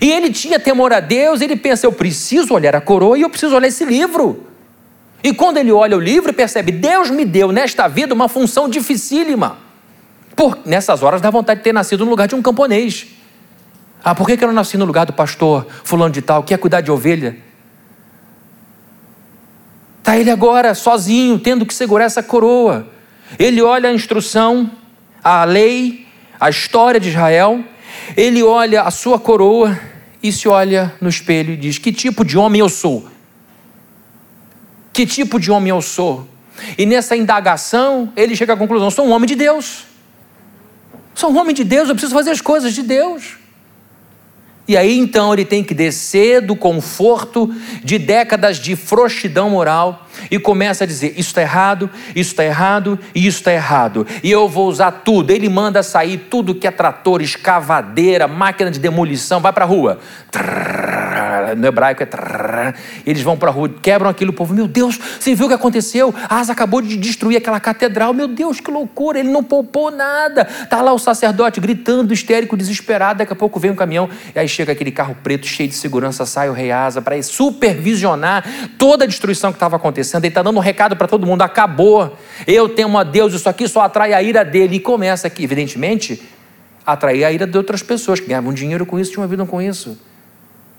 E 0.00 0.10
ele 0.10 0.30
tinha 0.30 0.58
temor 0.58 0.92
a 0.92 1.00
Deus, 1.00 1.40
ele 1.40 1.56
pensa: 1.56 1.86
eu 1.86 1.92
preciso 1.92 2.54
olhar 2.54 2.76
a 2.76 2.80
coroa 2.80 3.18
e 3.18 3.22
eu 3.22 3.30
preciso 3.30 3.54
olhar 3.54 3.68
esse 3.68 3.84
livro. 3.84 4.46
E 5.22 5.32
quando 5.34 5.56
ele 5.56 5.72
olha 5.72 5.96
o 5.96 6.00
livro, 6.00 6.32
percebe: 6.32 6.72
Deus 6.72 7.10
me 7.10 7.24
deu 7.24 7.52
nesta 7.52 7.88
vida 7.88 8.14
uma 8.14 8.28
função 8.28 8.68
dificílima. 8.68 9.58
Por, 10.36 10.58
nessas 10.64 11.02
horas 11.02 11.20
dá 11.20 11.30
vontade 11.30 11.60
de 11.60 11.64
ter 11.64 11.72
nascido 11.72 12.04
no 12.04 12.10
lugar 12.10 12.28
de 12.28 12.34
um 12.34 12.42
camponês. 12.42 13.06
Ah, 14.04 14.14
por 14.14 14.26
que, 14.26 14.42
eu 14.42 14.48
não 14.48 14.54
nasci 14.54 14.76
no 14.76 14.84
lugar 14.84 15.04
do 15.04 15.12
pastor 15.12 15.66
fulano 15.82 16.12
de 16.12 16.22
tal, 16.22 16.42
que 16.44 16.54
é 16.54 16.56
cuidar 16.56 16.80
de 16.80 16.90
ovelha? 16.90 17.36
Está 19.98 20.16
ele 20.16 20.30
agora 20.30 20.74
sozinho, 20.74 21.38
tendo 21.38 21.66
que 21.66 21.74
segurar 21.74 22.04
essa 22.04 22.22
coroa. 22.22 22.86
Ele 23.38 23.60
olha 23.60 23.90
a 23.90 23.92
instrução, 23.92 24.70
a 25.22 25.44
lei, 25.44 26.07
a 26.40 26.50
história 26.50 27.00
de 27.00 27.08
Israel, 27.08 27.64
ele 28.16 28.42
olha 28.42 28.82
a 28.82 28.90
sua 28.90 29.18
coroa 29.18 29.78
e 30.22 30.32
se 30.32 30.48
olha 30.48 30.94
no 31.00 31.08
espelho 31.08 31.54
e 31.54 31.56
diz: 31.56 31.78
Que 31.78 31.92
tipo 31.92 32.24
de 32.24 32.36
homem 32.36 32.60
eu 32.60 32.68
sou? 32.68 33.08
Que 34.92 35.06
tipo 35.06 35.38
de 35.38 35.50
homem 35.50 35.70
eu 35.70 35.80
sou? 35.80 36.28
E 36.76 36.84
nessa 36.84 37.16
indagação, 37.16 38.12
ele 38.16 38.34
chega 38.36 38.52
à 38.52 38.56
conclusão: 38.56 38.90
sou 38.90 39.06
um 39.06 39.10
homem 39.10 39.26
de 39.26 39.34
Deus. 39.34 39.84
Sou 41.14 41.32
um 41.32 41.38
homem 41.38 41.54
de 41.54 41.64
Deus, 41.64 41.88
eu 41.88 41.94
preciso 41.94 42.14
fazer 42.14 42.30
as 42.30 42.40
coisas 42.40 42.74
de 42.74 42.82
Deus. 42.82 43.37
E 44.68 44.76
aí 44.76 44.98
então 44.98 45.32
ele 45.32 45.46
tem 45.46 45.64
que 45.64 45.72
descer 45.72 46.42
do 46.42 46.54
conforto 46.54 47.50
de 47.82 47.98
décadas 47.98 48.58
de 48.58 48.76
frouxidão 48.76 49.48
moral 49.48 50.06
e 50.30 50.38
começa 50.38 50.84
a 50.84 50.86
dizer: 50.86 51.14
Isso 51.16 51.30
está 51.30 51.40
errado, 51.40 51.90
isso 52.14 52.32
está 52.32 52.44
errado 52.44 52.98
e 53.14 53.26
isso 53.26 53.38
está 53.38 53.52
errado. 53.52 54.06
E 54.22 54.30
eu 54.30 54.46
vou 54.46 54.68
usar 54.68 54.90
tudo. 54.90 55.30
Ele 55.30 55.48
manda 55.48 55.82
sair 55.82 56.18
tudo 56.30 56.54
que 56.54 56.66
é 56.66 56.70
trator, 56.70 57.22
escavadeira, 57.22 58.28
máquina 58.28 58.70
de 58.70 58.78
demolição, 58.78 59.40
vai 59.40 59.54
para 59.54 59.64
a 59.64 59.68
rua. 59.68 59.98
No 61.56 61.66
hebraico 61.66 62.02
é. 62.02 62.74
Eles 63.06 63.22
vão 63.22 63.36
para 63.36 63.50
a 63.50 63.52
rua, 63.52 63.68
quebram 63.68 64.10
aquilo, 64.10 64.30
o 64.30 64.34
povo, 64.34 64.54
meu 64.54 64.66
Deus, 64.66 64.98
você 65.18 65.34
viu 65.34 65.46
o 65.46 65.48
que 65.48 65.54
aconteceu? 65.54 66.14
Asa 66.28 66.52
acabou 66.52 66.80
de 66.80 66.96
destruir 66.96 67.36
aquela 67.36 67.60
catedral, 67.60 68.12
meu 68.12 68.28
Deus, 68.28 68.60
que 68.60 68.70
loucura, 68.70 69.18
ele 69.18 69.30
não 69.30 69.42
poupou 69.42 69.90
nada. 69.90 70.46
Está 70.62 70.80
lá 70.82 70.92
o 70.92 70.98
sacerdote 70.98 71.60
gritando, 71.60 72.12
histérico, 72.12 72.56
desesperado. 72.56 73.18
Daqui 73.18 73.32
a 73.32 73.36
pouco 73.36 73.58
vem 73.60 73.70
um 73.70 73.74
caminhão, 73.74 74.08
e 74.34 74.38
aí 74.38 74.48
chega 74.48 74.72
aquele 74.72 74.90
carro 74.90 75.16
preto 75.22 75.46
cheio 75.46 75.68
de 75.68 75.74
segurança, 75.74 76.24
sai 76.26 76.48
o 76.48 76.52
rei 76.52 76.70
Asa 76.70 77.00
para 77.00 77.20
supervisionar 77.22 78.44
toda 78.78 79.04
a 79.04 79.06
destruição 79.06 79.50
que 79.52 79.56
estava 79.56 79.76
acontecendo. 79.76 80.24
Ele 80.24 80.30
está 80.30 80.42
dando 80.42 80.56
um 80.56 80.62
recado 80.62 80.96
para 80.96 81.06
todo 81.06 81.26
mundo: 81.26 81.42
acabou, 81.42 82.16
eu 82.46 82.68
temo 82.68 82.98
a 82.98 83.04
Deus, 83.04 83.32
isso 83.32 83.48
aqui 83.48 83.68
só 83.68 83.82
atrai 83.82 84.12
a 84.12 84.22
ira 84.22 84.44
dele. 84.44 84.76
E 84.76 84.80
começa 84.80 85.26
aqui, 85.26 85.44
evidentemente, 85.44 86.22
atrair 86.84 87.24
a 87.24 87.32
ira 87.32 87.46
de 87.46 87.56
outras 87.56 87.82
pessoas 87.82 88.20
que 88.20 88.26
ganhavam 88.26 88.52
dinheiro 88.52 88.86
com 88.86 88.98
isso, 88.98 89.12
tinham 89.12 89.26
vida 89.28 89.44
com 89.44 89.60
isso. 89.60 89.98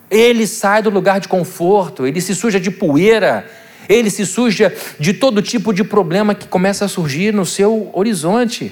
Ele 0.09 0.47
sai 0.47 0.81
do 0.81 0.89
lugar 0.89 1.19
de 1.19 1.27
conforto, 1.27 2.07
ele 2.07 2.19
se 2.19 2.33
suja 2.33 2.59
de 2.59 2.71
poeira, 2.71 3.45
ele 3.87 4.09
se 4.09 4.25
suja 4.25 4.73
de 4.99 5.13
todo 5.13 5.41
tipo 5.41 5.73
de 5.73 5.83
problema 5.83 6.33
que 6.33 6.47
começa 6.47 6.85
a 6.85 6.87
surgir 6.87 7.33
no 7.33 7.45
seu 7.45 7.89
horizonte. 7.93 8.71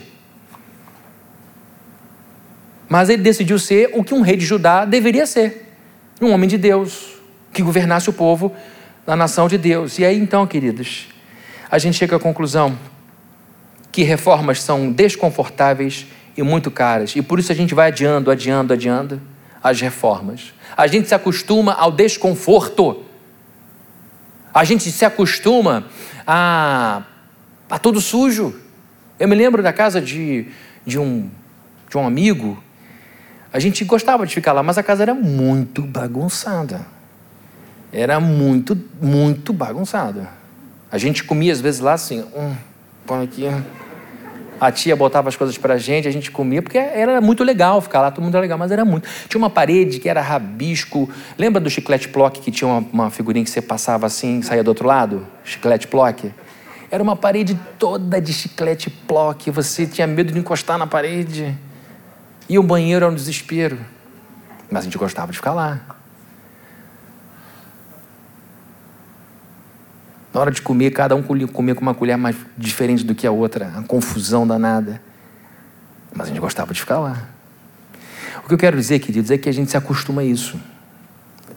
Mas 2.90 3.10
ele 3.10 3.22
decidiu 3.22 3.60
ser 3.60 3.92
o 3.94 4.04
que 4.04 4.14
um 4.14 4.22
rei 4.22 4.38
de 4.38 4.46
Judá 4.46 4.86
deveria 4.86 5.26
ser: 5.26 5.74
um 6.22 6.32
homem 6.32 6.48
de 6.48 6.58
Deus, 6.58 7.18
que 7.54 7.62
governasse 7.62 8.10
o 8.10 8.14
povo 8.14 8.56
na 9.06 9.16
nação 9.16 9.48
de 9.48 9.58
Deus. 9.58 10.00
E 10.00 10.06
aí 10.06 10.18
então, 10.18 10.48
queridos, 10.48 11.08
a 11.70 11.78
gente 11.78 11.98
chega 11.98 12.16
à 12.16 12.20
conclusão 12.20 12.78
que 13.92 14.04
reformas 14.04 14.62
são 14.62 14.92
desconfortáveis 14.92 16.06
e 16.36 16.44
muito 16.44 16.70
caras, 16.70 17.16
e 17.16 17.22
por 17.22 17.40
isso 17.40 17.52
a 17.52 17.56
gente 17.56 17.74
vai 17.74 17.88
adiando, 17.88 18.30
adiando, 18.30 18.72
adiando 18.74 19.22
as 19.70 19.82
reformas. 19.82 20.54
A 20.76 20.88
gente 20.88 21.08
se 21.08 21.16
acostuma 21.16 21.74
ao 21.74 21.92
desconforto. 21.92 23.04
A 24.54 24.64
gente 24.64 24.92
se 24.92 25.06
acostuma 25.06 25.86
a, 26.26 27.04
a 27.70 27.80
tudo 27.80 28.02
sujo. 28.02 28.56
Eu 29.20 29.28
me 29.28 29.36
lembro 29.36 29.62
da 29.62 29.74
casa 29.74 30.00
de, 30.00 30.48
de, 30.86 31.00
um, 31.00 31.30
de 31.90 31.98
um 31.98 32.06
amigo. 32.06 32.62
A 33.52 33.60
gente 33.60 33.84
gostava 33.84 34.26
de 34.26 34.34
ficar 34.34 34.54
lá, 34.54 34.62
mas 34.62 34.78
a 34.78 34.84
casa 34.84 35.04
era 35.04 35.14
muito 35.14 35.82
bagunçada. 35.82 36.86
Era 37.92 38.20
muito, 38.20 38.78
muito 39.02 39.54
bagunçada. 39.54 40.30
A 40.92 40.98
gente 40.98 41.24
comia 41.24 41.52
às 41.52 41.60
vezes 41.62 41.80
lá 41.80 41.94
assim, 41.94 42.22
um 42.36 42.56
põe 43.06 43.24
aqui, 43.24 43.44
a 44.60 44.72
tia 44.72 44.96
botava 44.96 45.30
as 45.30 45.36
coisas 45.36 45.58
pra 45.58 45.78
gente, 45.78 46.08
a 46.08 46.12
gente 46.12 46.32
comia, 46.32 46.62
porque 46.62 46.78
era 46.78 47.22
muito 47.22 47.44
legal 47.44 47.82
ficar 47.82 48.02
lá, 48.02 48.12
todo 48.12 48.24
mundo 48.24 48.36
era 48.36 48.42
legal, 48.42 48.58
mas 48.58 48.72
era 48.72 48.84
muito. 48.84 49.08
Tinha 49.28 49.40
uma 49.40 49.50
parede 49.50 50.00
que 50.00 50.10
era 50.10 50.22
rabisco. 50.22 51.10
Lembra 51.38 51.62
do 51.62 51.70
chiclete 51.70 52.10
plock 52.10 52.40
que 52.40 52.52
tinha 52.52 52.68
uma, 52.68 52.86
uma 52.92 53.10
figurinha 53.10 53.44
que 53.44 53.52
você 53.52 53.62
passava 53.62 54.06
assim, 54.06 54.42
saía 54.42 54.64
do 54.64 54.70
outro 54.70 54.88
lado? 54.88 55.26
Chiclete 55.44 55.88
plock? 55.88 56.32
Era 56.90 57.04
uma 57.04 57.16
parede 57.16 57.60
toda 57.78 58.22
de 58.22 58.32
chiclete 58.32 58.90
plock, 58.90 59.52
você 59.52 59.86
tinha 59.86 60.08
medo 60.08 60.32
de 60.32 60.40
encostar 60.40 60.78
na 60.78 60.88
parede. 60.88 61.56
E 62.50 62.58
o 62.58 62.64
banheiro 62.64 63.06
era 63.06 63.12
um 63.12 63.16
desespero. 63.16 63.78
Mas 64.72 64.82
a 64.82 64.86
gente 64.86 64.98
gostava 64.98 65.32
de 65.32 65.38
ficar 65.38 65.54
lá. 65.54 65.97
Na 70.34 70.42
hora 70.42 70.52
de 70.52 70.62
comer, 70.62 70.92
cada 70.92 71.16
um 71.16 71.24
comia 71.24 71.76
com 71.76 71.82
uma 71.82 71.94
colher 71.94 72.18
mais 72.18 72.36
diferente 72.58 73.04
do 73.04 73.16
que 73.16 73.26
a 73.26 73.32
outra, 73.32 73.74
a 73.76 73.84
confusão 73.84 74.46
danada. 74.46 75.02
Mas 76.14 76.28
a 76.28 76.30
gente 76.30 76.40
gostava 76.40 76.74
de 76.74 76.80
ficar 76.80 77.00
lá. 77.00 77.30
O 78.44 78.48
que 78.48 78.54
eu 78.54 78.58
quero 78.58 78.78
dizer, 78.78 79.00
queridos, 79.00 79.32
é 79.32 79.38
que 79.38 79.50
a 79.50 79.52
gente 79.52 79.72
se 79.72 79.78
acostuma 79.78 80.22
a 80.22 80.26
isso. 80.26 80.60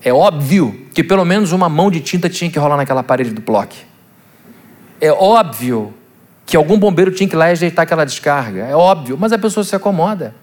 É 0.02 0.12
óbvio 0.12 0.88
que 0.94 1.04
pelo 1.04 1.24
menos 1.24 1.52
uma 1.52 1.68
mão 1.68 1.90
de 1.90 2.00
tinta 2.00 2.28
tinha 2.28 2.50
que 2.50 2.58
rolar 2.58 2.76
naquela 2.76 3.02
parede 3.02 3.30
do 3.30 3.40
bloco. 3.40 3.74
É 5.00 5.12
óbvio 5.12 5.94
que 6.46 6.56
algum 6.56 6.78
bombeiro 6.78 7.10
tinha 7.10 7.28
que 7.28 7.34
ir 7.34 7.38
lá 7.38 7.48
e 7.48 7.52
ajeitar 7.52 7.82
aquela 7.84 8.04
descarga. 8.04 8.64
É 8.64 8.74
óbvio, 8.74 9.16
mas 9.18 9.32
a 9.32 9.38
pessoa 9.38 9.62
se 9.62 9.76
acomoda. 9.76 10.34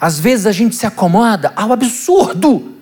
Às 0.00 0.18
vezes 0.18 0.46
a 0.46 0.52
gente 0.52 0.74
se 0.74 0.86
acomoda 0.86 1.52
ao 1.56 1.72
absurdo. 1.72 2.75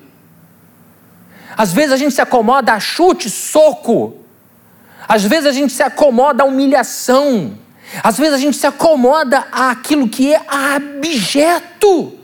Às 1.56 1.72
vezes 1.72 1.92
a 1.92 1.96
gente 1.96 2.14
se 2.14 2.20
acomoda 2.20 2.72
a 2.72 2.80
chute, 2.80 3.30
soco. 3.30 4.16
Às 5.06 5.24
vezes 5.24 5.46
a 5.46 5.52
gente 5.52 5.72
se 5.72 5.82
acomoda 5.82 6.42
a 6.42 6.46
humilhação. 6.46 7.58
Às 8.02 8.16
vezes 8.18 8.34
a 8.34 8.38
gente 8.38 8.56
se 8.56 8.66
acomoda 8.66 9.46
àquilo 9.52 10.08
que 10.08 10.34
é 10.34 10.40
abjeto. 10.48 12.18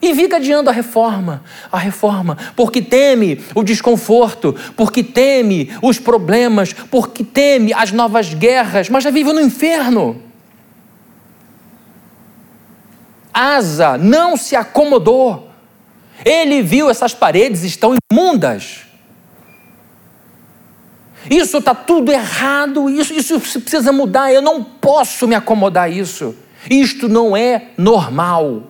E 0.00 0.14
fica 0.14 0.36
adiando 0.36 0.68
a 0.68 0.72
reforma, 0.72 1.42
a 1.72 1.78
reforma, 1.78 2.36
porque 2.54 2.82
teme 2.82 3.42
o 3.54 3.62
desconforto, 3.62 4.54
porque 4.76 5.02
teme 5.02 5.74
os 5.80 5.98
problemas, 5.98 6.74
porque 6.74 7.24
teme 7.24 7.72
as 7.72 7.90
novas 7.90 8.34
guerras, 8.34 8.90
mas 8.90 9.02
já 9.02 9.10
vive 9.10 9.32
no 9.32 9.40
inferno. 9.40 10.20
Asa 13.32 13.96
não 13.96 14.36
se 14.36 14.54
acomodou. 14.54 15.50
Ele 16.22 16.62
viu 16.62 16.90
essas 16.90 17.14
paredes 17.14 17.64
estão 17.64 17.94
imundas. 18.12 18.82
Isso 21.30 21.56
está 21.56 21.74
tudo 21.74 22.12
errado, 22.12 22.90
isso, 22.90 23.14
isso 23.14 23.40
precisa 23.60 23.90
mudar, 23.90 24.32
eu 24.32 24.42
não 24.42 24.62
posso 24.62 25.26
me 25.26 25.34
acomodar 25.34 25.84
a 25.84 25.88
isso. 25.88 26.36
Isto 26.70 27.08
não 27.08 27.36
é 27.36 27.68
normal. 27.78 28.64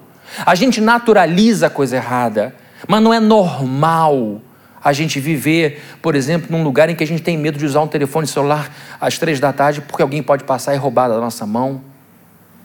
A 0.46 0.54
gente 0.54 0.80
naturaliza 0.80 1.66
a 1.66 1.70
coisa 1.70 1.96
errada, 1.96 2.54
mas 2.88 3.02
não 3.02 3.12
é 3.12 3.18
normal 3.18 4.40
a 4.82 4.92
gente 4.92 5.18
viver, 5.18 5.82
por 6.02 6.14
exemplo, 6.14 6.48
num 6.50 6.62
lugar 6.62 6.90
em 6.90 6.94
que 6.94 7.02
a 7.02 7.06
gente 7.06 7.22
tem 7.22 7.38
medo 7.38 7.58
de 7.58 7.64
usar 7.64 7.80
um 7.80 7.88
telefone 7.88 8.26
celular 8.26 8.70
às 9.00 9.16
três 9.18 9.40
da 9.40 9.52
tarde 9.52 9.80
porque 9.80 10.02
alguém 10.02 10.22
pode 10.22 10.44
passar 10.44 10.74
e 10.74 10.76
roubar 10.76 11.08
da 11.08 11.18
nossa 11.18 11.46
mão. 11.46 11.80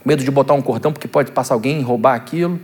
Medo 0.03 0.23
de 0.23 0.29
botar 0.29 0.53
um 0.53 0.61
cordão 0.61 0.91
porque 0.91 1.07
pode 1.07 1.31
passar 1.31 1.53
alguém 1.53 1.79
e 1.79 1.83
roubar 1.83 2.15
aquilo 2.15 2.59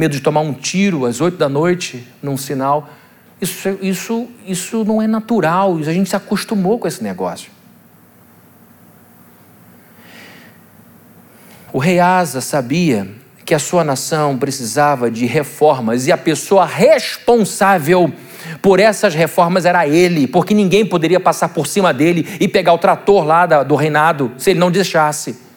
medo 0.00 0.12
de 0.14 0.22
tomar 0.22 0.40
um 0.40 0.54
tiro 0.54 1.04
às 1.04 1.20
oito 1.20 1.36
da 1.36 1.46
noite 1.46 2.08
num 2.22 2.34
sinal. 2.34 2.88
Isso, 3.38 3.68
isso, 3.82 4.28
isso 4.46 4.82
não 4.82 5.02
é 5.02 5.06
natural, 5.06 5.76
a 5.76 5.92
gente 5.92 6.08
se 6.08 6.16
acostumou 6.16 6.78
com 6.78 6.88
esse 6.88 7.04
negócio. 7.04 7.50
O 11.70 11.78
rei 11.78 12.00
Asa 12.00 12.40
sabia 12.40 13.08
que 13.44 13.54
a 13.54 13.58
sua 13.58 13.84
nação 13.84 14.38
precisava 14.38 15.10
de 15.10 15.26
reformas 15.26 16.06
e 16.06 16.12
a 16.12 16.16
pessoa 16.16 16.64
responsável 16.64 18.10
por 18.62 18.80
essas 18.80 19.14
reformas 19.14 19.66
era 19.66 19.86
ele, 19.86 20.26
porque 20.26 20.54
ninguém 20.54 20.86
poderia 20.86 21.20
passar 21.20 21.50
por 21.50 21.66
cima 21.66 21.92
dele 21.92 22.26
e 22.40 22.48
pegar 22.48 22.72
o 22.72 22.78
trator 22.78 23.22
lá 23.22 23.44
do 23.44 23.74
reinado 23.74 24.32
se 24.38 24.50
ele 24.50 24.58
não 24.60 24.70
deixasse. 24.70 25.49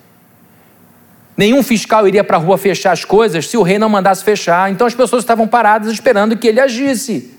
Nenhum 1.35 1.63
fiscal 1.63 2.07
iria 2.07 2.23
para 2.23 2.37
a 2.37 2.39
rua 2.39 2.57
fechar 2.57 2.91
as 2.91 3.03
coisas 3.03 3.47
se 3.47 3.57
o 3.57 3.63
rei 3.63 3.79
não 3.79 3.89
mandasse 3.89 4.23
fechar. 4.23 4.71
Então 4.71 4.85
as 4.85 4.93
pessoas 4.93 5.23
estavam 5.23 5.47
paradas 5.47 5.91
esperando 5.91 6.37
que 6.37 6.47
ele 6.47 6.59
agisse. 6.59 7.33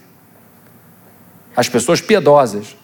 As 1.57 1.69
pessoas 1.69 2.01
piedosas. 2.01 2.77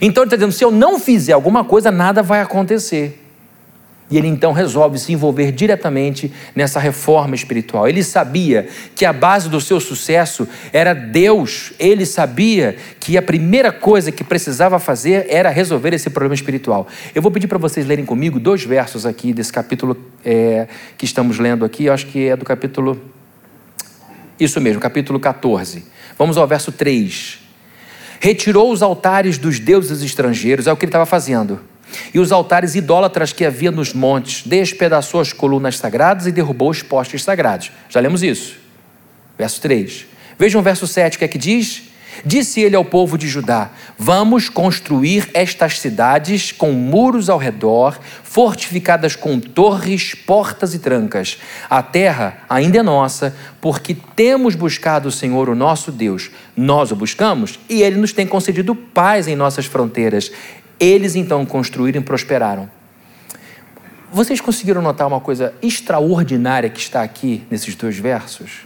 Então 0.00 0.22
ele 0.22 0.28
está 0.28 0.36
dizendo: 0.36 0.52
se 0.52 0.64
eu 0.64 0.70
não 0.70 0.98
fizer 0.98 1.32
alguma 1.32 1.64
coisa, 1.64 1.90
nada 1.90 2.22
vai 2.22 2.40
acontecer. 2.40 3.29
E 4.10 4.18
ele 4.18 4.26
então 4.26 4.52
resolve 4.52 4.98
se 4.98 5.12
envolver 5.12 5.52
diretamente 5.52 6.32
nessa 6.54 6.80
reforma 6.80 7.36
espiritual. 7.36 7.86
Ele 7.86 8.02
sabia 8.02 8.66
que 8.96 9.04
a 9.04 9.12
base 9.12 9.48
do 9.48 9.60
seu 9.60 9.78
sucesso 9.78 10.48
era 10.72 10.92
Deus. 10.92 11.72
Ele 11.78 12.04
sabia 12.04 12.76
que 12.98 13.16
a 13.16 13.22
primeira 13.22 13.70
coisa 13.70 14.10
que 14.10 14.24
precisava 14.24 14.80
fazer 14.80 15.26
era 15.28 15.48
resolver 15.48 15.94
esse 15.94 16.10
problema 16.10 16.34
espiritual. 16.34 16.88
Eu 17.14 17.22
vou 17.22 17.30
pedir 17.30 17.46
para 17.46 17.58
vocês 17.58 17.86
lerem 17.86 18.04
comigo 18.04 18.40
dois 18.40 18.64
versos 18.64 19.06
aqui 19.06 19.32
desse 19.32 19.52
capítulo 19.52 19.96
é, 20.24 20.66
que 20.98 21.04
estamos 21.04 21.38
lendo 21.38 21.64
aqui. 21.64 21.84
Eu 21.84 21.92
acho 21.92 22.06
que 22.06 22.26
é 22.26 22.36
do 22.36 22.44
capítulo. 22.44 23.00
Isso 24.40 24.60
mesmo, 24.60 24.80
capítulo 24.80 25.20
14. 25.20 25.84
Vamos 26.18 26.36
ao 26.36 26.48
verso 26.48 26.72
3. 26.72 27.38
retirou 28.18 28.72
os 28.72 28.82
altares 28.82 29.38
dos 29.38 29.60
deuses 29.60 30.02
estrangeiros, 30.02 30.66
é 30.66 30.72
o 30.72 30.76
que 30.76 30.84
ele 30.84 30.90
estava 30.90 31.06
fazendo, 31.06 31.60
e 32.12 32.18
os 32.18 32.32
altares 32.32 32.74
idólatras 32.74 33.32
que 33.32 33.44
havia 33.44 33.70
nos 33.70 33.92
montes, 33.92 34.42
despedaçou 34.46 35.20
as 35.20 35.32
colunas 35.32 35.76
sagradas 35.78 36.26
e 36.26 36.32
derrubou 36.32 36.70
os 36.70 36.82
postes 36.82 37.22
sagrados. 37.22 37.70
Já 37.88 38.00
lemos 38.00 38.22
isso. 38.22 38.56
Verso 39.38 39.60
3. 39.60 40.06
Vejam 40.38 40.60
o 40.60 40.64
verso 40.64 40.86
7, 40.86 41.16
o 41.16 41.18
que 41.18 41.24
é 41.24 41.28
que 41.28 41.38
diz? 41.38 41.90
Disse 42.24 42.60
ele 42.60 42.76
ao 42.76 42.84
povo 42.84 43.16
de 43.16 43.26
Judá: 43.26 43.70
Vamos 43.98 44.48
construir 44.48 45.30
estas 45.32 45.78
cidades 45.78 46.52
com 46.52 46.72
muros 46.72 47.30
ao 47.30 47.38
redor, 47.38 47.98
fortificadas 48.22 49.16
com 49.16 49.40
torres, 49.40 50.14
portas 50.14 50.74
e 50.74 50.78
trancas. 50.78 51.38
A 51.68 51.82
terra 51.82 52.38
ainda 52.48 52.78
é 52.78 52.82
nossa, 52.82 53.34
porque 53.60 53.96
temos 54.14 54.54
buscado 54.54 55.08
o 55.08 55.12
Senhor, 55.12 55.48
o 55.48 55.54
nosso 55.54 55.90
Deus. 55.90 56.30
Nós 56.56 56.90
o 56.90 56.96
buscamos 56.96 57.58
e 57.68 57.82
ele 57.82 57.96
nos 57.96 58.12
tem 58.12 58.26
concedido 58.26 58.74
paz 58.74 59.26
em 59.26 59.36
nossas 59.36 59.66
fronteiras. 59.66 60.30
Eles 60.80 61.14
então 61.14 61.44
construíram 61.44 62.00
e 62.00 62.04
prosperaram. 62.04 62.70
Vocês 64.10 64.40
conseguiram 64.40 64.80
notar 64.80 65.06
uma 65.06 65.20
coisa 65.20 65.54
extraordinária 65.62 66.70
que 66.70 66.80
está 66.80 67.02
aqui 67.02 67.46
nesses 67.50 67.74
dois 67.76 67.98
versos? 67.98 68.62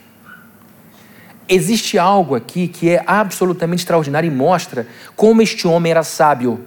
Existe 1.47 1.99
algo 1.99 2.35
aqui 2.35 2.69
que 2.69 2.89
é 2.89 3.03
absolutamente 3.07 3.83
extraordinário 3.83 4.29
e 4.29 4.35
mostra 4.35 4.87
como 5.15 5.43
este 5.43 5.67
homem 5.67 5.91
era 5.91 6.03
sábio, 6.03 6.65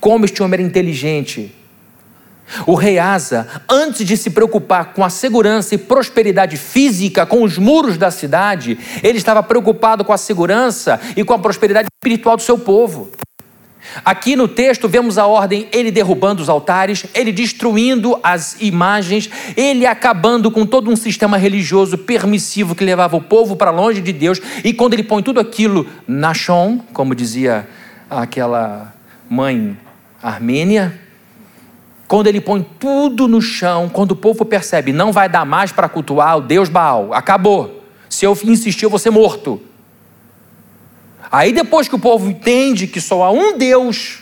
como 0.00 0.24
este 0.24 0.42
homem 0.42 0.58
era 0.58 0.68
inteligente. 0.68 1.54
O 2.66 2.74
rei 2.74 2.98
Asa, 2.98 3.46
antes 3.68 4.04
de 4.04 4.16
se 4.16 4.30
preocupar 4.30 4.92
com 4.92 5.04
a 5.04 5.10
segurança 5.10 5.76
e 5.76 5.78
prosperidade 5.78 6.56
física, 6.56 7.24
com 7.24 7.44
os 7.44 7.58
muros 7.58 7.96
da 7.96 8.10
cidade, 8.10 8.76
ele 9.04 9.18
estava 9.18 9.40
preocupado 9.42 10.04
com 10.04 10.12
a 10.12 10.18
segurança 10.18 11.00
e 11.16 11.22
com 11.22 11.32
a 11.32 11.38
prosperidade 11.38 11.86
espiritual 11.94 12.36
do 12.36 12.42
seu 12.42 12.58
povo. 12.58 13.08
Aqui 14.04 14.36
no 14.36 14.46
texto 14.46 14.88
vemos 14.88 15.18
a 15.18 15.26
ordem, 15.26 15.68
ele 15.72 15.90
derrubando 15.90 16.42
os 16.42 16.48
altares, 16.48 17.06
ele 17.14 17.32
destruindo 17.32 18.18
as 18.22 18.60
imagens, 18.60 19.30
ele 19.56 19.86
acabando 19.86 20.50
com 20.50 20.66
todo 20.66 20.90
um 20.90 20.96
sistema 20.96 21.36
religioso 21.36 21.98
permissivo 21.98 22.74
que 22.74 22.84
levava 22.84 23.16
o 23.16 23.22
povo 23.22 23.56
para 23.56 23.70
longe 23.70 24.00
de 24.00 24.12
Deus, 24.12 24.40
e 24.62 24.72
quando 24.72 24.94
ele 24.94 25.02
põe 25.02 25.22
tudo 25.22 25.40
aquilo 25.40 25.86
na 26.06 26.34
chão, 26.34 26.84
como 26.92 27.14
dizia 27.14 27.66
aquela 28.08 28.94
mãe 29.28 29.76
armênia, 30.22 30.98
quando 32.06 32.26
ele 32.26 32.40
põe 32.40 32.66
tudo 32.78 33.28
no 33.28 33.40
chão, 33.40 33.88
quando 33.88 34.12
o 34.12 34.16
povo 34.16 34.44
percebe, 34.44 34.92
não 34.92 35.12
vai 35.12 35.28
dar 35.28 35.44
mais 35.44 35.70
para 35.70 35.88
cultuar 35.88 36.38
o 36.38 36.40
Deus 36.40 36.68
Baal, 36.68 37.14
acabou. 37.14 37.84
Se 38.08 38.24
eu 38.26 38.36
insistir, 38.44 38.84
eu 38.84 38.90
vou 38.90 38.98
ser 38.98 39.10
morto. 39.10 39.62
Aí 41.30 41.52
depois 41.52 41.88
que 41.88 41.94
o 41.94 41.98
povo 41.98 42.28
entende 42.28 42.86
que 42.86 43.00
só 43.00 43.22
há 43.22 43.30
um 43.30 43.56
Deus, 43.56 44.18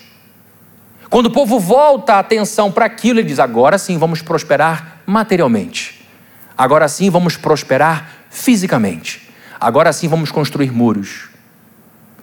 quando 1.08 1.26
o 1.26 1.30
povo 1.30 1.58
volta 1.58 2.14
a 2.14 2.18
atenção 2.18 2.70
para 2.70 2.84
aquilo, 2.84 3.20
ele 3.20 3.28
diz: 3.28 3.38
agora 3.38 3.78
sim 3.78 3.96
vamos 3.96 4.20
prosperar 4.20 5.00
materialmente. 5.06 6.06
Agora 6.56 6.86
sim 6.88 7.08
vamos 7.08 7.36
prosperar 7.36 8.10
fisicamente. 8.30 9.28
Agora 9.58 9.92
sim 9.92 10.06
vamos 10.06 10.30
construir 10.30 10.70
muros. 10.70 11.28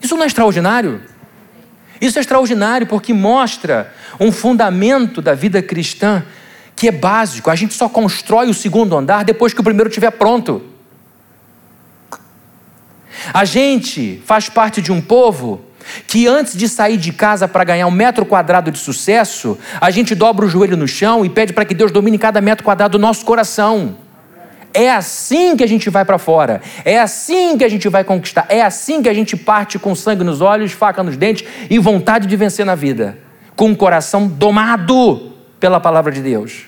Isso 0.02 0.16
não 0.16 0.24
é 0.24 0.28
extraordinário? 0.28 1.02
Isso 2.00 2.20
é 2.20 2.22
extraordinário 2.22 2.86
porque 2.86 3.14
mostra 3.14 3.94
um 4.20 4.32
fundamento 4.32 5.22
da 5.22 5.34
vida 5.34 5.62
cristã 5.64 6.24
que 6.76 6.90
é 6.90 6.92
básico. 6.92 7.50
A 7.50 7.56
gente 7.56 7.74
só 7.74 7.90
constrói 7.90 8.50
o 8.50 8.54
segundo 8.54 8.96
andar 8.96 9.24
depois 9.24 9.54
que 9.54 9.62
o 9.62 9.64
primeiro 9.64 9.90
estiver 9.90 10.12
pronto. 10.12 10.62
A 13.34 13.46
gente 13.46 14.22
faz 14.26 14.50
parte 14.50 14.82
de 14.82 14.92
um 14.92 15.02
povo 15.02 15.62
que 16.08 16.28
antes 16.28 16.58
de 16.58 16.68
sair 16.68 16.98
de 16.98 17.14
casa 17.14 17.48
para 17.48 17.64
ganhar 17.64 17.88
um 17.88 17.92
metro 17.92 18.26
quadrado 18.26 18.72
de 18.72 18.78
sucesso, 18.78 19.58
a 19.80 19.92
gente 19.92 20.16
dobra 20.16 20.46
o 20.46 20.50
joelho 20.50 20.76
no 20.76 20.88
chão 20.88 21.26
e 21.26 21.30
pede 21.30 21.54
para 21.54 21.66
que 21.66 21.74
Deus 21.74 21.92
domine 21.92 22.18
cada 22.18 22.42
metro 22.42 22.64
quadrado 22.64 22.98
do 22.98 23.02
nosso 23.02 23.26
coração. 23.26 23.98
É 24.74 24.92
assim 24.92 25.56
que 25.56 25.64
a 25.64 25.68
gente 25.68 25.90
vai 25.90 26.04
para 26.04 26.18
fora. 26.18 26.62
É 26.84 27.00
assim 27.00 27.58
que 27.58 27.64
a 27.64 27.70
gente 27.70 27.88
vai 27.88 28.04
conquistar. 28.04 28.46
É 28.50 28.62
assim 28.62 29.02
que 29.02 29.08
a 29.08 29.14
gente 29.14 29.38
parte 29.38 29.80
com 29.80 29.96
sangue 29.96 30.22
nos 30.22 30.42
olhos, 30.42 30.74
faca 30.74 31.02
nos 31.02 31.16
dentes 31.16 31.48
e 31.70 31.80
vontade 31.80 32.28
de 32.28 32.36
vencer 32.36 32.66
na 32.66 32.76
vida. 32.76 33.18
Com 33.56 33.72
o 33.72 33.76
coração 33.76 34.28
domado 34.28 35.32
pela 35.62 35.80
palavra 35.80 36.12
de 36.12 36.22
Deus. 36.22 36.66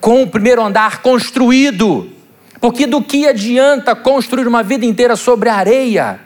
Com 0.00 0.22
o 0.22 0.26
primeiro 0.28 0.62
andar 0.62 1.02
construído 1.02 2.13
porque 2.64 2.86
do 2.86 3.02
que 3.02 3.28
adianta 3.28 3.94
construir 3.94 4.48
uma 4.48 4.62
vida 4.62 4.86
inteira 4.86 5.16
sobre 5.16 5.50
areia? 5.50 6.18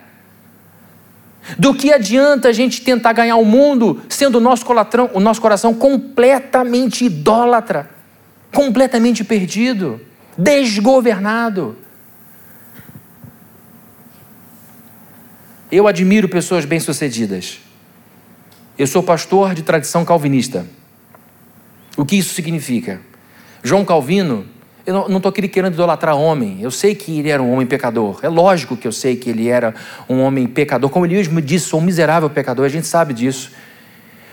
Do 1.59 1.75
que 1.75 1.93
adianta 1.93 2.51
a 2.51 2.53
gente 2.53 2.81
tentar 2.81 3.13
ganhar 3.13 3.35
o 3.35 3.45
mundo 3.45 4.01
sendo 4.09 4.39
o 4.39 4.41
nosso, 4.41 4.65
colatrão, 4.65 5.11
o 5.15 5.19
nosso 5.19 5.41
coração 5.41 5.75
completamente 5.75 7.05
idólatra, 7.05 7.91
completamente 8.55 9.25
perdido, 9.25 10.01
desgovernado? 10.39 11.77
Eu 15.73 15.89
admiro 15.89 16.29
pessoas 16.29 16.65
bem-sucedidas. 16.65 17.59
Eu 18.79 18.87
sou 18.87 19.03
pastor 19.03 19.57
de 19.57 19.65
tradição 19.65 20.05
calvinista. 20.05 20.65
O 21.97 22.05
que 22.05 22.15
isso 22.15 22.33
significa? 22.33 23.01
João 23.61 23.85
Calvino 23.85 24.47
eu 24.89 25.07
não 25.07 25.19
estou 25.19 25.29
aqui 25.29 25.47
querendo 25.47 25.75
idolatrar 25.75 26.17
homem. 26.17 26.57
Eu 26.63 26.71
sei 26.71 26.95
que 26.95 27.19
ele 27.19 27.29
era 27.29 27.43
um 27.43 27.53
homem 27.53 27.67
pecador. 27.67 28.21
É 28.23 28.29
lógico 28.29 28.75
que 28.75 28.89
eu 28.89 28.93
sei 28.93 29.17
que 29.17 29.29
ele 29.29 29.47
era 29.47 29.75
um 30.09 30.21
homem 30.21 30.47
pecador. 30.47 30.89
Como 30.89 31.05
ele 31.05 31.15
mesmo 31.15 31.43
disse, 31.43 31.67
sou 31.67 31.79
um 31.79 31.83
miserável 31.83 32.31
pecador. 32.31 32.65
A 32.65 32.71
gente 32.71 32.87
sabe 32.87 33.13
disso. 33.13 33.53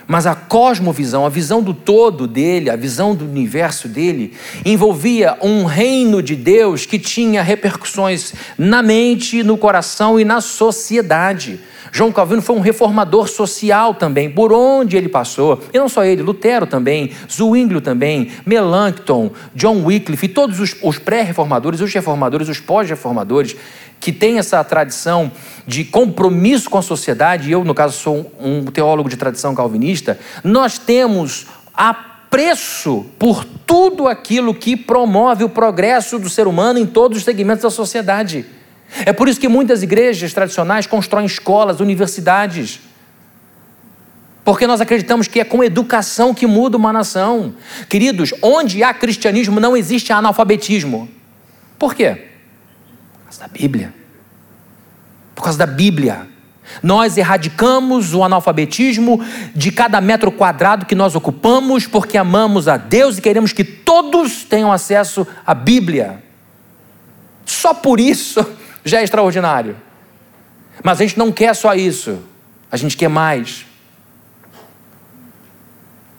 Mas 0.06 0.26
a 0.26 0.34
cosmovisão, 0.34 1.26
a 1.26 1.28
visão 1.28 1.62
do 1.62 1.74
todo 1.74 2.26
dele, 2.26 2.70
a 2.70 2.76
visão 2.76 3.14
do 3.14 3.26
universo 3.26 3.86
dele, 3.86 4.32
envolvia 4.64 5.36
um 5.42 5.66
reino 5.66 6.22
de 6.22 6.34
Deus 6.34 6.86
que 6.86 6.98
tinha 6.98 7.42
repercussões 7.42 8.32
na 8.56 8.82
mente, 8.82 9.42
no 9.42 9.58
coração 9.58 10.18
e 10.18 10.24
na 10.24 10.40
sociedade. 10.40 11.60
João 11.92 12.12
Calvino 12.12 12.42
foi 12.42 12.56
um 12.56 12.60
reformador 12.60 13.28
social 13.28 13.94
também, 13.94 14.30
por 14.30 14.52
onde 14.52 14.96
ele 14.96 15.08
passou. 15.08 15.62
E 15.72 15.78
não 15.78 15.88
só 15.88 16.04
ele, 16.04 16.22
Lutero 16.22 16.66
também, 16.66 17.12
Zwinglio 17.30 17.80
também, 17.80 18.30
Melanchthon, 18.44 19.30
John 19.54 19.82
Wycliffe, 19.84 20.28
todos 20.28 20.60
os, 20.60 20.76
os 20.82 20.98
pré-reformadores, 20.98 21.80
os 21.80 21.92
reformadores, 21.92 22.48
os 22.48 22.60
pós-reformadores, 22.60 23.56
que 23.98 24.12
têm 24.12 24.38
essa 24.38 24.62
tradição 24.62 25.32
de 25.66 25.84
compromisso 25.84 26.68
com 26.68 26.78
a 26.78 26.82
sociedade, 26.82 27.48
e 27.48 27.52
eu, 27.52 27.64
no 27.64 27.74
caso, 27.74 27.98
sou 27.98 28.32
um 28.40 28.64
teólogo 28.66 29.08
de 29.08 29.16
tradição 29.16 29.54
calvinista, 29.54 30.18
nós 30.44 30.78
temos 30.78 31.46
apreço 31.74 33.06
por 33.18 33.44
tudo 33.66 34.06
aquilo 34.06 34.54
que 34.54 34.76
promove 34.76 35.44
o 35.44 35.48
progresso 35.48 36.18
do 36.18 36.28
ser 36.28 36.46
humano 36.46 36.78
em 36.78 36.86
todos 36.86 37.18
os 37.18 37.24
segmentos 37.24 37.62
da 37.62 37.70
sociedade. 37.70 38.44
É 39.04 39.12
por 39.12 39.28
isso 39.28 39.40
que 39.40 39.48
muitas 39.48 39.82
igrejas 39.82 40.32
tradicionais 40.32 40.86
constroem 40.86 41.26
escolas, 41.26 41.80
universidades. 41.80 42.80
Porque 44.44 44.66
nós 44.66 44.80
acreditamos 44.80 45.26
que 45.26 45.40
é 45.40 45.44
com 45.44 45.62
educação 45.62 46.32
que 46.32 46.46
muda 46.46 46.76
uma 46.76 46.92
nação. 46.92 47.54
Queridos, 47.88 48.32
onde 48.40 48.82
há 48.82 48.94
cristianismo 48.94 49.58
não 49.58 49.76
existe 49.76 50.12
analfabetismo. 50.12 51.08
Por 51.78 51.94
quê? 51.94 52.28
Por 53.12 53.24
causa 53.24 53.40
da 53.40 53.48
Bíblia. 53.48 53.92
Por 55.34 55.42
causa 55.42 55.58
da 55.58 55.66
Bíblia. 55.66 56.28
Nós 56.82 57.16
erradicamos 57.16 58.14
o 58.14 58.22
analfabetismo 58.22 59.20
de 59.54 59.70
cada 59.70 60.00
metro 60.00 60.30
quadrado 60.30 60.86
que 60.86 60.94
nós 60.94 61.14
ocupamos 61.14 61.86
porque 61.86 62.16
amamos 62.16 62.68
a 62.68 62.76
Deus 62.76 63.18
e 63.18 63.20
queremos 63.20 63.52
que 63.52 63.64
todos 63.64 64.44
tenham 64.44 64.72
acesso 64.72 65.26
à 65.44 65.54
Bíblia. 65.54 66.22
Só 67.44 67.72
por 67.72 68.00
isso 68.00 68.44
já 68.86 69.00
é 69.00 69.04
extraordinário. 69.04 69.76
Mas 70.82 71.00
a 71.00 71.04
gente 71.04 71.18
não 71.18 71.32
quer 71.32 71.54
só 71.54 71.74
isso, 71.74 72.18
a 72.70 72.76
gente 72.76 72.96
quer 72.96 73.08
mais. 73.08 73.66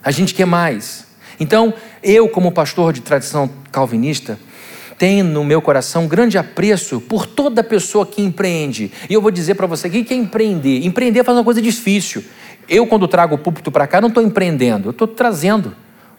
A 0.04 0.10
gente 0.10 0.34
quer 0.34 0.44
mais. 0.44 1.06
Então, 1.40 1.72
eu, 2.02 2.28
como 2.28 2.52
pastor 2.52 2.92
de 2.92 3.00
tradição 3.00 3.50
calvinista, 3.72 4.38
tenho 4.98 5.24
no 5.24 5.44
meu 5.44 5.62
coração 5.62 6.04
um 6.04 6.08
grande 6.08 6.36
apreço 6.36 7.00
por 7.00 7.26
toda 7.26 7.62
pessoa 7.62 8.04
que 8.04 8.20
empreende. 8.20 8.92
E 9.08 9.14
eu 9.14 9.22
vou 9.22 9.30
dizer 9.30 9.54
para 9.54 9.66
você 9.66 9.88
o 9.88 9.90
que 9.90 10.12
é 10.12 10.16
empreender. 10.16 10.84
Empreender 10.84 11.20
é 11.20 11.24
fazer 11.24 11.38
uma 11.38 11.44
coisa 11.44 11.62
difícil. 11.62 12.24
Eu, 12.68 12.86
quando 12.86 13.08
trago 13.08 13.36
o 13.36 13.38
púlpito 13.38 13.70
para 13.70 13.86
cá, 13.86 14.00
não 14.00 14.08
estou 14.08 14.22
empreendendo, 14.22 14.88
eu 14.88 14.90
estou 14.90 15.06
trazendo 15.06 15.74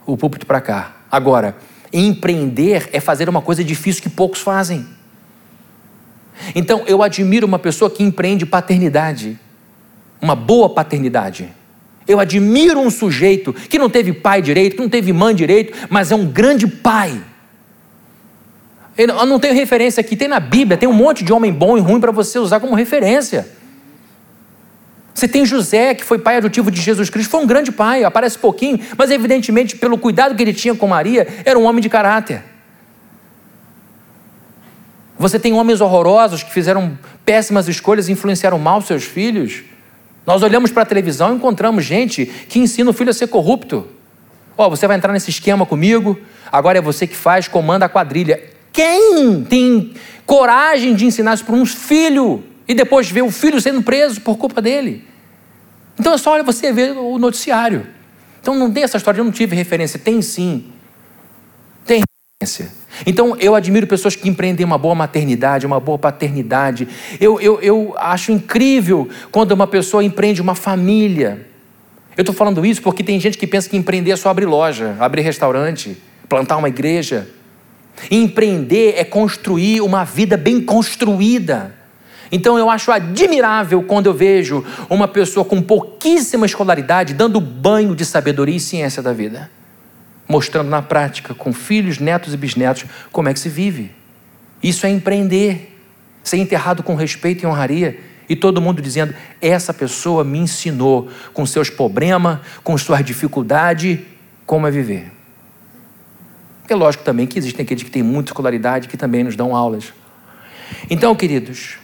o 0.06 0.18
púlpito 0.18 0.46
para 0.46 0.62
cá. 0.62 0.96
Agora, 1.12 1.56
empreender 1.92 2.90
é 2.92 3.00
fazer 3.00 3.30
uma 3.30 3.42
coisa 3.42 3.64
difícil 3.64 4.02
que 4.02 4.10
poucos 4.10 4.42
fazem. 4.42 4.88
Então, 6.56 6.84
eu 6.88 7.02
admiro 7.04 7.46
uma 7.46 7.60
pessoa 7.60 7.90
que 7.90 8.04
empreende 8.04 8.46
paternidade, 8.46 9.40
uma 10.22 10.36
boa 10.36 10.70
paternidade. 10.70 11.50
Eu 12.08 12.20
admiro 12.20 12.80
um 12.80 12.90
sujeito 12.90 13.54
que 13.54 13.78
não 13.78 13.90
teve 13.90 14.14
pai 14.14 14.42
direito, 14.42 14.76
que 14.76 14.82
não 14.82 14.90
teve 14.90 15.14
mãe 15.14 15.36
direito, 15.36 15.88
mas 15.90 16.12
é 16.12 16.16
um 16.16 16.26
grande 16.26 16.68
pai. 16.68 17.22
Eu 18.98 19.26
não 19.26 19.40
tenho 19.40 19.54
referência 19.54 20.02
aqui, 20.02 20.16
tem 20.16 20.28
na 20.28 20.40
Bíblia, 20.40 20.76
tem 20.76 20.90
um 20.90 20.94
monte 20.94 21.24
de 21.24 21.32
homem 21.32 21.54
bom 21.54 21.78
e 21.78 21.80
ruim 21.80 22.00
para 22.00 22.12
você 22.12 22.38
usar 22.40 22.60
como 22.60 22.76
referência. 22.76 23.48
Você 25.14 25.28
tem 25.28 25.46
José, 25.46 25.94
que 25.94 26.04
foi 26.04 26.18
pai 26.18 26.38
adotivo 26.38 26.72
de 26.72 26.82
Jesus 26.82 27.10
Cristo, 27.10 27.30
foi 27.30 27.42
um 27.42 27.48
grande 27.48 27.72
pai, 27.72 28.04
aparece 28.04 28.38
pouquinho, 28.38 28.80
mas 28.98 29.12
evidentemente, 29.12 29.76
pelo 29.76 29.98
cuidado 29.98 30.36
que 30.36 30.42
ele 30.42 30.54
tinha 30.54 30.74
com 30.74 30.88
Maria, 30.88 31.28
era 31.46 31.60
um 31.60 31.66
homem 31.66 31.82
de 31.82 31.90
caráter. 31.90 32.44
Você 35.20 35.38
tem 35.38 35.52
homens 35.52 35.82
horrorosos 35.82 36.44
que 36.44 36.52
fizeram 36.52 36.98
péssimas 37.26 37.68
escolhas 37.68 38.08
e 38.08 38.14
influenciaram 38.14 38.58
mal 38.58 38.82
seus 38.82 39.04
filhos. 39.04 39.64
Nós 40.26 40.42
olhamos 40.42 40.72
para 40.72 40.84
a 40.84 40.86
televisão 40.86 41.34
e 41.34 41.36
encontramos 41.36 41.84
gente 41.84 42.26
que 42.26 42.58
ensina 42.58 42.90
o 42.90 42.94
filho 42.94 43.10
a 43.10 43.14
ser 43.14 43.28
corrupto. 43.28 43.86
Ó, 44.58 44.66
oh, 44.66 44.70
você 44.70 44.88
vai 44.88 44.96
entrar 44.96 45.12
nesse 45.12 45.30
esquema 45.30 45.66
comigo, 45.66 46.18
agora 46.50 46.78
é 46.78 46.82
você 46.82 47.06
que 47.06 47.18
faz, 47.18 47.50
comanda 47.50 47.86
a 47.86 47.90
quadrilha. 47.90 48.42
Quem 48.72 49.44
tem 49.44 49.94
coragem 50.26 50.96
de 50.96 51.06
ensinar 51.06 51.34
isso 51.34 51.44
para 51.44 51.56
um 51.56 51.66
filho 51.66 52.42
e 52.66 52.74
depois 52.74 53.12
ver 53.12 53.24
o 53.24 53.32
filho 53.32 53.60
sendo 53.60 53.84
preso 53.84 54.22
por 54.22 54.38
culpa 54.38 54.62
dele? 54.62 55.06
Então 56.00 56.14
é 56.14 56.18
só 56.18 56.32
olha 56.32 56.44
você 56.44 56.72
ver 56.72 56.92
o 56.92 57.18
noticiário. 57.18 57.86
Então 58.42 58.56
não 58.56 58.72
tem 58.72 58.84
essa 58.84 58.96
história, 58.96 59.20
eu 59.20 59.26
não 59.26 59.34
tive 59.34 59.54
referência. 59.54 60.00
Tem 60.00 60.22
sim. 60.22 60.72
Tem 61.86 62.04
referência. 62.42 62.79
Então 63.06 63.36
eu 63.40 63.56
admiro 63.56 63.88
pessoas 63.88 64.16
que 64.16 64.28
empreendem 64.28 64.66
uma 64.66 64.78
boa 64.78 64.96
maternidade, 64.96 65.66
uma 65.66 65.80
boa 65.80 65.98
paternidade. 65.98 66.88
Eu, 67.20 67.40
eu, 67.40 67.62
eu 67.62 67.96
acho 67.98 68.32
incrível 68.32 69.08
quando 69.32 69.52
uma 69.52 69.68
pessoa 69.68 70.04
empreende 70.04 70.42
uma 70.42 70.56
família. 70.56 71.48
Eu 72.18 72.22
estou 72.22 72.36
falando 72.36 72.66
isso 72.66 72.82
porque 72.82 73.04
tem 73.04 73.20
gente 73.20 73.38
que 73.38 73.48
pensa 73.48 73.70
que 73.70 73.78
empreender 73.78 74.12
é 74.12 74.16
só 74.16 74.30
abrir 74.30 74.46
loja, 74.46 74.96
abrir 75.00 75.22
restaurante, 75.22 75.98
plantar 76.28 76.58
uma 76.58 76.68
igreja. 76.68 77.28
Empreender 78.10 78.96
é 78.98 79.04
construir 79.04 79.82
uma 79.82 80.04
vida 80.04 80.36
bem 80.38 80.62
construída. 80.62 81.76
Então 82.32 82.58
eu 82.58 82.70
acho 82.70 82.92
admirável 82.92 83.82
quando 83.84 84.08
eu 84.08 84.14
vejo 84.14 84.64
uma 84.90 85.08
pessoa 85.08 85.44
com 85.44 85.62
pouquíssima 85.62 86.46
escolaridade 86.46 87.14
dando 87.14 87.40
banho 87.42 87.96
de 87.96 88.06
sabedoria 88.06 88.56
e 88.56 88.60
ciência 88.60 89.02
da 89.02 89.12
vida, 89.12 89.50
mostrando 90.30 90.70
na 90.70 90.82
prática, 90.82 91.34
com 91.34 91.52
filhos, 91.52 91.98
netos 91.98 92.36
e 92.36 92.38
bisnetos, 92.38 92.86
como 93.12 93.28
é 93.28 93.34
que 93.34 93.40
se 93.40 93.50
vive. 93.50 93.92
Isso 94.62 94.86
é 94.86 94.90
empreender, 94.90 95.76
ser 96.24 96.38
enterrado 96.38 96.84
com 96.84 96.94
respeito 96.94 97.44
e 97.44 97.48
honraria. 97.48 98.00
E 98.30 98.36
todo 98.36 98.62
mundo 98.62 98.80
dizendo: 98.80 99.16
essa 99.42 99.74
pessoa 99.74 100.24
me 100.24 100.38
ensinou 100.38 101.10
com 101.34 101.44
seus 101.48 101.72
problemas, 101.72 102.40
com 102.64 102.78
suas 102.78 103.04
dificuldades, 103.04 104.00
como 104.46 104.68
é 104.68 104.72
viver. 104.72 105.12
É 106.68 106.76
lógico 106.76 107.04
também 107.04 107.26
que 107.26 107.40
existem 107.40 107.64
aqueles 107.64 107.82
que 107.82 107.90
têm 107.90 108.04
muita 108.04 108.30
escolaridade 108.30 108.88
que 108.88 108.96
também 108.96 109.24
nos 109.24 109.36
dão 109.36 109.56
aulas. 109.56 109.92
Então, 110.88 111.16
queridos, 111.16 111.80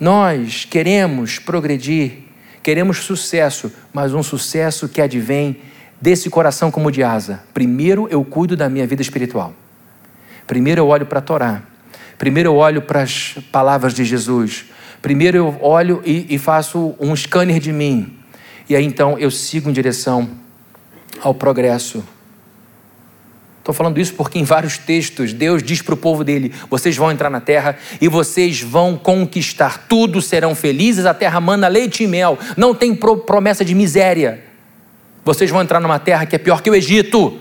nós 0.00 0.64
queremos 0.64 1.38
progredir, 1.38 2.24
queremos 2.60 2.98
sucesso, 2.98 3.72
mas 3.92 4.12
um 4.12 4.24
sucesso 4.24 4.88
que 4.88 5.00
advém 5.00 5.58
desse 6.00 6.30
coração 6.30 6.70
como 6.70 6.90
de 6.90 7.02
asa. 7.02 7.42
Primeiro 7.52 8.08
eu 8.10 8.24
cuido 8.24 8.56
da 8.56 8.68
minha 8.68 8.86
vida 8.86 9.02
espiritual. 9.02 9.54
Primeiro 10.46 10.80
eu 10.80 10.88
olho 10.88 11.06
para 11.06 11.18
a 11.18 11.22
Torá. 11.22 11.62
Primeiro 12.18 12.50
eu 12.50 12.56
olho 12.56 12.82
para 12.82 13.02
as 13.02 13.36
palavras 13.50 13.94
de 13.94 14.04
Jesus. 14.04 14.66
Primeiro 15.02 15.36
eu 15.36 15.58
olho 15.60 16.02
e, 16.04 16.26
e 16.34 16.38
faço 16.38 16.94
um 16.98 17.14
scanner 17.14 17.58
de 17.58 17.72
mim. 17.72 18.18
E 18.68 18.74
aí 18.74 18.84
então 18.84 19.18
eu 19.18 19.30
sigo 19.30 19.70
em 19.70 19.72
direção 19.72 20.28
ao 21.22 21.34
progresso 21.34 22.04
Estou 23.66 23.74
falando 23.74 23.98
isso 23.98 24.14
porque 24.14 24.38
em 24.38 24.44
vários 24.44 24.78
textos 24.78 25.32
Deus 25.32 25.60
diz 25.60 25.82
para 25.82 25.94
o 25.94 25.96
povo 25.96 26.22
dele: 26.22 26.54
vocês 26.70 26.96
vão 26.96 27.10
entrar 27.10 27.28
na 27.28 27.40
terra 27.40 27.76
e 28.00 28.06
vocês 28.06 28.62
vão 28.62 28.96
conquistar 28.96 29.88
tudo, 29.88 30.22
serão 30.22 30.54
felizes, 30.54 31.04
a 31.04 31.12
terra 31.12 31.40
manda 31.40 31.66
leite 31.66 32.04
e 32.04 32.06
mel, 32.06 32.38
não 32.56 32.72
tem 32.72 32.94
promessa 32.94 33.64
de 33.64 33.74
miséria. 33.74 34.44
Vocês 35.26 35.50
vão 35.50 35.60
entrar 35.60 35.80
numa 35.80 35.98
terra 35.98 36.24
que 36.24 36.36
é 36.36 36.38
pior 36.38 36.62
que 36.62 36.70
o 36.70 36.74
Egito. 36.74 37.36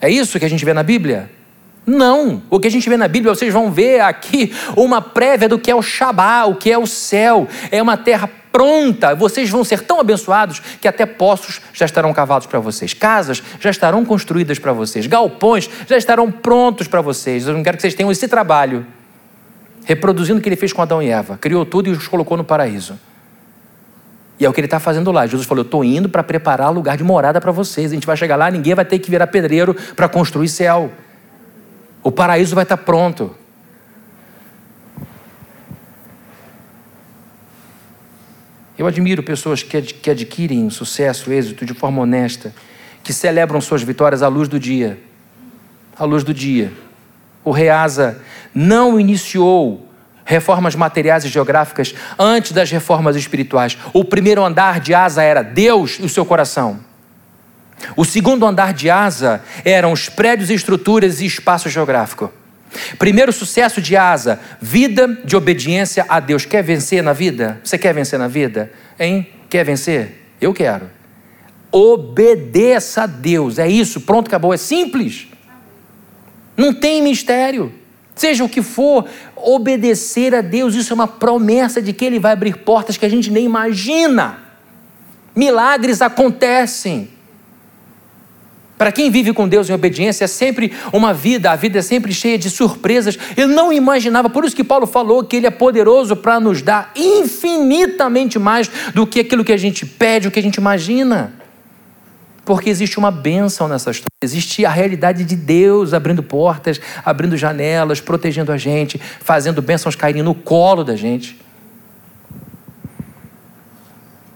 É 0.00 0.08
isso 0.08 0.38
que 0.38 0.44
a 0.44 0.48
gente 0.48 0.64
vê 0.64 0.72
na 0.72 0.84
Bíblia? 0.84 1.28
Não. 1.84 2.40
O 2.48 2.60
que 2.60 2.68
a 2.68 2.70
gente 2.70 2.88
vê 2.88 2.96
na 2.96 3.08
Bíblia, 3.08 3.34
vocês 3.34 3.52
vão 3.52 3.72
ver 3.72 4.00
aqui 4.02 4.54
uma 4.76 5.02
prévia 5.02 5.48
do 5.48 5.58
que 5.58 5.68
é 5.68 5.74
o 5.74 5.82
Shabá, 5.82 6.44
o 6.44 6.54
que 6.54 6.70
é 6.70 6.78
o 6.78 6.86
céu. 6.86 7.48
É 7.72 7.82
uma 7.82 7.96
terra 7.96 8.30
pronta. 8.52 9.16
Vocês 9.16 9.50
vão 9.50 9.64
ser 9.64 9.80
tão 9.80 9.98
abençoados 9.98 10.62
que 10.80 10.86
até 10.86 11.04
poços 11.04 11.60
já 11.72 11.86
estarão 11.86 12.14
cavados 12.14 12.46
para 12.46 12.60
vocês, 12.60 12.94
casas 12.94 13.42
já 13.58 13.70
estarão 13.70 14.04
construídas 14.04 14.60
para 14.60 14.72
vocês, 14.72 15.08
galpões 15.08 15.68
já 15.88 15.98
estarão 15.98 16.30
prontos 16.30 16.86
para 16.86 17.00
vocês. 17.00 17.48
Eu 17.48 17.54
não 17.54 17.64
quero 17.64 17.78
que 17.78 17.80
vocês 17.80 17.94
tenham 17.94 18.12
esse 18.12 18.28
trabalho, 18.28 18.86
reproduzindo 19.84 20.38
o 20.38 20.40
que 20.40 20.48
ele 20.48 20.54
fez 20.54 20.72
com 20.72 20.82
Adão 20.82 21.02
e 21.02 21.08
Eva, 21.08 21.36
criou 21.36 21.66
tudo 21.66 21.88
e 21.88 21.90
os 21.90 22.06
colocou 22.06 22.36
no 22.36 22.44
paraíso. 22.44 22.96
E 24.38 24.44
é 24.44 24.48
o 24.48 24.52
que 24.52 24.60
ele 24.60 24.66
está 24.66 24.78
fazendo 24.78 25.10
lá. 25.10 25.26
Jesus 25.26 25.46
falou: 25.46 25.62
Eu 25.62 25.66
estou 25.66 25.84
indo 25.84 26.08
para 26.08 26.22
preparar 26.22 26.70
lugar 26.70 26.96
de 26.96 27.02
morada 27.02 27.40
para 27.40 27.50
vocês. 27.50 27.90
A 27.90 27.94
gente 27.94 28.06
vai 28.06 28.16
chegar 28.16 28.36
lá, 28.36 28.50
ninguém 28.50 28.74
vai 28.74 28.84
ter 28.84 28.98
que 28.98 29.10
virar 29.10 29.26
pedreiro 29.26 29.74
para 29.96 30.08
construir 30.08 30.48
céu. 30.48 30.92
O 32.02 32.12
paraíso 32.12 32.54
vai 32.54 32.62
estar 32.62 32.76
tá 32.76 32.82
pronto. 32.82 33.34
Eu 38.78 38.86
admiro 38.86 39.24
pessoas 39.24 39.60
que, 39.60 39.82
que 39.82 40.08
adquirem 40.08 40.70
sucesso, 40.70 41.32
êxito 41.32 41.66
de 41.66 41.74
forma 41.74 42.00
honesta, 42.00 42.54
que 43.02 43.12
celebram 43.12 43.60
suas 43.60 43.82
vitórias 43.82 44.22
à 44.22 44.28
luz 44.28 44.48
do 44.48 44.58
dia. 44.60 45.00
À 45.98 46.04
luz 46.04 46.22
do 46.22 46.32
dia. 46.32 46.72
O 47.44 47.50
Reasa 47.50 48.20
não 48.54 49.00
iniciou 49.00 49.87
reformas 50.28 50.76
materiais 50.76 51.24
e 51.24 51.28
geográficas 51.28 51.94
antes 52.18 52.52
das 52.52 52.70
reformas 52.70 53.16
espirituais. 53.16 53.78
O 53.94 54.04
primeiro 54.04 54.44
andar 54.44 54.78
de 54.78 54.92
Asa 54.92 55.22
era 55.22 55.40
Deus 55.40 55.96
e 55.98 56.04
o 56.04 56.08
seu 56.08 56.26
coração. 56.26 56.80
O 57.96 58.04
segundo 58.04 58.44
andar 58.44 58.74
de 58.74 58.90
Asa 58.90 59.42
eram 59.64 59.90
os 59.90 60.10
prédios, 60.10 60.50
estruturas 60.50 61.22
e 61.22 61.26
espaço 61.26 61.70
geográfico. 61.70 62.30
Primeiro 62.98 63.32
sucesso 63.32 63.80
de 63.80 63.96
asa, 63.96 64.38
vida 64.60 65.08
de 65.24 65.34
obediência 65.34 66.04
a 66.06 66.20
Deus. 66.20 66.44
Quer 66.44 66.62
vencer 66.62 67.02
na 67.02 67.14
vida? 67.14 67.58
Você 67.64 67.78
quer 67.78 67.94
vencer 67.94 68.18
na 68.18 68.28
vida? 68.28 68.70
Hein? 69.00 69.26
Quer 69.48 69.64
vencer? 69.64 70.26
Eu 70.38 70.52
quero. 70.52 70.90
Obedeça 71.72 73.04
a 73.04 73.06
Deus. 73.06 73.58
É 73.58 73.66
isso, 73.66 74.02
pronto, 74.02 74.28
acabou. 74.28 74.52
É 74.52 74.58
simples. 74.58 75.28
Não 76.54 76.74
tem 76.74 77.00
mistério. 77.00 77.72
Seja 78.18 78.44
o 78.44 78.48
que 78.48 78.60
for, 78.62 79.06
obedecer 79.36 80.34
a 80.34 80.40
Deus, 80.40 80.74
isso 80.74 80.92
é 80.92 80.94
uma 80.94 81.06
promessa 81.06 81.80
de 81.80 81.92
que 81.92 82.04
Ele 82.04 82.18
vai 82.18 82.32
abrir 82.32 82.56
portas 82.58 82.96
que 82.96 83.06
a 83.06 83.08
gente 83.08 83.30
nem 83.30 83.44
imagina. 83.44 84.40
Milagres 85.36 86.02
acontecem. 86.02 87.10
Para 88.76 88.90
quem 88.90 89.08
vive 89.08 89.32
com 89.32 89.48
Deus 89.48 89.70
em 89.70 89.72
obediência, 89.72 90.24
é 90.24 90.26
sempre 90.26 90.72
uma 90.92 91.14
vida, 91.14 91.52
a 91.52 91.56
vida 91.56 91.78
é 91.78 91.82
sempre 91.82 92.12
cheia 92.12 92.36
de 92.36 92.50
surpresas. 92.50 93.16
Eu 93.36 93.46
não 93.46 93.72
imaginava, 93.72 94.28
por 94.28 94.44
isso 94.44 94.56
que 94.56 94.64
Paulo 94.64 94.86
falou 94.86 95.22
que 95.22 95.36
Ele 95.36 95.46
é 95.46 95.50
poderoso 95.50 96.16
para 96.16 96.40
nos 96.40 96.60
dar 96.60 96.90
infinitamente 96.96 98.36
mais 98.36 98.68
do 98.92 99.06
que 99.06 99.20
aquilo 99.20 99.44
que 99.44 99.52
a 99.52 99.56
gente 99.56 99.86
pede, 99.86 100.26
o 100.26 100.30
que 100.32 100.40
a 100.40 100.42
gente 100.42 100.56
imagina. 100.56 101.34
Porque 102.48 102.70
existe 102.70 102.98
uma 102.98 103.10
bênção 103.10 103.68
nessa 103.68 103.90
história, 103.90 104.08
existe 104.24 104.64
a 104.64 104.70
realidade 104.70 105.22
de 105.22 105.36
Deus 105.36 105.92
abrindo 105.92 106.22
portas, 106.22 106.80
abrindo 107.04 107.36
janelas, 107.36 108.00
protegendo 108.00 108.50
a 108.50 108.56
gente, 108.56 108.98
fazendo 109.20 109.60
bênçãos 109.60 109.94
caírem 109.94 110.22
no 110.22 110.34
colo 110.34 110.82
da 110.82 110.96
gente. 110.96 111.38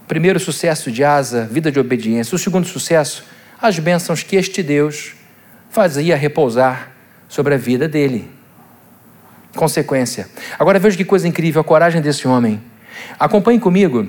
Primeiro 0.07 0.39
sucesso 0.39 0.91
de 0.91 1.03
Asa, 1.03 1.47
vida 1.51 1.71
de 1.71 1.79
obediência. 1.79 2.35
O 2.35 2.37
segundo 2.37 2.67
sucesso, 2.67 3.23
as 3.59 3.79
bênçãos 3.79 4.21
que 4.21 4.35
este 4.35 4.61
Deus 4.61 5.15
fazia 5.71 6.15
repousar 6.15 6.91
sobre 7.27 7.55
a 7.55 7.57
vida 7.57 7.87
dele. 7.87 8.29
Consequência. 9.55 10.29
Agora 10.59 10.77
veja 10.77 10.95
que 10.95 11.03
coisa 11.03 11.27
incrível 11.27 11.61
a 11.61 11.63
coragem 11.63 11.99
desse 11.99 12.27
homem. 12.27 12.61
Acompanhe 13.17 13.59
comigo 13.59 14.07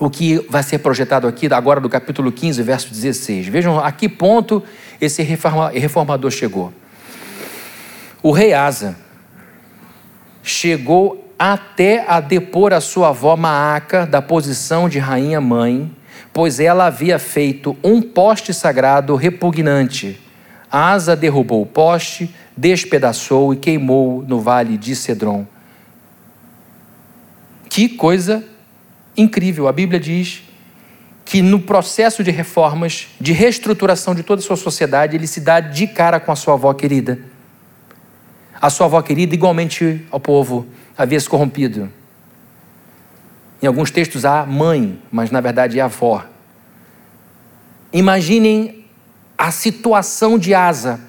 o 0.00 0.10
que 0.10 0.44
vai 0.48 0.64
ser 0.64 0.78
projetado 0.78 1.28
aqui 1.28 1.46
agora 1.52 1.80
do 1.80 1.88
capítulo 1.88 2.32
15, 2.32 2.60
verso 2.62 2.90
16. 2.90 3.46
Vejam 3.46 3.78
a 3.78 3.92
que 3.92 4.08
ponto 4.08 4.60
esse 5.00 5.22
reformador 5.22 6.32
chegou. 6.32 6.72
O 8.20 8.32
rei 8.32 8.52
Asa 8.52 8.96
chegou 10.42 11.32
até 11.38 12.04
a 12.08 12.18
depor 12.18 12.72
a 12.72 12.80
sua 12.80 13.10
avó 13.10 13.36
Maaca 13.36 14.04
da 14.04 14.20
posição 14.20 14.88
de 14.88 14.98
rainha 14.98 15.40
mãe 15.40 15.94
pois 16.32 16.60
ela 16.60 16.86
havia 16.86 17.18
feito 17.18 17.76
um 17.82 18.00
poste 18.00 18.54
sagrado 18.54 19.14
repugnante. 19.16 20.20
Asa 20.70 21.16
derrubou 21.16 21.62
o 21.62 21.66
poste, 21.66 22.34
despedaçou 22.56 23.52
e 23.52 23.56
queimou 23.56 24.22
no 24.26 24.40
vale 24.40 24.76
de 24.76 24.94
Cedron. 24.94 25.46
Que 27.68 27.88
coisa 27.88 28.44
incrível! 29.20 29.68
A 29.68 29.72
Bíblia 29.72 30.00
diz 30.00 30.42
que 31.24 31.42
no 31.42 31.60
processo 31.60 32.24
de 32.24 32.30
reformas, 32.30 33.08
de 33.20 33.32
reestruturação 33.32 34.14
de 34.14 34.22
toda 34.22 34.40
a 34.40 34.44
sua 34.44 34.56
sociedade, 34.56 35.16
ele 35.16 35.26
se 35.26 35.40
dá 35.40 35.60
de 35.60 35.86
cara 35.86 36.18
com 36.18 36.32
a 36.32 36.36
sua 36.36 36.54
avó 36.54 36.74
querida. 36.74 37.20
A 38.60 38.68
sua 38.68 38.86
avó 38.86 39.00
querida, 39.00 39.34
igualmente 39.34 40.04
ao 40.10 40.18
povo, 40.18 40.66
havia 40.98 41.20
se 41.20 41.28
corrompido. 41.28 41.88
Em 43.62 43.66
alguns 43.66 43.90
textos 43.90 44.24
há 44.24 44.44
mãe, 44.44 45.00
mas 45.10 45.30
na 45.30 45.40
verdade 45.40 45.78
é 45.78 45.82
avó. 45.82 46.24
Imaginem 47.92 48.84
a 49.38 49.50
situação 49.50 50.38
de 50.38 50.52
Asa, 50.52 51.00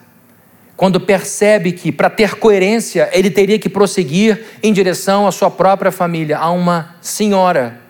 quando 0.78 1.01
percebe 1.01 1.74
que, 1.74 1.91
para 1.91 2.09
ter 2.09 2.36
coerência, 2.36 3.09
ele 3.12 3.30
teria 3.30 3.59
que 3.59 3.68
prosseguir 3.68 4.45
em 4.64 4.72
direção 4.72 5.28
à 5.28 5.32
sua 5.32 5.51
própria 5.51 5.91
família, 5.91 6.38
a 6.38 6.49
uma 6.51 6.95
senhora. 7.01 7.81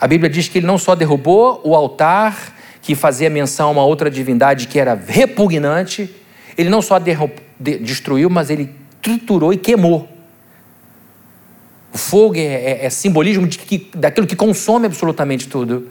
A 0.00 0.06
Bíblia 0.06 0.30
diz 0.30 0.48
que 0.48 0.58
ele 0.58 0.66
não 0.66 0.78
só 0.78 0.94
derrubou 0.94 1.60
o 1.64 1.74
altar 1.74 2.54
que 2.80 2.94
fazia 2.94 3.28
menção 3.28 3.68
a 3.68 3.72
uma 3.72 3.84
outra 3.84 4.10
divindade 4.10 4.66
que 4.68 4.78
era 4.78 4.94
repugnante, 4.94 6.14
ele 6.56 6.70
não 6.70 6.80
só 6.80 6.98
destruiu, 7.60 8.30
mas 8.30 8.50
ele 8.50 8.74
triturou 9.02 9.52
e 9.52 9.56
queimou. 9.56 10.08
O 11.92 11.98
fogo 11.98 12.36
é, 12.36 12.40
é, 12.40 12.86
é 12.86 12.90
simbolismo 12.90 13.46
de 13.46 13.58
que, 13.58 13.90
daquilo 13.94 14.26
que 14.26 14.36
consome 14.36 14.86
absolutamente 14.86 15.48
tudo. 15.48 15.88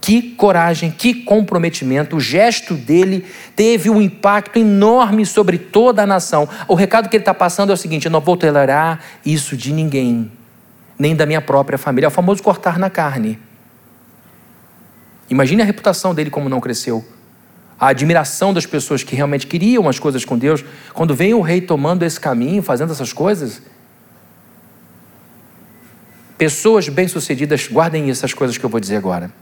Que 0.00 0.22
coragem, 0.22 0.90
que 0.90 1.12
comprometimento. 1.12 2.16
O 2.16 2.20
gesto 2.20 2.74
dele 2.74 3.26
teve 3.54 3.90
um 3.90 4.00
impacto 4.00 4.58
enorme 4.58 5.26
sobre 5.26 5.58
toda 5.58 6.02
a 6.02 6.06
nação. 6.06 6.48
O 6.66 6.74
recado 6.74 7.08
que 7.08 7.16
ele 7.16 7.22
está 7.22 7.34
passando 7.34 7.70
é 7.70 7.74
o 7.74 7.76
seguinte: 7.76 8.06
eu 8.06 8.10
não 8.10 8.20
vou 8.20 8.36
tolerar 8.36 9.00
isso 9.24 9.56
de 9.56 9.72
ninguém, 9.72 10.30
nem 10.98 11.14
da 11.14 11.24
minha 11.24 11.40
própria 11.40 11.78
família. 11.78 12.06
É 12.06 12.08
o 12.08 12.10
famoso 12.10 12.42
cortar 12.42 12.78
na 12.78 12.90
carne. 12.90 13.38
Imagine 15.30 15.62
a 15.62 15.64
reputação 15.64 16.14
dele 16.14 16.30
como 16.30 16.48
não 16.48 16.60
cresceu. 16.60 17.06
A 17.78 17.88
admiração 17.88 18.52
das 18.52 18.66
pessoas 18.66 19.02
que 19.02 19.14
realmente 19.14 19.46
queriam 19.46 19.88
as 19.88 19.98
coisas 19.98 20.24
com 20.24 20.36
Deus. 20.36 20.64
Quando 20.92 21.14
vem 21.14 21.34
o 21.34 21.40
rei 21.40 21.60
tomando 21.60 22.02
esse 22.02 22.18
caminho, 22.18 22.62
fazendo 22.62 22.92
essas 22.92 23.12
coisas, 23.12 23.62
Pessoas 26.38 26.88
bem-sucedidas, 26.88 27.66
guardem 27.66 28.08
essas 28.08 28.32
coisas 28.32 28.56
que 28.56 28.64
eu 28.64 28.70
vou 28.70 28.78
dizer 28.78 28.94
agora. 28.94 29.32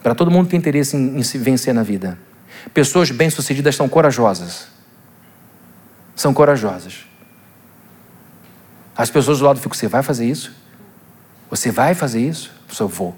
Para 0.00 0.14
todo 0.14 0.30
mundo 0.30 0.44
que 0.44 0.52
tem 0.52 0.60
interesse 0.60 0.96
em, 0.96 1.18
em 1.18 1.22
se 1.24 1.36
vencer 1.36 1.74
na 1.74 1.82
vida. 1.82 2.16
Pessoas 2.72 3.10
bem-sucedidas 3.10 3.74
são 3.74 3.88
corajosas. 3.88 4.68
São 6.14 6.32
corajosas. 6.32 7.04
As 8.96 9.10
pessoas 9.10 9.40
do 9.40 9.44
lado 9.44 9.58
ficam, 9.58 9.76
você 9.76 9.88
vai 9.88 10.04
fazer 10.04 10.24
isso? 10.24 10.54
Você 11.54 11.70
vai 11.70 11.94
fazer 11.94 12.20
isso? 12.20 12.50
Eu 12.80 12.88
vou. 12.88 13.16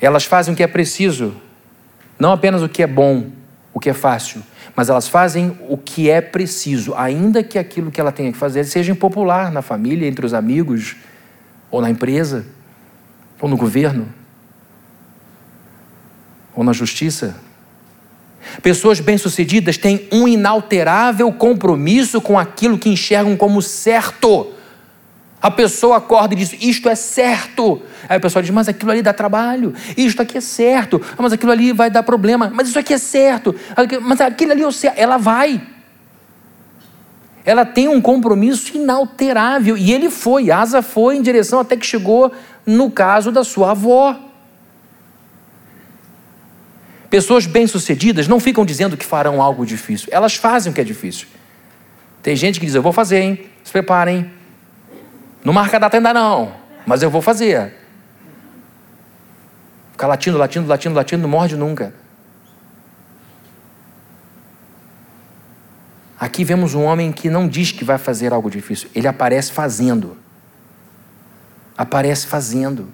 Elas 0.00 0.24
fazem 0.24 0.54
o 0.54 0.56
que 0.56 0.62
é 0.62 0.66
preciso, 0.68 1.34
não 2.16 2.30
apenas 2.30 2.62
o 2.62 2.68
que 2.68 2.84
é 2.84 2.86
bom, 2.86 3.26
o 3.74 3.80
que 3.80 3.90
é 3.90 3.92
fácil, 3.92 4.40
mas 4.76 4.88
elas 4.88 5.08
fazem 5.08 5.58
o 5.68 5.76
que 5.76 6.08
é 6.08 6.20
preciso, 6.20 6.94
ainda 6.94 7.42
que 7.42 7.58
aquilo 7.58 7.90
que 7.90 8.00
ela 8.00 8.12
tenha 8.12 8.30
que 8.30 8.38
fazer 8.38 8.62
seja 8.62 8.92
impopular 8.92 9.50
na 9.50 9.60
família, 9.60 10.06
entre 10.06 10.24
os 10.24 10.32
amigos, 10.32 10.94
ou 11.68 11.80
na 11.80 11.90
empresa, 11.90 12.46
ou 13.40 13.48
no 13.48 13.56
governo, 13.56 14.08
ou 16.54 16.62
na 16.62 16.72
justiça. 16.72 17.34
Pessoas 18.62 19.00
bem-sucedidas 19.00 19.76
têm 19.76 20.06
um 20.12 20.28
inalterável 20.28 21.32
compromisso 21.32 22.20
com 22.20 22.38
aquilo 22.38 22.78
que 22.78 22.88
enxergam 22.88 23.36
como 23.36 23.60
certo. 23.60 24.54
A 25.40 25.50
pessoa 25.50 25.98
acorda 25.98 26.34
e 26.34 26.36
diz: 26.36 26.52
Isto 26.60 26.88
é 26.88 26.94
certo. 26.94 27.80
Aí 28.08 28.16
a 28.16 28.20
pessoa 28.20 28.42
diz: 28.42 28.50
Mas 28.50 28.68
aquilo 28.68 28.90
ali 28.90 29.02
dá 29.02 29.12
trabalho. 29.12 29.72
Isto 29.96 30.22
aqui 30.22 30.38
é 30.38 30.40
certo. 30.40 31.00
Ah, 31.12 31.22
mas 31.22 31.32
aquilo 31.32 31.52
ali 31.52 31.72
vai 31.72 31.90
dar 31.90 32.02
problema. 32.02 32.50
Mas 32.52 32.68
isso 32.68 32.78
aqui 32.78 32.92
é 32.92 32.98
certo. 32.98 33.54
Mas 34.02 34.20
aquilo 34.20 34.52
ali 34.52 34.64
é 34.64 34.70
certo. 34.70 34.98
Ela 34.98 35.16
vai. 35.16 35.62
Ela 37.44 37.64
tem 37.64 37.88
um 37.88 38.00
compromisso 38.00 38.76
inalterável. 38.76 39.76
E 39.76 39.92
ele 39.92 40.10
foi. 40.10 40.50
Asa 40.50 40.82
foi 40.82 41.16
em 41.16 41.22
direção 41.22 41.60
até 41.60 41.76
que 41.76 41.86
chegou 41.86 42.32
no 42.66 42.90
caso 42.90 43.30
da 43.30 43.44
sua 43.44 43.70
avó. 43.70 44.18
Pessoas 47.08 47.46
bem-sucedidas 47.46 48.26
não 48.26 48.40
ficam 48.40 48.66
dizendo 48.66 48.96
que 48.96 49.06
farão 49.06 49.40
algo 49.40 49.64
difícil. 49.64 50.08
Elas 50.10 50.34
fazem 50.34 50.72
o 50.72 50.74
que 50.74 50.80
é 50.80 50.84
difícil. 50.84 51.28
Tem 52.22 52.34
gente 52.34 52.58
que 52.58 52.66
diz: 52.66 52.74
Eu 52.74 52.82
vou 52.82 52.92
fazer, 52.92 53.20
hein? 53.20 53.46
Se 53.62 53.70
preparem. 53.70 54.37
Não 55.44 55.52
marca 55.52 55.76
a 55.76 55.80
data 55.80 55.96
ainda 55.96 56.12
não, 56.12 56.52
mas 56.86 57.02
eu 57.02 57.10
vou 57.10 57.22
fazer. 57.22 57.74
Ficar 59.92 60.06
latindo, 60.06 60.38
latindo, 60.38 60.68
latindo, 60.68 60.94
latindo, 60.94 61.22
não 61.22 61.28
morde 61.28 61.56
nunca. 61.56 61.92
Aqui 66.18 66.42
vemos 66.42 66.74
um 66.74 66.82
homem 66.82 67.12
que 67.12 67.30
não 67.30 67.46
diz 67.46 67.70
que 67.70 67.84
vai 67.84 67.96
fazer 67.96 68.32
algo 68.32 68.50
difícil, 68.50 68.88
ele 68.94 69.06
aparece 69.06 69.52
fazendo. 69.52 70.16
Aparece 71.76 72.26
fazendo. 72.26 72.88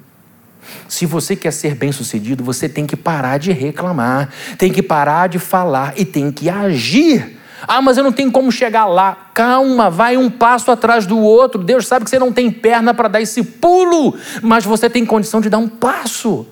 Se 0.88 1.06
você 1.06 1.34
quer 1.34 1.52
ser 1.52 1.74
bem-sucedido, 1.74 2.44
você 2.44 2.68
tem 2.68 2.86
que 2.86 2.96
parar 2.96 3.38
de 3.38 3.52
reclamar, 3.52 4.30
tem 4.58 4.72
que 4.72 4.82
parar 4.82 5.28
de 5.28 5.38
falar 5.38 5.94
e 5.96 6.04
tem 6.04 6.30
que 6.30 6.48
agir. 6.50 7.38
Ah, 7.66 7.80
mas 7.80 7.96
eu 7.96 8.04
não 8.04 8.12
tenho 8.12 8.30
como 8.30 8.50
chegar 8.52 8.86
lá. 8.86 9.30
Calma, 9.34 9.90
vai 9.90 10.16
um 10.16 10.30
passo 10.30 10.70
atrás 10.70 11.06
do 11.06 11.18
outro. 11.18 11.62
Deus 11.62 11.86
sabe 11.86 12.04
que 12.04 12.10
você 12.10 12.18
não 12.18 12.32
tem 12.32 12.50
perna 12.50 12.92
para 12.94 13.08
dar 13.08 13.20
esse 13.20 13.42
pulo, 13.42 14.16
mas 14.42 14.64
você 14.64 14.88
tem 14.88 15.04
condição 15.04 15.40
de 15.40 15.48
dar 15.48 15.58
um 15.58 15.68
passo. 15.68 16.46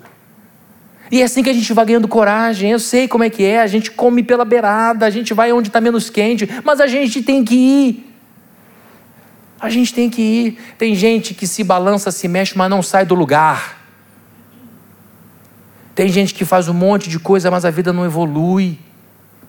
E 1.11 1.21
é 1.21 1.25
assim 1.25 1.43
que 1.43 1.49
a 1.49 1.53
gente 1.53 1.71
vai 1.73 1.85
ganhando 1.85 2.07
coragem. 2.07 2.71
Eu 2.71 2.79
sei 2.79 3.07
como 3.07 3.23
é 3.23 3.29
que 3.29 3.43
é. 3.43 3.61
A 3.61 3.67
gente 3.67 3.91
come 3.91 4.23
pela 4.23 4.43
beirada, 4.43 5.05
a 5.05 5.09
gente 5.09 5.33
vai 5.33 5.51
onde 5.53 5.69
está 5.69 5.79
menos 5.79 6.09
quente, 6.09 6.49
mas 6.63 6.79
a 6.79 6.87
gente 6.87 7.21
tem 7.21 7.43
que 7.43 7.55
ir. 7.55 8.13
A 9.59 9.69
gente 9.69 9.93
tem 9.93 10.09
que 10.09 10.21
ir. 10.21 10.57
Tem 10.77 10.95
gente 10.95 11.33
que 11.33 11.45
se 11.45 11.63
balança, 11.63 12.11
se 12.11 12.27
mexe, 12.27 12.57
mas 12.57 12.69
não 12.69 12.81
sai 12.81 13.05
do 13.05 13.15
lugar. 13.15 13.81
Tem 15.95 16.09
gente 16.09 16.33
que 16.33 16.43
faz 16.43 16.67
um 16.67 16.73
monte 16.73 17.07
de 17.07 17.19
coisa, 17.19 17.51
mas 17.51 17.63
a 17.63 17.69
vida 17.69 17.93
não 17.93 18.03
evolui. 18.03 18.79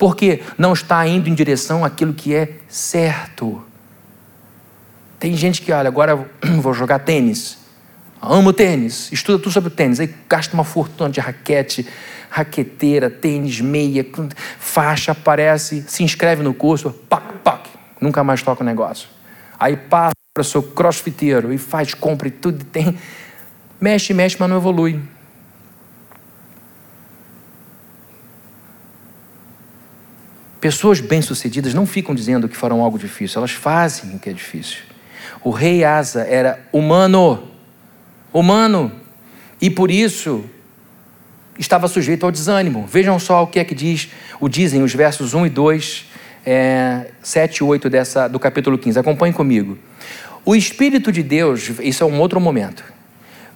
Porque 0.05 0.43
não 0.59 0.75
está 0.75 1.09
indo 1.09 1.31
em 1.31 1.35
direção 1.35 1.83
àquilo 1.83 2.13
que 2.13 2.35
é 2.35 2.59
certo. 2.69 3.65
Tem 5.19 5.35
gente 5.35 5.63
que, 5.63 5.73
olha, 5.73 5.89
agora 5.89 6.29
vou 6.61 6.75
jogar 6.75 6.99
tênis. 6.99 7.57
Amo 8.21 8.53
tênis, 8.53 9.11
estuda 9.11 9.39
tudo 9.39 9.51
sobre 9.51 9.71
tênis. 9.71 9.99
Aí 9.99 10.15
gasta 10.29 10.53
uma 10.53 10.63
fortuna 10.63 11.09
de 11.09 11.21
raquete, 11.21 11.89
raqueteira, 12.29 13.09
tênis, 13.09 13.63
meia, 13.63 14.05
faixa, 14.59 15.13
aparece, 15.13 15.83
se 15.89 16.05
inscreve 16.05 16.43
no 16.43 16.53
curso, 16.53 16.91
pac, 16.91 17.25
pac, 17.43 17.71
nunca 17.99 18.23
mais 18.23 18.43
toca 18.43 18.63
o 18.63 18.67
negócio. 18.67 19.09
Aí 19.59 19.75
passa 19.75 20.13
para 20.35 20.43
o 20.43 20.45
seu 20.45 20.63
crossfiteiro 20.63 21.51
e 21.51 21.57
faz, 21.57 21.95
compra 21.95 22.29
e 22.29 22.31
tudo 22.31 22.63
tem. 22.63 22.99
Mexe, 23.81 24.13
mexe, 24.13 24.37
mas 24.39 24.51
não 24.51 24.59
evolui. 24.59 25.01
Pessoas 30.65 30.99
bem-sucedidas 30.99 31.75
não 31.75 31.85
ficam 31.85 32.15
dizendo 32.15 32.49
que 32.49 32.57
farão 32.57 32.81
algo 32.81 32.99
difícil, 32.99 33.39
elas 33.39 33.51
fazem 33.51 34.17
o 34.17 34.19
que 34.19 34.31
é 34.31 34.33
difícil. 34.33 34.79
O 35.43 35.51
rei 35.51 35.85
Asa 35.85 36.23
era 36.23 36.59
humano, 36.73 37.51
humano, 38.33 38.91
e 39.61 39.69
por 39.69 39.91
isso 39.91 40.43
estava 41.59 41.87
sujeito 41.87 42.25
ao 42.25 42.33
desânimo. 42.33 42.87
Vejam 42.87 43.19
só 43.19 43.43
o 43.43 43.47
que 43.47 43.59
é 43.59 43.65
que 43.65 43.75
diz, 43.75 44.09
o 44.41 44.49
dizem 44.49 44.83
os 44.83 44.95
versos 44.95 45.35
1 45.35 45.45
e 45.45 45.51
2, 45.51 46.07
é, 46.47 47.11
7 47.23 47.59
e 47.59 47.63
8 47.63 47.91
dessa, 47.91 48.27
do 48.27 48.39
capítulo 48.39 48.79
15. 48.79 48.99
Acompanhe 48.99 49.35
comigo. 49.35 49.77
O 50.47 50.57
Espírito 50.57 51.13
de 51.13 51.23
Deus, 51.23 51.73
isso 51.83 52.03
é 52.03 52.07
um 52.07 52.19
outro 52.19 52.41
momento, 52.41 52.83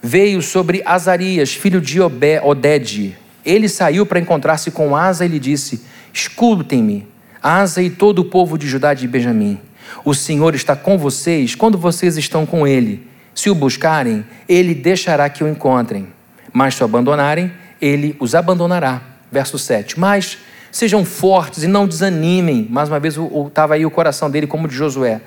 veio 0.02 0.42
sobre 0.42 0.82
Azarias, 0.84 1.54
filho 1.54 1.80
de 1.80 2.02
Obé, 2.02 2.42
Oded. 2.44 3.16
Ele 3.46 3.66
saiu 3.66 4.04
para 4.04 4.20
encontrar-se 4.20 4.70
com 4.70 4.94
Asa 4.94 5.24
e 5.24 5.28
lhe 5.28 5.38
disse: 5.38 5.80
Escutem-me, 6.19 7.07
Asa 7.41 7.81
e 7.81 7.89
todo 7.89 8.19
o 8.19 8.25
povo 8.25 8.59
de 8.59 8.66
Judá 8.66 8.93
e 8.93 8.97
de 8.97 9.07
Benjamim. 9.07 9.61
O 10.05 10.12
Senhor 10.12 10.53
está 10.53 10.75
com 10.75 10.99
vocês 10.99 11.55
quando 11.55 11.79
vocês 11.79 12.16
estão 12.16 12.45
com 12.45 12.66
Ele. 12.66 13.07
Se 13.33 13.49
o 13.49 13.55
buscarem, 13.55 14.25
Ele 14.49 14.75
deixará 14.75 15.29
que 15.29 15.45
o 15.45 15.49
encontrem. 15.49 16.09
Mas 16.53 16.75
se 16.75 16.83
o 16.83 16.85
abandonarem, 16.85 17.53
Ele 17.81 18.16
os 18.19 18.35
abandonará. 18.35 19.01
Verso 19.31 19.61
7. 19.61 20.01
Mas 20.01 20.39
sejam 20.73 21.05
fortes 21.05 21.62
e 21.62 21.69
não 21.69 21.87
desanimem. 21.87 22.66
Mais 22.69 22.89
uma 22.89 22.99
vez, 22.99 23.16
estava 23.47 23.75
aí 23.75 23.87
o 23.87 23.91
coração 23.91 24.29
dele, 24.29 24.49
como 24.49 24.66
de 24.66 24.75
Josué. 24.75 25.21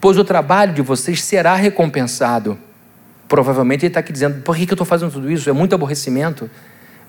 Pois 0.00 0.16
o 0.16 0.24
trabalho 0.24 0.72
de 0.72 0.80
vocês 0.80 1.22
será 1.22 1.54
recompensado. 1.54 2.58
Provavelmente 3.28 3.84
ele 3.84 3.88
está 3.88 4.00
aqui 4.00 4.14
dizendo: 4.14 4.40
por 4.40 4.56
que, 4.56 4.64
que 4.64 4.72
eu 4.72 4.76
estou 4.76 4.86
fazendo 4.86 5.12
tudo 5.12 5.30
isso? 5.30 5.50
É 5.50 5.52
muito 5.52 5.74
aborrecimento. 5.74 6.50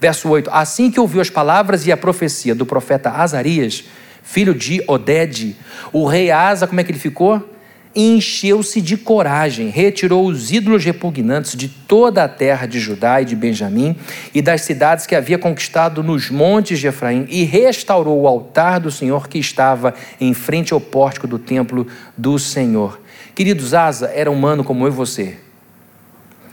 Verso 0.03 0.27
8: 0.27 0.49
Assim 0.51 0.91
que 0.91 0.99
ouviu 0.99 1.21
as 1.21 1.29
palavras 1.29 1.87
e 1.87 1.91
a 1.91 1.95
profecia 1.95 2.53
do 2.53 2.65
profeta 2.65 3.09
Azarias, 3.09 3.85
filho 4.21 4.53
de 4.53 4.83
Oded, 4.85 5.55
o 5.93 6.05
rei 6.05 6.29
Asa, 6.29 6.67
como 6.67 6.81
é 6.81 6.83
que 6.83 6.91
ele 6.91 6.99
ficou? 6.99 7.49
encheu-se 7.95 8.81
de 8.81 8.97
coragem, 8.97 9.69
retirou 9.69 10.25
os 10.25 10.51
ídolos 10.51 10.83
repugnantes 10.83 11.55
de 11.55 11.69
toda 11.69 12.23
a 12.23 12.27
terra 12.27 12.65
de 12.65 12.79
Judá 12.79 13.21
e 13.21 13.25
de 13.25 13.35
Benjamim 13.35 13.95
e 14.33 14.41
das 14.41 14.63
cidades 14.63 15.05
que 15.05 15.15
havia 15.15 15.37
conquistado 15.37 16.01
nos 16.01 16.31
montes 16.31 16.79
de 16.79 16.87
Efraim 16.87 17.27
e 17.29 17.43
restaurou 17.43 18.19
o 18.19 18.27
altar 18.27 18.79
do 18.79 18.89
Senhor 18.89 19.27
que 19.27 19.37
estava 19.37 19.93
em 20.19 20.33
frente 20.33 20.73
ao 20.73 20.81
pórtico 20.81 21.27
do 21.27 21.37
templo 21.37 21.85
do 22.17 22.39
Senhor. 22.39 22.99
Queridos, 23.35 23.75
Asa 23.75 24.07
era 24.07 24.31
humano 24.31 24.63
como 24.63 24.85
eu 24.85 24.87
e 24.87 24.91
você. 24.91 25.37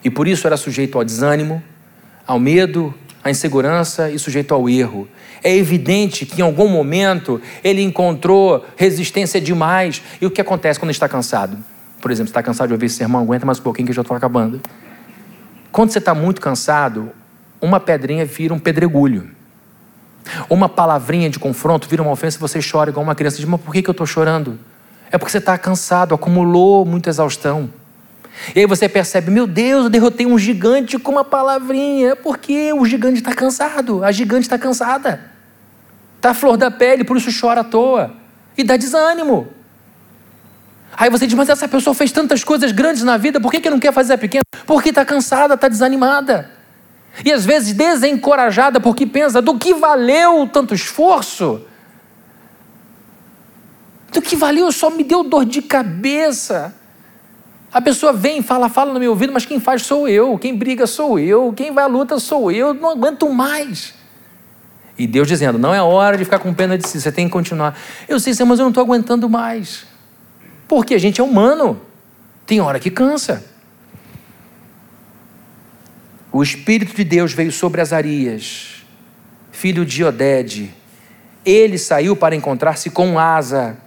E 0.05 0.11
por 0.11 0.29
isso 0.29 0.47
era 0.47 0.59
sujeito 0.59 0.99
ao 0.99 1.05
desânimo, 1.05 1.63
ao 2.27 2.39
medo, 2.39 2.95
à 3.23 3.31
insegurança 3.31 4.11
e 4.11 4.19
sujeito 4.19 4.55
ao 4.55 4.69
erro. 4.69 5.09
É 5.43 5.55
evidente 5.55 6.27
que 6.27 6.41
em 6.41 6.45
algum 6.45 6.69
momento 6.69 7.41
ele 7.63 7.83
encontrou 7.83 8.65
resistência 8.77 9.41
demais. 9.41 10.03
E 10.21 10.27
o 10.27 10.31
que 10.31 10.41
acontece 10.41 10.79
quando 10.79 10.91
está 10.91 11.09
cansado? 11.09 11.57
Por 12.01 12.11
exemplo, 12.11 12.31
está 12.31 12.43
cansado 12.43 12.69
de 12.69 12.75
ouvir 12.75 12.87
esse 12.87 12.97
sermão, 12.97 13.23
aguenta 13.23 13.45
mais 13.45 13.59
um 13.59 13.63
pouquinho 13.63 13.87
que 13.87 13.91
eu 13.91 13.97
já 13.97 14.03
estou 14.03 14.17
acabando. 14.17 14.61
Quando 15.71 15.91
você 15.91 15.99
está 15.99 16.15
muito 16.15 16.41
cansado, 16.41 17.11
uma 17.61 17.79
pedrinha 17.79 18.25
vira 18.25 18.53
um 18.55 18.59
pedregulho. 18.59 19.31
Uma 20.49 20.69
palavrinha 20.69 21.31
de 21.31 21.39
confronto 21.39 21.89
vira 21.89 22.03
uma 22.03 22.11
ofensa 22.11 22.37
e 22.37 22.41
você 22.41 22.61
chora 22.61 22.91
igual 22.91 23.05
uma 23.05 23.15
criança. 23.15 23.37
Diz, 23.37 23.45
mas 23.45 23.61
por 23.61 23.73
que, 23.73 23.83
que 23.83 23.89
eu 23.89 23.93
estou 23.93 24.07
chorando? 24.07 24.59
É 25.11 25.19
porque 25.19 25.31
você 25.31 25.39
está 25.39 25.57
cansado, 25.59 26.15
acumulou 26.15 26.85
muita 26.85 27.11
exaustão. 27.11 27.69
E 28.55 28.61
aí 28.61 28.67
você 28.67 28.89
percebe, 28.89 29.31
meu 29.31 29.47
Deus, 29.47 29.85
eu 29.85 29.91
derrotei 29.91 30.27
um 30.27 30.39
gigante 30.39 30.99
com 30.99 31.13
uma 31.13 31.25
palavrinha. 31.25 32.11
É 32.11 32.15
porque 32.15 32.73
o 32.73 32.85
gigante 32.85 33.19
está 33.19 33.35
cansado, 33.35 34.03
a 34.03 34.11
gigante 34.11 34.43
está 34.43 34.59
cansada. 34.59 35.31
Está 36.17 36.35
flor 36.35 36.57
da 36.57 36.71
pele, 36.71 37.05
por 37.05 37.17
isso 37.17 37.31
chora 37.39 37.61
à 37.61 37.65
toa. 37.65 38.15
E 38.57 38.65
dá 38.65 38.77
desânimo. 38.77 39.49
Aí 40.97 41.09
você 41.09 41.27
diz, 41.27 41.35
mas 41.35 41.49
essa 41.49 41.69
pessoa 41.69 41.95
fez 41.95 42.13
tantas 42.13 42.45
coisas 42.45 42.73
grandes 42.73 43.03
na 43.03 43.17
vida, 43.17 43.41
por 43.41 43.51
que, 43.51 43.61
que 43.61 43.71
não 43.71 43.79
quer 43.79 43.93
fazer 43.93 44.15
a 44.15 44.19
pequena? 44.19 44.43
Porque 44.67 44.91
está 44.91 45.05
cansada, 45.05 45.55
está 45.55 45.69
desanimada. 45.69 46.51
E 47.25 47.33
às 47.33 47.45
vezes 47.45 47.73
desencorajada, 47.73 48.81
porque 48.81 49.07
pensa, 49.07 49.41
do 49.41 49.59
que 49.59 49.75
valeu 49.75 50.49
tanto 50.53 50.75
esforço? 50.75 51.63
Do 54.13 54.21
que 54.21 54.37
valeu? 54.37 54.71
Só 54.73 54.91
me 54.91 55.05
deu 55.05 55.23
dor 55.23 55.45
de 55.45 55.63
cabeça. 55.63 56.75
A 57.73 57.81
pessoa 57.81 58.13
vem, 58.13 58.43
fala, 58.43 58.69
fala 58.69 58.93
no 58.93 58.99
meu 58.99 59.11
ouvido, 59.11 59.33
mas 59.33 59.47
quem 59.47 59.61
faz 59.61 59.83
sou 59.83 60.09
eu, 60.09 60.37
quem 60.37 60.57
briga 60.57 60.87
sou 60.87 61.19
eu, 61.19 61.53
quem 61.57 61.73
vai 61.73 61.85
à 61.85 61.87
luta 61.87 62.19
sou 62.19 62.51
eu, 62.51 62.75
não 62.75 62.91
aguento 62.91 63.29
mais. 63.33 63.95
E 64.99 65.07
Deus 65.07 65.29
dizendo: 65.29 65.59
não 65.59 65.73
é 65.73 65.81
hora 65.81 66.19
de 66.19 66.25
ficar 66.25 66.41
com 66.41 66.53
pena 66.53 66.77
de 66.77 66.87
si, 66.87 67.01
você 67.01 67.13
tem 67.13 67.27
que 67.27 67.33
continuar. 67.33 67.79
Eu 68.09 68.19
sei, 68.19 68.35
mas 68.45 68.59
eu 68.59 68.65
não 68.65 68.69
estou 68.69 68.83
aguentando 68.83 69.29
mais. 69.29 69.87
Porque 70.67 70.95
a 70.95 70.99
gente 70.99 71.21
é 71.21 71.25
humano. 71.25 71.81
Tem 72.45 72.61
hora 72.61 72.81
que 72.81 72.91
cansa. 72.91 73.45
O 76.33 76.43
Espírito 76.43 76.95
de 76.95 77.05
Deus 77.05 77.33
veio 77.33 77.51
sobre 77.51 77.81
Azarias, 77.81 78.85
filho 79.51 79.85
de 79.85 80.05
Odede. 80.05 80.75
Ele 81.45 81.79
saiu 81.79 82.15
para 82.15 82.37
encontrar-se 82.37 82.91
com 82.91 83.19
Asa. 83.19 83.79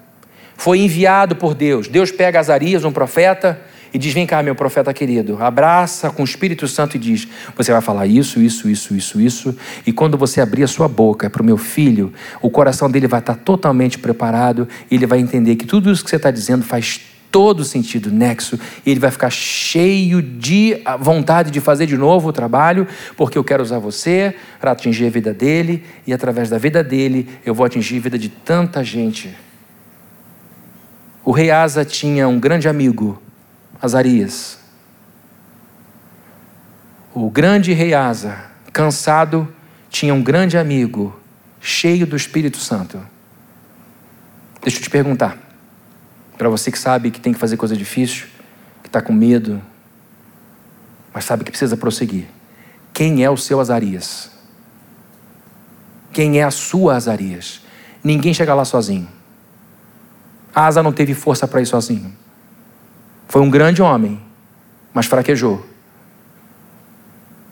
Foi 0.57 0.79
enviado 0.79 1.35
por 1.35 1.53
Deus. 1.53 1.87
Deus 1.87 2.11
pega 2.11 2.39
Azarias, 2.39 2.83
um 2.83 2.91
profeta, 2.91 3.61
e 3.93 3.97
diz: 3.97 4.13
Vem 4.13 4.25
cá, 4.25 4.41
meu 4.41 4.55
profeta 4.55 4.93
querido, 4.93 5.37
abraça 5.41 6.09
com 6.09 6.23
o 6.23 6.25
Espírito 6.25 6.67
Santo 6.67 6.95
e 6.97 6.99
diz: 6.99 7.27
Você 7.55 7.71
vai 7.71 7.81
falar 7.81 8.07
isso, 8.07 8.41
isso, 8.41 8.67
isso, 8.69 8.95
isso, 8.95 9.21
isso, 9.21 9.57
e 9.85 9.93
quando 9.93 10.17
você 10.17 10.41
abrir 10.41 10.63
a 10.63 10.67
sua 10.67 10.87
boca 10.87 11.29
para 11.29 11.41
o 11.41 11.45
meu 11.45 11.57
filho, 11.57 12.11
o 12.41 12.49
coração 12.49 12.89
dele 12.89 13.07
vai 13.07 13.19
estar 13.19 13.35
totalmente 13.35 13.99
preparado 13.99 14.67
e 14.89 14.95
ele 14.95 15.05
vai 15.05 15.19
entender 15.19 15.55
que 15.55 15.65
tudo 15.65 15.91
isso 15.91 16.03
que 16.03 16.09
você 16.09 16.15
está 16.15 16.31
dizendo 16.31 16.63
faz 16.63 16.99
todo 17.31 17.63
sentido, 17.63 18.11
nexo, 18.11 18.59
e 18.85 18.91
ele 18.91 18.99
vai 18.99 19.09
ficar 19.09 19.31
cheio 19.31 20.21
de 20.21 20.77
vontade 20.99 21.49
de 21.49 21.59
fazer 21.59 21.87
de 21.87 21.97
novo 21.97 22.29
o 22.29 22.33
trabalho, 22.33 22.87
porque 23.17 23.35
eu 23.35 23.43
quero 23.43 23.63
usar 23.63 23.79
você 23.79 24.35
para 24.59 24.71
atingir 24.71 25.07
a 25.07 25.09
vida 25.09 25.33
dele, 25.33 25.83
e 26.05 26.13
através 26.13 26.47
da 26.47 26.59
vida 26.59 26.83
dele 26.83 27.27
eu 27.43 27.55
vou 27.55 27.65
atingir 27.65 27.97
a 27.97 28.01
vida 28.01 28.19
de 28.19 28.29
tanta 28.29 28.83
gente. 28.83 29.35
O 31.25 31.31
rei 31.31 31.49
Asa 31.49 31.83
tinha 31.83 32.27
um 32.27 32.39
grande 32.39 32.67
amigo 32.67 33.19
Azarias. 33.83 34.57
O 37.13 37.29
grande 37.29 37.73
rei 37.73 37.93
Asa, 37.93 38.45
cansado, 38.71 39.53
tinha 39.89 40.13
um 40.13 40.23
grande 40.23 40.57
amigo, 40.57 41.19
cheio 41.59 42.07
do 42.07 42.15
Espírito 42.15 42.59
Santo. 42.59 43.05
Deixa 44.61 44.77
eu 44.77 44.81
te 44.83 44.89
perguntar, 44.89 45.37
para 46.37 46.47
você 46.47 46.71
que 46.71 46.79
sabe 46.79 47.11
que 47.11 47.19
tem 47.19 47.33
que 47.33 47.39
fazer 47.39 47.57
coisa 47.57 47.75
difícil, 47.75 48.27
que 48.81 48.87
está 48.87 49.01
com 49.01 49.11
medo, 49.11 49.61
mas 51.13 51.25
sabe 51.25 51.43
que 51.43 51.51
precisa 51.51 51.75
prosseguir. 51.75 52.27
Quem 52.93 53.21
é 53.21 53.29
o 53.29 53.35
seu 53.35 53.59
Azarias? 53.59 54.31
Quem 56.13 56.39
é 56.39 56.43
a 56.45 56.51
sua 56.51 56.95
Azarias? 56.95 57.59
Ninguém 58.01 58.33
chega 58.33 58.55
lá 58.55 58.63
sozinho. 58.63 59.09
Asa 60.55 60.81
não 60.81 60.93
teve 60.93 61.13
força 61.13 61.45
para 61.45 61.61
ir 61.61 61.65
sozinho. 61.65 62.22
Foi 63.27 63.41
um 63.41 63.49
grande 63.49 63.81
homem, 63.81 64.21
mas 64.93 65.05
fraquejou. 65.05 65.65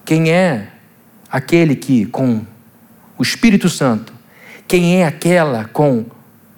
Quem 0.06 0.32
é 0.32 0.70
aquele 1.30 1.76
que, 1.76 2.06
com 2.06 2.46
o 3.18 3.24
Espírito 3.24 3.70
Santo, 3.70 4.14
quem 4.68 5.02
é 5.02 5.06
aquela 5.06 5.66
com 5.66 6.06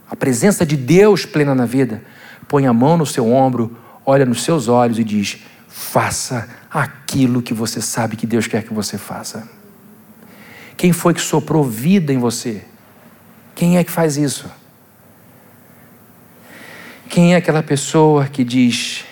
a 0.10 0.16
presença 0.16 0.66
de 0.66 0.76
Deus 0.78 1.26
plena 1.26 1.56
na 1.56 1.66
vida, 1.66 2.04
põe 2.48 2.68
a 2.68 2.74
mão 2.74 2.98
no 2.98 3.06
seu 3.06 3.32
ombro, 3.32 3.76
olha 4.06 4.26
nos 4.26 4.44
seus 4.44 4.68
olhos 4.68 5.00
e 5.00 5.04
diz: 5.04 5.40
faça 5.68 6.48
aquilo 6.72 7.42
que 7.42 7.54
você 7.54 7.82
sabe 7.82 8.16
que 8.16 8.28
Deus 8.28 8.48
quer 8.48 8.64
que 8.64 8.74
você 8.74 8.98
faça. 8.98 9.48
Quem 10.78 10.92
foi 10.92 11.14
que 11.14 11.22
soprou 11.22 11.64
vida 11.64 12.12
em 12.12 12.18
você? 12.18 12.64
Quem 13.56 13.78
é 13.78 13.84
que 13.84 13.92
faz 13.92 14.18
isso? 14.18 14.50
Quem 17.14 17.36
é 17.36 17.38
aquela 17.38 17.62
pessoa 17.62 18.26
que 18.26 18.44
diz: 18.44 19.06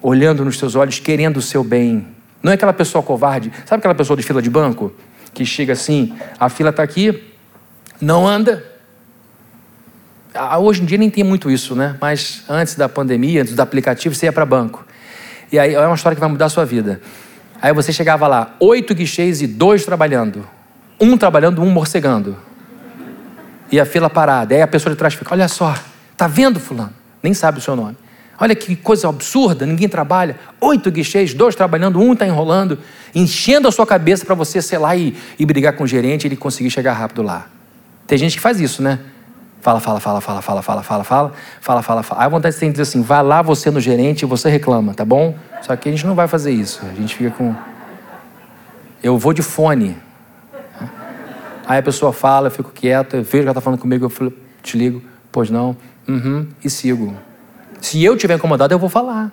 olhando 0.00 0.42
nos 0.42 0.56
teus 0.56 0.74
olhos, 0.74 0.98
querendo 0.98 1.36
o 1.36 1.42
seu 1.42 1.62
bem. 1.62 2.06
Não 2.42 2.50
é 2.50 2.54
aquela 2.54 2.72
pessoa 2.72 3.02
covarde. 3.02 3.52
Sabe 3.66 3.80
aquela 3.80 3.94
pessoa 3.94 4.16
de 4.16 4.22
fila 4.22 4.40
de 4.40 4.48
banco? 4.48 4.90
Que 5.34 5.44
chega 5.44 5.74
assim, 5.74 6.16
a 6.40 6.48
fila 6.48 6.70
está 6.70 6.82
aqui, 6.82 7.24
não 8.00 8.26
anda. 8.26 8.64
Hoje 10.58 10.80
em 10.80 10.86
dia 10.86 10.96
nem 10.96 11.10
tem 11.10 11.22
muito 11.22 11.50
isso, 11.50 11.76
né? 11.76 11.98
Mas 12.00 12.42
antes 12.48 12.74
da 12.74 12.88
pandemia, 12.88 13.42
antes 13.42 13.54
do 13.54 13.60
aplicativo, 13.60 14.14
você 14.14 14.24
ia 14.24 14.32
para 14.32 14.46
banco. 14.46 14.86
E 15.52 15.58
aí 15.58 15.74
é 15.74 15.86
uma 15.86 15.94
história 15.94 16.16
que 16.16 16.20
vai 16.20 16.30
mudar 16.30 16.46
a 16.46 16.48
sua 16.48 16.64
vida. 16.64 17.02
Aí 17.60 17.74
você 17.74 17.92
chegava 17.92 18.26
lá, 18.26 18.56
oito 18.58 18.94
guichês 18.94 19.42
e 19.42 19.46
dois 19.46 19.84
trabalhando. 19.84 20.48
Um 20.98 21.18
trabalhando, 21.18 21.60
um 21.60 21.68
morcegando. 21.68 22.34
E 23.70 23.78
a 23.78 23.84
fila 23.84 24.08
parada. 24.08 24.54
Aí 24.54 24.62
a 24.62 24.66
pessoa 24.66 24.90
de 24.90 24.98
trás 24.98 25.12
fica: 25.12 25.34
Olha 25.34 25.48
só, 25.48 25.74
tá 26.16 26.26
vendo, 26.26 26.58
Fulano? 26.58 26.95
Nem 27.26 27.34
sabe 27.34 27.58
o 27.58 27.60
seu 27.60 27.74
nome. 27.74 27.96
Olha 28.38 28.54
que 28.54 28.76
coisa 28.76 29.08
absurda, 29.08 29.66
ninguém 29.66 29.88
trabalha. 29.88 30.36
Oito 30.60 30.92
guichês, 30.92 31.34
dois 31.34 31.56
trabalhando, 31.56 31.98
um 31.98 32.12
está 32.12 32.24
enrolando, 32.24 32.78
enchendo 33.12 33.66
a 33.66 33.72
sua 33.72 33.84
cabeça 33.84 34.24
para 34.24 34.36
você, 34.36 34.62
sei 34.62 34.78
lá, 34.78 34.94
e, 34.94 35.16
e 35.36 35.44
brigar 35.44 35.72
com 35.72 35.82
o 35.82 35.86
gerente 35.88 36.22
e 36.22 36.28
ele 36.28 36.36
conseguir 36.36 36.70
chegar 36.70 36.92
rápido 36.92 37.22
lá. 37.22 37.48
Tem 38.06 38.16
gente 38.16 38.36
que 38.36 38.40
faz 38.40 38.60
isso, 38.60 38.80
né? 38.80 39.00
Fala, 39.60 39.80
fala, 39.80 39.98
fala, 39.98 40.20
fala, 40.20 40.40
fala, 40.40 40.62
fala, 40.62 40.82
fala, 40.84 41.02
fala, 41.02 41.32
fala, 41.60 41.82
fala, 41.82 42.02
fala. 42.04 42.20
Aí 42.20 42.26
a 42.26 42.28
vontade 42.28 42.56
de 42.56 42.70
dizer 42.70 42.82
assim, 42.82 43.02
vai 43.02 43.24
lá 43.24 43.42
você 43.42 43.72
no 43.72 43.80
gerente 43.80 44.22
e 44.22 44.24
você 44.24 44.48
reclama, 44.48 44.94
tá 44.94 45.04
bom? 45.04 45.36
Só 45.62 45.74
que 45.74 45.88
a 45.88 45.90
gente 45.92 46.06
não 46.06 46.14
vai 46.14 46.28
fazer 46.28 46.52
isso. 46.52 46.80
A 46.88 46.94
gente 46.94 47.16
fica 47.16 47.32
com. 47.32 47.56
Eu 49.02 49.18
vou 49.18 49.32
de 49.32 49.42
fone. 49.42 49.96
Aí 51.66 51.80
a 51.80 51.82
pessoa 51.82 52.12
fala, 52.12 52.46
eu 52.46 52.52
fico 52.52 52.70
quieto, 52.70 53.16
eu 53.16 53.24
vejo 53.24 53.38
que 53.38 53.48
ela 53.48 53.50
está 53.50 53.60
falando 53.60 53.80
comigo, 53.80 54.04
eu 54.20 54.32
te 54.62 54.78
ligo, 54.78 55.02
pois 55.32 55.50
não, 55.50 55.76
uhum, 56.08 56.46
e 56.62 56.70
sigo. 56.70 57.16
Se 57.80 58.02
eu 58.02 58.16
tiver 58.16 58.34
incomodado, 58.36 58.72
eu 58.72 58.78
vou 58.78 58.88
falar. 58.88 59.32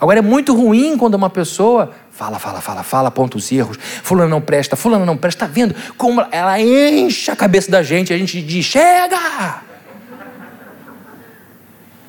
Agora 0.00 0.18
é 0.18 0.22
muito 0.22 0.54
ruim 0.54 0.96
quando 0.96 1.14
uma 1.14 1.30
pessoa 1.30 1.92
fala, 2.10 2.38
fala, 2.38 2.60
fala, 2.60 2.82
fala, 2.82 3.08
aponta 3.08 3.36
os 3.36 3.50
erros. 3.50 3.78
Fulano 4.02 4.28
não 4.28 4.40
presta, 4.40 4.76
fulano 4.76 5.06
não 5.06 5.16
presta. 5.16 5.44
Está 5.44 5.52
vendo 5.52 5.74
como 5.96 6.24
ela 6.30 6.60
enche 6.60 7.30
a 7.30 7.36
cabeça 7.36 7.70
da 7.70 7.82
gente 7.82 8.12
a 8.12 8.18
gente 8.18 8.42
diz: 8.42 8.64
chega! 8.64 9.62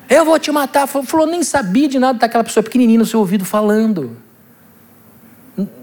Eu 0.08 0.24
vou 0.24 0.38
te 0.38 0.50
matar. 0.52 0.86
Fulano 0.86 1.32
nem 1.32 1.42
sabia 1.42 1.88
de 1.88 1.98
nada 1.98 2.18
daquela 2.18 2.44
pessoa 2.44 2.62
pequenininha 2.62 2.98
no 2.98 3.06
seu 3.06 3.20
ouvido 3.20 3.44
falando. 3.44 4.16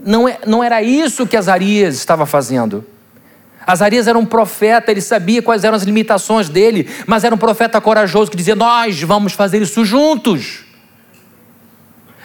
Não, 0.05 0.27
é, 0.27 0.39
não 0.45 0.63
era 0.63 0.81
isso 0.81 1.25
que 1.25 1.35
Azarias 1.35 1.95
estava 1.95 2.25
fazendo. 2.25 2.85
Azarias 3.65 4.07
era 4.07 4.17
um 4.17 4.25
profeta, 4.25 4.91
ele 4.91 5.01
sabia 5.01 5.41
quais 5.41 5.63
eram 5.63 5.75
as 5.75 5.83
limitações 5.83 6.49
dele, 6.49 6.89
mas 7.07 7.23
era 7.23 7.33
um 7.33 7.37
profeta 7.37 7.79
corajoso 7.79 8.29
que 8.29 8.37
dizia: 8.37 8.55
Nós 8.55 9.01
vamos 9.01 9.33
fazer 9.33 9.61
isso 9.61 9.83
juntos. 9.85 10.65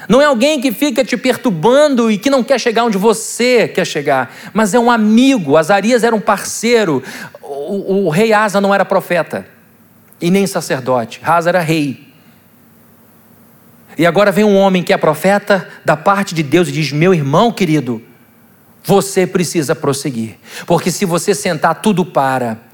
Não 0.09 0.23
é 0.23 0.25
alguém 0.25 0.61
que 0.61 0.73
fica 0.73 1.05
te 1.05 1.17
perturbando 1.17 2.11
e 2.11 2.17
que 2.17 2.31
não 2.31 2.43
quer 2.43 2.59
chegar 2.59 2.85
onde 2.85 2.97
você 2.97 3.69
quer 3.69 3.87
chegar, 3.87 4.35
mas 4.55 4.73
é 4.73 4.79
um 4.79 4.91
amigo. 4.91 5.57
Azarias 5.57 6.03
era 6.03 6.17
um 6.17 6.21
parceiro. 6.21 7.03
O, 7.43 8.07
o 8.07 8.09
rei 8.09 8.33
Asa 8.33 8.61
não 8.61 8.75
era 8.75 8.85
profeta 8.85 9.47
e 10.21 10.31
nem 10.31 10.47
sacerdote, 10.47 11.21
Asa 11.23 11.51
era 11.51 11.61
rei. 11.61 12.09
E 13.99 14.07
agora 14.07 14.31
vem 14.31 14.45
um 14.45 14.57
homem 14.57 14.83
que 14.83 14.93
é 14.93 14.97
profeta 14.97 15.69
da 15.85 15.97
parte 15.97 16.35
de 16.35 16.43
Deus 16.43 16.69
e 16.69 16.73
diz: 16.73 16.93
Meu 16.93 17.13
irmão 17.13 17.53
querido, 17.53 18.03
você 18.85 19.27
precisa 19.27 19.75
prosseguir, 19.75 20.37
porque 20.67 20.91
se 20.91 21.05
você 21.05 21.35
sentar, 21.35 21.83
tudo 21.83 22.05
para. 22.05 22.69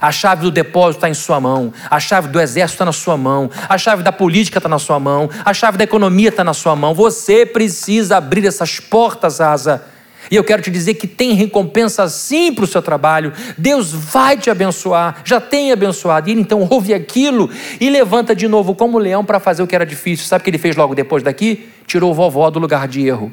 A 0.00 0.10
chave 0.10 0.42
do 0.42 0.50
depósito 0.50 0.98
está 0.98 1.08
em 1.08 1.14
sua 1.14 1.40
mão, 1.40 1.72
a 1.88 2.00
chave 2.00 2.28
do 2.28 2.40
exército 2.40 2.74
está 2.74 2.84
na 2.84 2.92
sua 2.92 3.16
mão, 3.16 3.50
a 3.68 3.78
chave 3.78 4.02
da 4.02 4.10
política 4.10 4.58
está 4.58 4.68
na 4.68 4.78
sua 4.78 4.98
mão, 4.98 5.30
a 5.44 5.54
chave 5.54 5.78
da 5.78 5.84
economia 5.84 6.30
está 6.30 6.42
na 6.42 6.54
sua 6.54 6.74
mão. 6.74 6.94
Você 6.94 7.46
precisa 7.46 8.16
abrir 8.16 8.44
essas 8.46 8.80
portas, 8.80 9.40
Asa. 9.40 9.84
E 10.30 10.36
eu 10.36 10.42
quero 10.42 10.62
te 10.62 10.70
dizer 10.70 10.94
que 10.94 11.06
tem 11.06 11.34
recompensa 11.34 12.08
sim 12.08 12.52
para 12.52 12.64
o 12.64 12.66
seu 12.66 12.80
trabalho. 12.80 13.32
Deus 13.58 13.92
vai 13.92 14.36
te 14.36 14.50
abençoar, 14.50 15.20
já 15.24 15.40
tem 15.40 15.70
abençoado. 15.70 16.28
E 16.28 16.32
ele 16.32 16.40
então 16.40 16.66
ouve 16.70 16.94
aquilo 16.94 17.50
e 17.78 17.90
levanta 17.90 18.34
de 18.34 18.48
novo 18.48 18.74
como 18.74 18.98
leão 18.98 19.24
para 19.24 19.38
fazer 19.38 19.62
o 19.62 19.66
que 19.66 19.74
era 19.74 19.84
difícil. 19.84 20.26
Sabe 20.26 20.40
o 20.40 20.44
que 20.44 20.50
ele 20.50 20.58
fez 20.58 20.76
logo 20.76 20.94
depois 20.94 21.22
daqui? 21.22 21.68
Tirou 21.86 22.10
o 22.10 22.14
vovó 22.14 22.50
do 22.50 22.58
lugar 22.58 22.88
de 22.88 23.06
erro. 23.06 23.30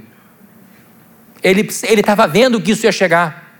Ele 1.44 1.62
estava 1.62 2.28
vendo 2.28 2.62
que 2.62 2.72
isso 2.72 2.86
ia 2.86 2.92
chegar. 2.92 3.52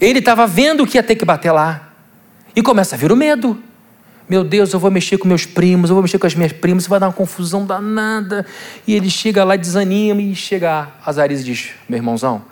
Ele 0.00 0.18
estava 0.18 0.46
vendo 0.46 0.86
que 0.86 0.96
ia 0.96 1.02
ter 1.02 1.16
que 1.16 1.24
bater 1.24 1.50
lá. 1.50 1.90
E 2.54 2.62
começa 2.62 2.94
a 2.94 2.98
vir 2.98 3.10
o 3.10 3.16
medo. 3.16 3.60
Meu 4.28 4.44
Deus, 4.44 4.72
eu 4.72 4.78
vou 4.78 4.90
mexer 4.90 5.16
com 5.16 5.26
meus 5.26 5.46
primos, 5.46 5.88
eu 5.88 5.94
vou 5.94 6.02
mexer 6.02 6.18
com 6.18 6.26
as 6.26 6.34
minhas 6.34 6.52
primas, 6.52 6.86
vai 6.86 7.00
dar 7.00 7.06
uma 7.06 7.12
confusão 7.12 7.64
danada. 7.64 8.44
E 8.86 8.94
ele 8.94 9.08
chega 9.08 9.42
lá, 9.42 9.56
desanima 9.56 10.20
e 10.20 10.34
chega 10.34 10.70
a 11.02 11.08
Azarias 11.08 11.40
e 11.40 11.44
diz: 11.44 11.70
Meu 11.88 11.96
irmãozão, 11.96 12.42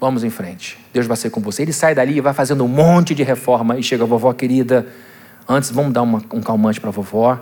vamos 0.00 0.24
em 0.24 0.30
frente. 0.30 0.78
Deus 0.94 1.06
vai 1.06 1.16
ser 1.16 1.28
com 1.28 1.40
você. 1.40 1.62
Ele 1.62 1.74
sai 1.74 1.94
dali 1.94 2.16
e 2.16 2.20
vai 2.22 2.32
fazendo 2.32 2.64
um 2.64 2.68
monte 2.68 3.14
de 3.14 3.22
reforma. 3.22 3.78
E 3.78 3.82
chega 3.82 4.06
vovó 4.06 4.32
querida. 4.32 4.86
Antes, 5.46 5.70
vamos 5.70 5.92
dar 5.92 6.02
uma, 6.02 6.22
um 6.32 6.40
calmante 6.40 6.80
para 6.80 6.90
vovó. 6.90 7.38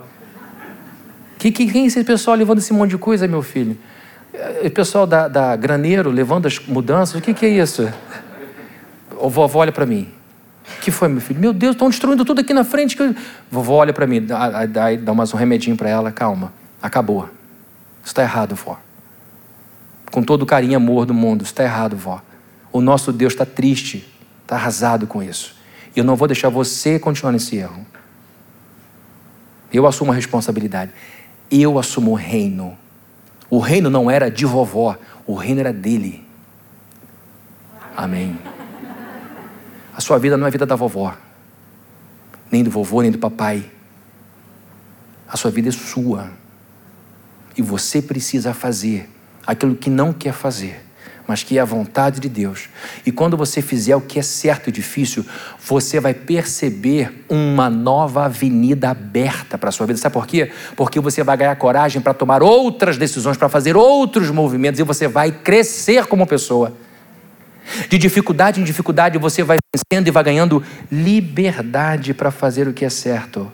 Que, 1.37 1.51
que, 1.51 1.71
quem 1.71 1.83
é 1.83 1.87
esse 1.87 2.03
pessoal 2.03 2.35
levando 2.35 2.57
esse 2.57 2.73
monte 2.73 2.91
de 2.91 2.97
coisa, 2.97 3.27
meu 3.29 3.41
filho? 3.41 3.77
O 4.65 4.69
pessoal 4.69 5.05
da, 5.05 5.27
da 5.27 5.55
Graneiro 5.55 6.09
levando 6.09 6.45
as 6.45 6.59
mudanças, 6.59 7.15
o 7.15 7.21
que, 7.21 7.33
que 7.33 7.45
é 7.45 7.49
isso? 7.49 7.91
O 9.17 9.29
vovó 9.29 9.59
olha 9.59 9.71
para 9.71 9.85
mim. 9.85 10.07
O 10.77 10.81
que 10.81 10.91
foi, 10.91 11.07
meu 11.07 11.19
filho? 11.19 11.39
Meu 11.39 11.53
Deus, 11.53 11.75
estão 11.75 11.89
destruindo 11.89 12.23
tudo 12.23 12.41
aqui 12.41 12.53
na 12.53 12.63
frente. 12.63 12.97
Vovó 13.51 13.75
olha 13.75 13.91
para 13.91 14.07
mim, 14.07 14.21
dá, 14.25 14.65
dá, 14.65 14.95
dá 14.95 15.13
mais 15.13 15.33
um 15.33 15.37
remedinho 15.37 15.75
para 15.75 15.89
ela. 15.89 16.11
Calma, 16.11 16.53
acabou. 16.81 17.29
Está 18.03 18.23
errado, 18.23 18.55
vó. 18.55 18.79
Com 20.11 20.23
todo 20.23 20.43
o 20.43 20.45
carinho 20.45 20.73
e 20.73 20.75
amor 20.75 21.05
do 21.05 21.13
mundo, 21.13 21.43
está 21.43 21.63
errado, 21.63 21.95
vó. 21.95 22.21
O 22.71 22.81
nosso 22.81 23.11
Deus 23.11 23.33
está 23.33 23.45
triste, 23.45 24.07
está 24.43 24.55
arrasado 24.55 25.05
com 25.05 25.21
isso. 25.21 25.55
E 25.95 25.99
eu 25.99 26.05
não 26.05 26.15
vou 26.15 26.27
deixar 26.27 26.49
você 26.49 26.97
continuar 26.97 27.31
nesse 27.31 27.57
erro. 27.57 27.85
Eu 29.71 29.85
assumo 29.85 30.11
a 30.11 30.15
responsabilidade. 30.15 30.91
Eu 31.51 31.77
assumo 31.77 32.11
o 32.11 32.15
reino. 32.15 32.77
O 33.49 33.59
reino 33.59 33.89
não 33.89 34.09
era 34.09 34.29
de 34.29 34.45
vovó, 34.45 34.97
o 35.25 35.33
reino 35.33 35.59
era 35.59 35.73
dele. 35.73 36.25
Amém. 37.95 38.37
A 39.95 40.01
sua 40.01 40.17
vida 40.17 40.37
não 40.37 40.47
é 40.47 40.51
vida 40.51 40.65
da 40.65 40.75
vovó, 40.75 41.15
nem 42.51 42.63
do 42.63 42.69
vovô, 42.69 43.01
nem 43.01 43.11
do 43.11 43.17
papai. 43.17 43.69
A 45.27 45.35
sua 45.35 45.51
vida 45.51 45.69
é 45.69 45.71
sua. 45.71 46.31
E 47.57 47.61
você 47.61 48.01
precisa 48.01 48.53
fazer 48.53 49.09
aquilo 49.45 49.75
que 49.75 49.89
não 49.89 50.13
quer 50.13 50.33
fazer, 50.33 50.85
mas 51.29 51.43
que 51.43 51.59
é 51.59 51.61
a 51.61 51.65
vontade 51.65 52.19
de 52.19 52.27
Deus. 52.27 52.69
E 53.05 53.11
quando 53.11 53.37
você 53.37 53.61
fizer 53.61 53.95
o 53.95 54.01
que 54.01 54.17
é 54.17 54.21
certo 54.23 54.69
e 54.69 54.71
difícil, 54.71 55.23
você 55.63 55.99
vai 55.99 56.11
perceber 56.11 57.23
uma 57.29 57.69
nova 57.69 58.25
avenida 58.25 58.89
aberta 58.89 59.55
para 59.55 59.69
a 59.69 59.71
sua 59.71 59.85
vida. 59.85 59.99
Sabe 59.99 60.13
por 60.13 60.25
quê? 60.25 60.51
Porque 60.75 60.99
você 60.99 61.23
vai 61.23 61.37
ganhar 61.37 61.55
coragem 61.55 62.01
para 62.01 62.15
tomar 62.15 62.41
outras 62.41 62.97
decisões, 62.97 63.37
para 63.37 63.47
fazer 63.47 63.77
outros 63.77 64.31
movimentos 64.31 64.79
e 64.79 64.83
você 64.83 65.07
vai 65.07 65.31
crescer 65.31 66.07
como 66.07 66.25
pessoa. 66.25 66.73
De 67.87 67.99
dificuldade 67.99 68.59
em 68.59 68.63
dificuldade 68.63 69.19
você 69.19 69.43
vai 69.43 69.59
vencendo 69.71 70.07
e 70.07 70.11
vai 70.11 70.23
ganhando 70.23 70.63
liberdade 70.91 72.11
para 72.11 72.31
fazer 72.31 72.67
o 72.67 72.73
que 72.73 72.83
é 72.83 72.89
certo. 72.89 73.53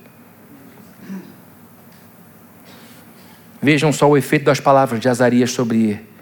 Vejam 3.61 3.91
só 3.91 4.09
o 4.09 4.15
efeito 4.15 4.45
das 4.45 4.61
palavras 4.61 5.01
de 5.01 5.09
Azarias 5.09 5.51
sobre 5.51 6.14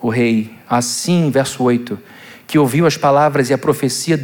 o 0.00 0.08
rei. 0.08 0.54
Assim, 0.68 1.30
verso 1.30 1.62
8, 1.62 1.98
que 2.46 2.58
ouviu 2.58 2.86
as 2.86 2.96
palavras 2.96 3.50
e 3.50 3.54
a 3.54 3.58
profecia 3.58 4.18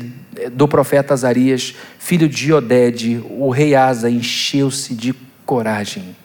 do 0.52 0.68
profeta 0.68 1.14
Azarias, 1.14 1.74
filho 1.98 2.28
de 2.28 2.52
Oded, 2.52 3.24
o 3.30 3.50
rei 3.50 3.74
Asa 3.74 4.10
encheu-se 4.10 4.94
de 4.94 5.14
coragem. 5.44 6.16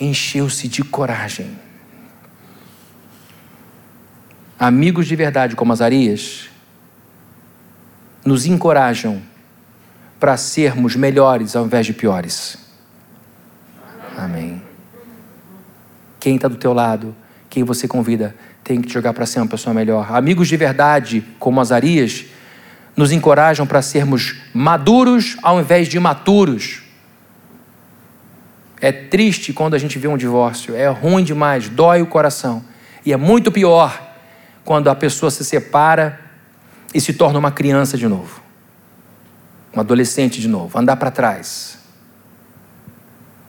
Encheu-se 0.00 0.68
de 0.68 0.82
coragem 0.82 1.68
amigos 4.58 5.06
de 5.06 5.14
verdade 5.14 5.54
como 5.54 5.72
Azarias, 5.72 6.48
nos 8.24 8.44
encorajam 8.44 9.22
para 10.18 10.36
sermos 10.36 10.96
melhores 10.96 11.54
ao 11.54 11.64
invés 11.64 11.86
de 11.86 11.92
piores. 11.92 12.58
Amém. 14.16 14.60
Quem 16.18 16.34
está 16.34 16.48
do 16.48 16.56
teu 16.56 16.72
lado, 16.72 17.14
quem 17.48 17.64
você 17.64 17.88
convida, 17.88 18.34
tem 18.62 18.80
que 18.80 18.88
te 18.88 18.94
jogar 18.94 19.12
para 19.12 19.26
ser 19.26 19.40
uma 19.40 19.46
pessoa 19.46 19.72
melhor. 19.72 20.14
Amigos 20.14 20.48
de 20.48 20.56
verdade, 20.56 21.24
como 21.38 21.60
Azarias, 21.60 22.26
nos 22.96 23.12
encorajam 23.12 23.66
para 23.66 23.80
sermos 23.80 24.36
maduros 24.52 25.36
ao 25.42 25.60
invés 25.60 25.88
de 25.88 25.96
imaturos. 25.96 26.82
É 28.80 28.92
triste 28.92 29.52
quando 29.52 29.74
a 29.74 29.78
gente 29.78 29.98
vê 29.98 30.06
um 30.08 30.16
divórcio, 30.16 30.74
é 30.74 30.88
ruim 30.88 31.24
demais, 31.24 31.68
dói 31.68 32.02
o 32.02 32.06
coração. 32.06 32.62
E 33.04 33.12
é 33.12 33.16
muito 33.16 33.50
pior 33.50 33.98
quando 34.64 34.88
a 34.88 34.94
pessoa 34.94 35.30
se 35.30 35.44
separa 35.44 36.20
e 36.92 37.00
se 37.00 37.12
torna 37.12 37.38
uma 37.38 37.50
criança 37.50 37.96
de 37.96 38.06
novo, 38.06 38.42
um 39.74 39.80
adolescente 39.80 40.40
de 40.40 40.48
novo, 40.48 40.78
andar 40.78 40.96
para 40.96 41.10
trás. 41.10 41.77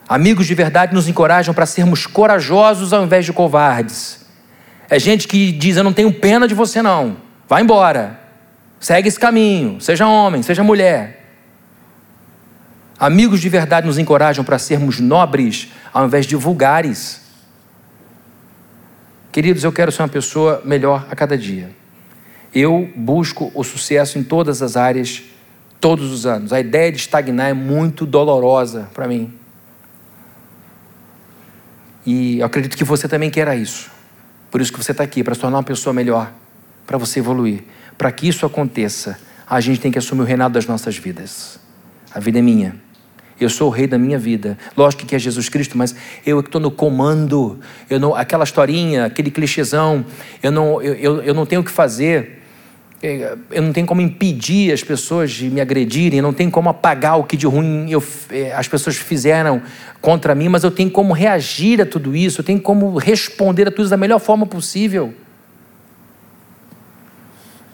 Amigos 0.10 0.48
de 0.48 0.56
verdade 0.56 0.92
nos 0.92 1.08
encorajam 1.08 1.54
para 1.54 1.68
sermos 1.68 2.08
corajosos 2.08 2.94
ao 2.94 3.04
invés 3.04 3.26
de 3.26 3.32
covardes. 3.32 4.26
É 4.90 4.98
gente 4.98 5.28
que 5.28 5.52
diz: 5.52 5.78
Eu 5.78 5.84
não 5.84 5.94
tenho 5.94 6.12
pena 6.12 6.48
de 6.48 6.56
você, 6.56 6.82
não. 6.82 7.18
Vai 7.48 7.62
embora. 7.62 8.20
Segue 8.80 9.08
esse 9.08 9.20
caminho. 9.20 9.80
Seja 9.80 10.08
homem, 10.08 10.42
seja 10.42 10.64
mulher. 10.64 11.36
Amigos 13.00 13.40
de 13.40 13.48
verdade 13.50 13.86
nos 13.86 14.00
encorajam 14.00 14.44
para 14.44 14.58
sermos 14.58 15.00
nobres 15.00 15.68
ao 15.94 16.08
invés 16.08 16.26
de 16.26 16.36
vulgares. 16.36 17.22
Queridos, 19.32 19.64
eu 19.64 19.72
quero 19.72 19.92
ser 19.92 20.02
uma 20.02 20.10
pessoa 20.10 20.60
melhor 20.66 21.06
a 21.12 21.16
cada 21.16 21.38
dia. 21.38 21.70
Eu 22.54 22.92
busco 22.96 23.52
o 23.54 23.64
sucesso 23.64 24.18
em 24.18 24.24
todas 24.24 24.64
as 24.64 24.76
áreas, 24.76 25.22
todos 25.80 26.12
os 26.12 26.26
anos. 26.26 26.52
A 26.52 26.60
ideia 26.60 26.92
de 26.92 26.98
estagnar 26.98 27.52
é 27.52 27.54
muito 27.54 28.08
dolorosa 28.08 28.90
para 28.92 29.08
mim. 29.08 29.39
E 32.12 32.40
eu 32.40 32.46
acredito 32.48 32.76
que 32.76 32.84
você 32.84 33.08
também 33.08 33.30
quer 33.30 33.56
isso. 33.56 33.92
Por 34.50 34.60
isso 34.60 34.74
que 34.74 34.84
você 34.84 34.94
está 34.94 35.04
aqui, 35.04 35.24
para 35.24 35.36
se 35.36 35.42
tornar 35.42 35.58
uma 35.58 35.64
pessoa 35.64 35.94
melhor, 35.94 36.34
para 36.88 36.98
você 36.98 37.20
evoluir. 37.20 37.62
Para 38.00 38.12
que 38.12 38.28
isso 38.28 38.48
aconteça, 38.48 39.20
a 39.48 39.62
gente 39.62 39.80
tem 39.80 39.92
que 39.92 40.00
assumir 40.00 40.22
o 40.22 40.26
reinado 40.26 40.56
das 40.56 40.66
nossas 40.66 40.98
vidas. 40.98 41.60
A 42.12 42.20
vida 42.20 42.40
é 42.40 42.42
minha. 42.42 42.76
Eu 43.40 43.48
sou 43.48 43.68
o 43.68 43.70
rei 43.70 43.86
da 43.86 44.00
minha 44.00 44.18
vida. 44.18 44.58
Lógico 44.76 45.06
que 45.06 45.16
é 45.16 45.20
Jesus 45.20 45.50
Cristo, 45.50 45.78
mas 45.78 45.96
eu 46.26 46.40
estou 46.40 46.60
no 46.60 46.72
comando. 46.72 47.60
Eu 47.88 48.00
não, 48.00 48.16
aquela 48.16 48.44
historinha, 48.44 49.06
aquele 49.06 49.30
clichêzão, 49.30 50.04
eu 50.42 50.52
não, 50.52 50.82
eu, 50.82 50.96
eu, 50.96 51.22
eu 51.22 51.34
não 51.36 51.46
tenho 51.46 51.62
o 51.62 51.64
que 51.64 51.70
fazer. 51.70 52.39
É, 53.02 53.38
eu 53.52 53.62
não 53.62 53.72
tenho 53.72 53.88
como 53.88 54.02
impedir 54.02 54.74
as 54.74 54.84
pessoas 54.84 55.32
de 55.32 55.50
me 55.50 55.62
agredirem, 55.62 56.22
não 56.22 56.34
tenho 56.34 56.52
como 56.52 56.68
apagar 56.68 57.18
o 57.18 57.24
que 57.24 57.38
de 57.38 57.48
ruim 57.48 57.90
eu, 57.90 58.04
é, 58.30 58.54
as 58.54 58.68
pessoas 58.68 58.98
fizeram 58.98 59.62
contra 60.02 60.36
mim, 60.36 60.50
mas 60.50 60.66
eu 60.66 60.72
tenho 60.72 60.92
como 60.92 61.14
reagir 61.14 61.82
a 61.82 61.86
tudo 61.86 62.14
isso, 62.14 62.42
eu 62.42 62.46
tenho 62.46 62.60
como 62.60 62.98
responder 62.98 63.68
a 63.70 63.72
tudo 63.72 63.84
isso 63.84 63.90
da 63.90 63.98
melhor 63.98 64.20
forma 64.20 64.46
possível. 64.46 65.14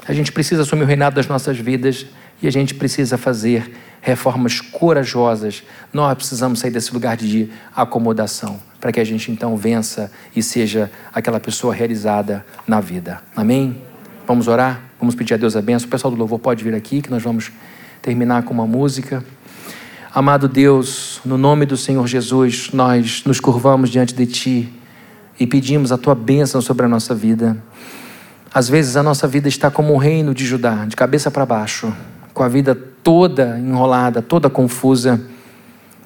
A 0.08 0.14
gente 0.14 0.32
precisa 0.32 0.62
assumir 0.62 0.84
o 0.84 0.86
reinado 0.86 1.16
das 1.16 1.28
nossas 1.28 1.58
vidas 1.58 2.06
e 2.40 2.48
a 2.48 2.52
gente 2.52 2.76
precisa 2.76 3.18
fazer 3.18 3.72
reformas 4.02 4.62
corajosas. 4.62 5.64
Nós 5.92 6.14
precisamos 6.14 6.60
sair 6.60 6.70
desse 6.70 6.94
lugar 6.94 7.18
de 7.18 7.50
acomodação 7.76 8.60
para 8.80 8.92
que 8.92 9.00
a 9.00 9.04
gente 9.04 9.32
então 9.32 9.58
vença 9.58 10.12
e 10.36 10.44
seja 10.44 10.92
aquela 11.12 11.40
pessoa 11.40 11.74
realizada 11.74 12.46
na 12.68 12.80
vida. 12.80 13.24
Amém? 13.36 13.82
Vamos 14.28 14.48
orar? 14.48 14.82
Vamos 15.00 15.14
pedir 15.14 15.36
a 15.36 15.38
Deus 15.38 15.56
a 15.56 15.62
benção. 15.62 15.88
O 15.88 15.92
pessoal 15.92 16.12
do 16.12 16.18
louvor 16.18 16.40
pode 16.40 16.64
vir 16.64 16.74
aqui 16.74 17.02
que 17.02 17.12
nós 17.12 17.22
vamos 17.22 17.52
terminar 18.02 18.44
com 18.44 18.54
uma 18.54 18.66
música. 18.66 19.24
Amado 20.14 20.48
Deus, 20.48 21.22
no 21.24 21.38
nome 21.38 21.66
do 21.66 21.78
Senhor 21.78 22.08
Jesus, 22.08 22.70
nós 22.74 23.24
nos 23.26 23.40
curvamos 23.40 23.90
diante 23.90 24.16
de 24.16 24.26
Ti 24.26 24.74
e 25.40 25.46
pedimos 25.46 25.92
a 25.92 25.98
Tua 25.98 26.16
bênção 26.16 26.62
sobre 26.62 26.86
a 26.86 26.90
nossa 26.90 27.14
vida. 27.14 27.56
Às 28.54 28.68
vezes 28.68 28.96
a 28.98 29.04
nossa 29.04 29.28
vida 29.28 29.48
está 29.48 29.70
como 29.70 29.94
o 29.94 29.98
reino 29.98 30.34
de 30.34 30.46
Judá, 30.46 30.86
de 30.86 30.96
cabeça 30.96 31.30
para 31.30 31.46
baixo 31.46 31.94
com 32.36 32.44
a 32.44 32.48
vida 32.50 32.76
toda 32.76 33.58
enrolada, 33.58 34.22
toda 34.22 34.50
confusa. 34.50 35.22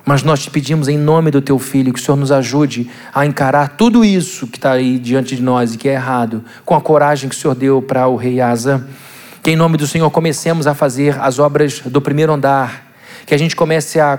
Mas 0.10 0.24
nós 0.24 0.39
te 0.39 0.49
pedimos 0.49 0.88
em 0.88 0.97
nome 0.97 1.30
do 1.30 1.39
teu 1.39 1.60
filho 1.60 1.93
que 1.93 1.99
o 1.99 2.03
Senhor 2.03 2.18
nos 2.18 2.32
ajude 2.32 2.89
a 3.14 3.28
encarar 3.28 3.78
tudo 3.78 4.03
isso 4.03 4.47
que 4.47 4.57
está 4.57 4.72
aí 4.72 4.97
diante 4.97 5.36
de 5.36 5.41
nós 5.43 5.76
e 5.76 5.78
que 5.78 5.88
é 5.88 5.93
errado, 5.93 6.43
com 6.66 6.74
a 6.74 6.82
coragem 6.82 7.30
que 7.30 7.36
o 7.36 7.38
Senhor 7.38 7.53
deu 7.53 7.80
para 7.80 8.07
o 8.07 8.16
rei 8.16 8.41
Asa. 8.41 8.88
Que 9.43 9.51
em 9.51 9.55
nome 9.55 9.78
do 9.78 9.86
Senhor 9.86 10.10
comecemos 10.10 10.66
a 10.66 10.74
fazer 10.74 11.16
as 11.22 11.38
obras 11.38 11.82
do 11.82 12.01
primeiro 12.01 12.34
andar, 12.34 12.91
que 13.28 13.36
a 13.36 13.38
gente 13.38 13.55
comece 13.55 13.99
a 13.99 14.18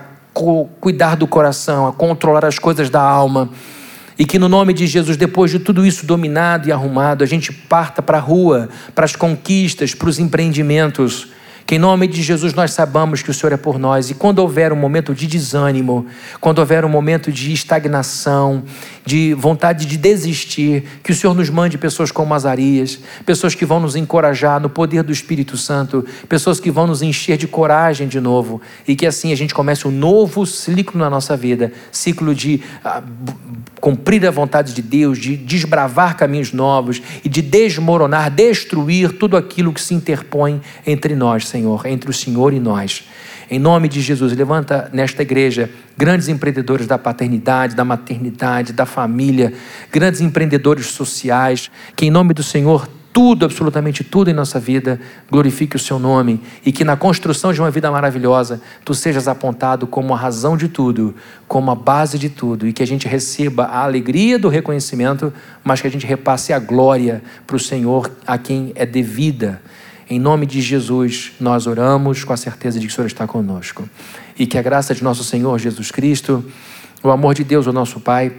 cuidar 0.79 1.17
do 1.17 1.27
coração, 1.27 1.89
a 1.89 1.93
controlar 1.93 2.45
as 2.45 2.57
coisas 2.57 2.89
da 2.89 3.03
alma. 3.03 3.51
E 4.17 4.25
que 4.25 4.39
no 4.39 4.49
nome 4.49 4.73
de 4.73 4.87
Jesus, 4.87 5.17
depois 5.17 5.51
de 5.51 5.59
tudo 5.59 5.85
isso 5.85 6.07
dominado 6.07 6.69
e 6.69 6.73
arrumado, 6.73 7.25
a 7.25 7.27
gente 7.27 7.53
parta 7.53 8.01
para 8.01 8.19
a 8.19 8.21
rua, 8.21 8.69
para 8.95 9.07
as 9.07 9.17
conquistas, 9.17 9.93
para 9.93 10.09
os 10.09 10.21
empreendimentos 10.21 11.31
que 11.71 11.77
em 11.77 11.79
nome 11.79 12.09
de 12.09 12.21
Jesus 12.21 12.53
nós 12.53 12.73
sabamos 12.73 13.23
que 13.23 13.31
o 13.31 13.33
Senhor 13.33 13.53
é 13.53 13.57
por 13.57 13.79
nós. 13.79 14.11
E 14.11 14.15
quando 14.15 14.41
houver 14.41 14.73
um 14.73 14.77
momento 14.77 15.15
de 15.15 15.25
desânimo, 15.25 16.05
quando 16.41 16.59
houver 16.59 16.85
um 16.85 16.89
momento 16.89 17.31
de 17.31 17.53
estagnação, 17.53 18.65
de 19.07 19.35
vontade 19.35 19.87
de 19.87 19.97
desistir, 19.97 20.83
que 21.01 21.13
o 21.13 21.15
Senhor 21.15 21.33
nos 21.33 21.49
mande 21.49 21.79
pessoas 21.79 22.11
como 22.11 22.35
Azarias, 22.35 22.99
pessoas 23.25 23.55
que 23.55 23.65
vão 23.65 23.79
nos 23.79 23.95
encorajar 23.95 24.59
no 24.59 24.69
poder 24.69 25.05
do 25.05 25.13
Espírito 25.13 25.57
Santo, 25.57 26.05
pessoas 26.29 26.59
que 26.59 26.73
vão 26.73 26.89
nos 26.89 27.03
encher 27.03 27.37
de 27.37 27.47
coragem 27.47 28.09
de 28.09 28.19
novo. 28.19 28.61
E 28.89 28.97
que 28.97 29.07
assim 29.07 29.31
a 29.33 29.37
gente 29.37 29.55
comece 29.55 29.87
um 29.87 29.93
novo 29.93 30.45
ciclo 30.45 30.99
na 30.99 31.09
nossa 31.09 31.37
vida 31.37 31.73
ciclo 31.93 32.35
de 32.35 32.61
ah, 32.85 33.01
cumprir 33.81 34.27
a 34.27 34.31
vontade 34.33 34.75
de 34.75 34.83
Deus, 34.83 35.19
de 35.19 35.37
desbravar 35.37 36.17
caminhos 36.17 36.53
novos 36.53 37.01
e 37.25 37.29
de 37.29 37.41
desmoronar, 37.41 38.29
destruir 38.29 39.13
tudo 39.13 39.37
aquilo 39.37 39.73
que 39.73 39.81
se 39.81 39.95
interpõe 39.95 40.61
entre 40.85 41.15
nós, 41.15 41.47
Senhor. 41.47 41.60
Senhor, 41.61 41.87
entre 41.87 42.11
o 42.11 42.13
Senhor 42.13 42.53
e 42.55 42.59
nós. 42.59 43.05
Em 43.51 43.59
nome 43.59 43.89
de 43.89 44.01
Jesus, 44.01 44.33
levanta 44.33 44.89
nesta 44.93 45.23
igreja 45.23 45.69
grandes 45.97 46.29
empreendedores 46.29 46.87
da 46.87 46.97
paternidade, 46.97 47.75
da 47.75 47.85
maternidade, 47.85 48.73
da 48.73 48.87
família, 48.87 49.53
grandes 49.93 50.21
empreendedores 50.21 50.87
sociais, 50.87 51.71
que 51.95 52.07
em 52.07 52.11
nome 52.11 52.33
do 52.33 52.43
Senhor 52.43 52.89
tudo, 53.13 53.45
absolutamente 53.45 54.05
tudo 54.05 54.31
em 54.31 54.33
nossa 54.33 54.61
vida 54.61 55.01
glorifique 55.29 55.75
o 55.75 55.81
seu 55.81 55.99
nome 55.99 56.41
e 56.65 56.71
que 56.71 56.85
na 56.85 56.97
construção 56.97 57.53
de 57.53 57.61
uma 57.61 57.71
vida 57.71 57.91
maravilhosa 57.91 58.63
tu 58.85 58.95
sejas 58.95 59.27
apontado 59.27 59.85
como 59.85 60.15
a 60.15 60.17
razão 60.17 60.57
de 60.57 60.69
tudo, 60.69 61.15
como 61.49 61.73
a 61.73 61.75
base 61.75 62.21
de 62.21 62.29
tudo 62.29 62.69
e 62.69 62.73
que 62.73 62.85
a 62.85 62.87
gente 62.87 63.09
receba 63.09 63.65
a 63.65 63.83
alegria 63.83 64.39
do 64.39 64.49
reconhecimento, 64.49 65.33
mas 65.65 65.81
que 65.81 65.89
a 65.89 65.91
gente 65.91 66.07
repasse 66.07 66.53
a 66.53 66.59
glória 66.61 67.21
para 67.49 67.57
o 67.57 67.61
Senhor 67.61 68.09
a 68.25 68.39
quem 68.39 68.73
é 68.77 68.87
devida. 68.87 69.61
Em 70.11 70.19
nome 70.19 70.45
de 70.45 70.61
Jesus, 70.61 71.31
nós 71.39 71.69
oramos 71.69 72.25
com 72.25 72.33
a 72.33 72.37
certeza 72.37 72.81
de 72.81 72.87
que 72.89 72.93
o 72.93 72.95
Senhor 72.97 73.07
está 73.07 73.29
conosco. 73.29 73.89
E 74.37 74.45
que 74.45 74.59
a 74.59 74.63
graça 74.63 74.93
de 74.93 75.05
nosso 75.05 75.23
Senhor 75.23 75.57
Jesus 75.57 75.93
Cristo, 75.93 76.45
o 77.01 77.11
amor 77.11 77.33
de 77.33 77.45
Deus, 77.45 77.69
o 77.69 77.73
nosso 77.73 78.01
Pai, 78.01 78.35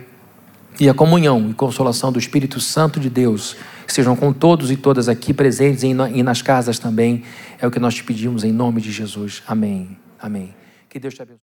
e 0.78 0.89
a 0.89 0.93
comunhão 0.93 1.49
e 1.49 1.53
consolação 1.53 2.11
do 2.11 2.19
Espírito 2.19 2.59
Santo 2.59 2.99
de 2.99 3.09
Deus 3.09 3.55
sejam 3.88 4.17
com 4.17 4.34
todos 4.34 4.69
e 4.69 4.76
todas 4.76 5.07
aqui 5.07 5.34
presentes 5.34 5.84
e 5.84 6.24
nas 6.24 6.41
casas 6.41 6.78
também. 6.78 7.24
É 7.57 7.65
o 7.65 7.72
que 7.72 7.80
nós 7.80 7.95
te 7.95 8.03
pedimos 8.03 8.43
em 8.43 8.51
nome 8.51 8.82
de 8.82 8.91
Jesus. 8.91 9.41
Amém. 9.47 9.97
Amém. 10.19 10.53
Que 10.89 10.99
Deus 10.99 11.13
te 11.13 11.22
abençoe. 11.22 11.50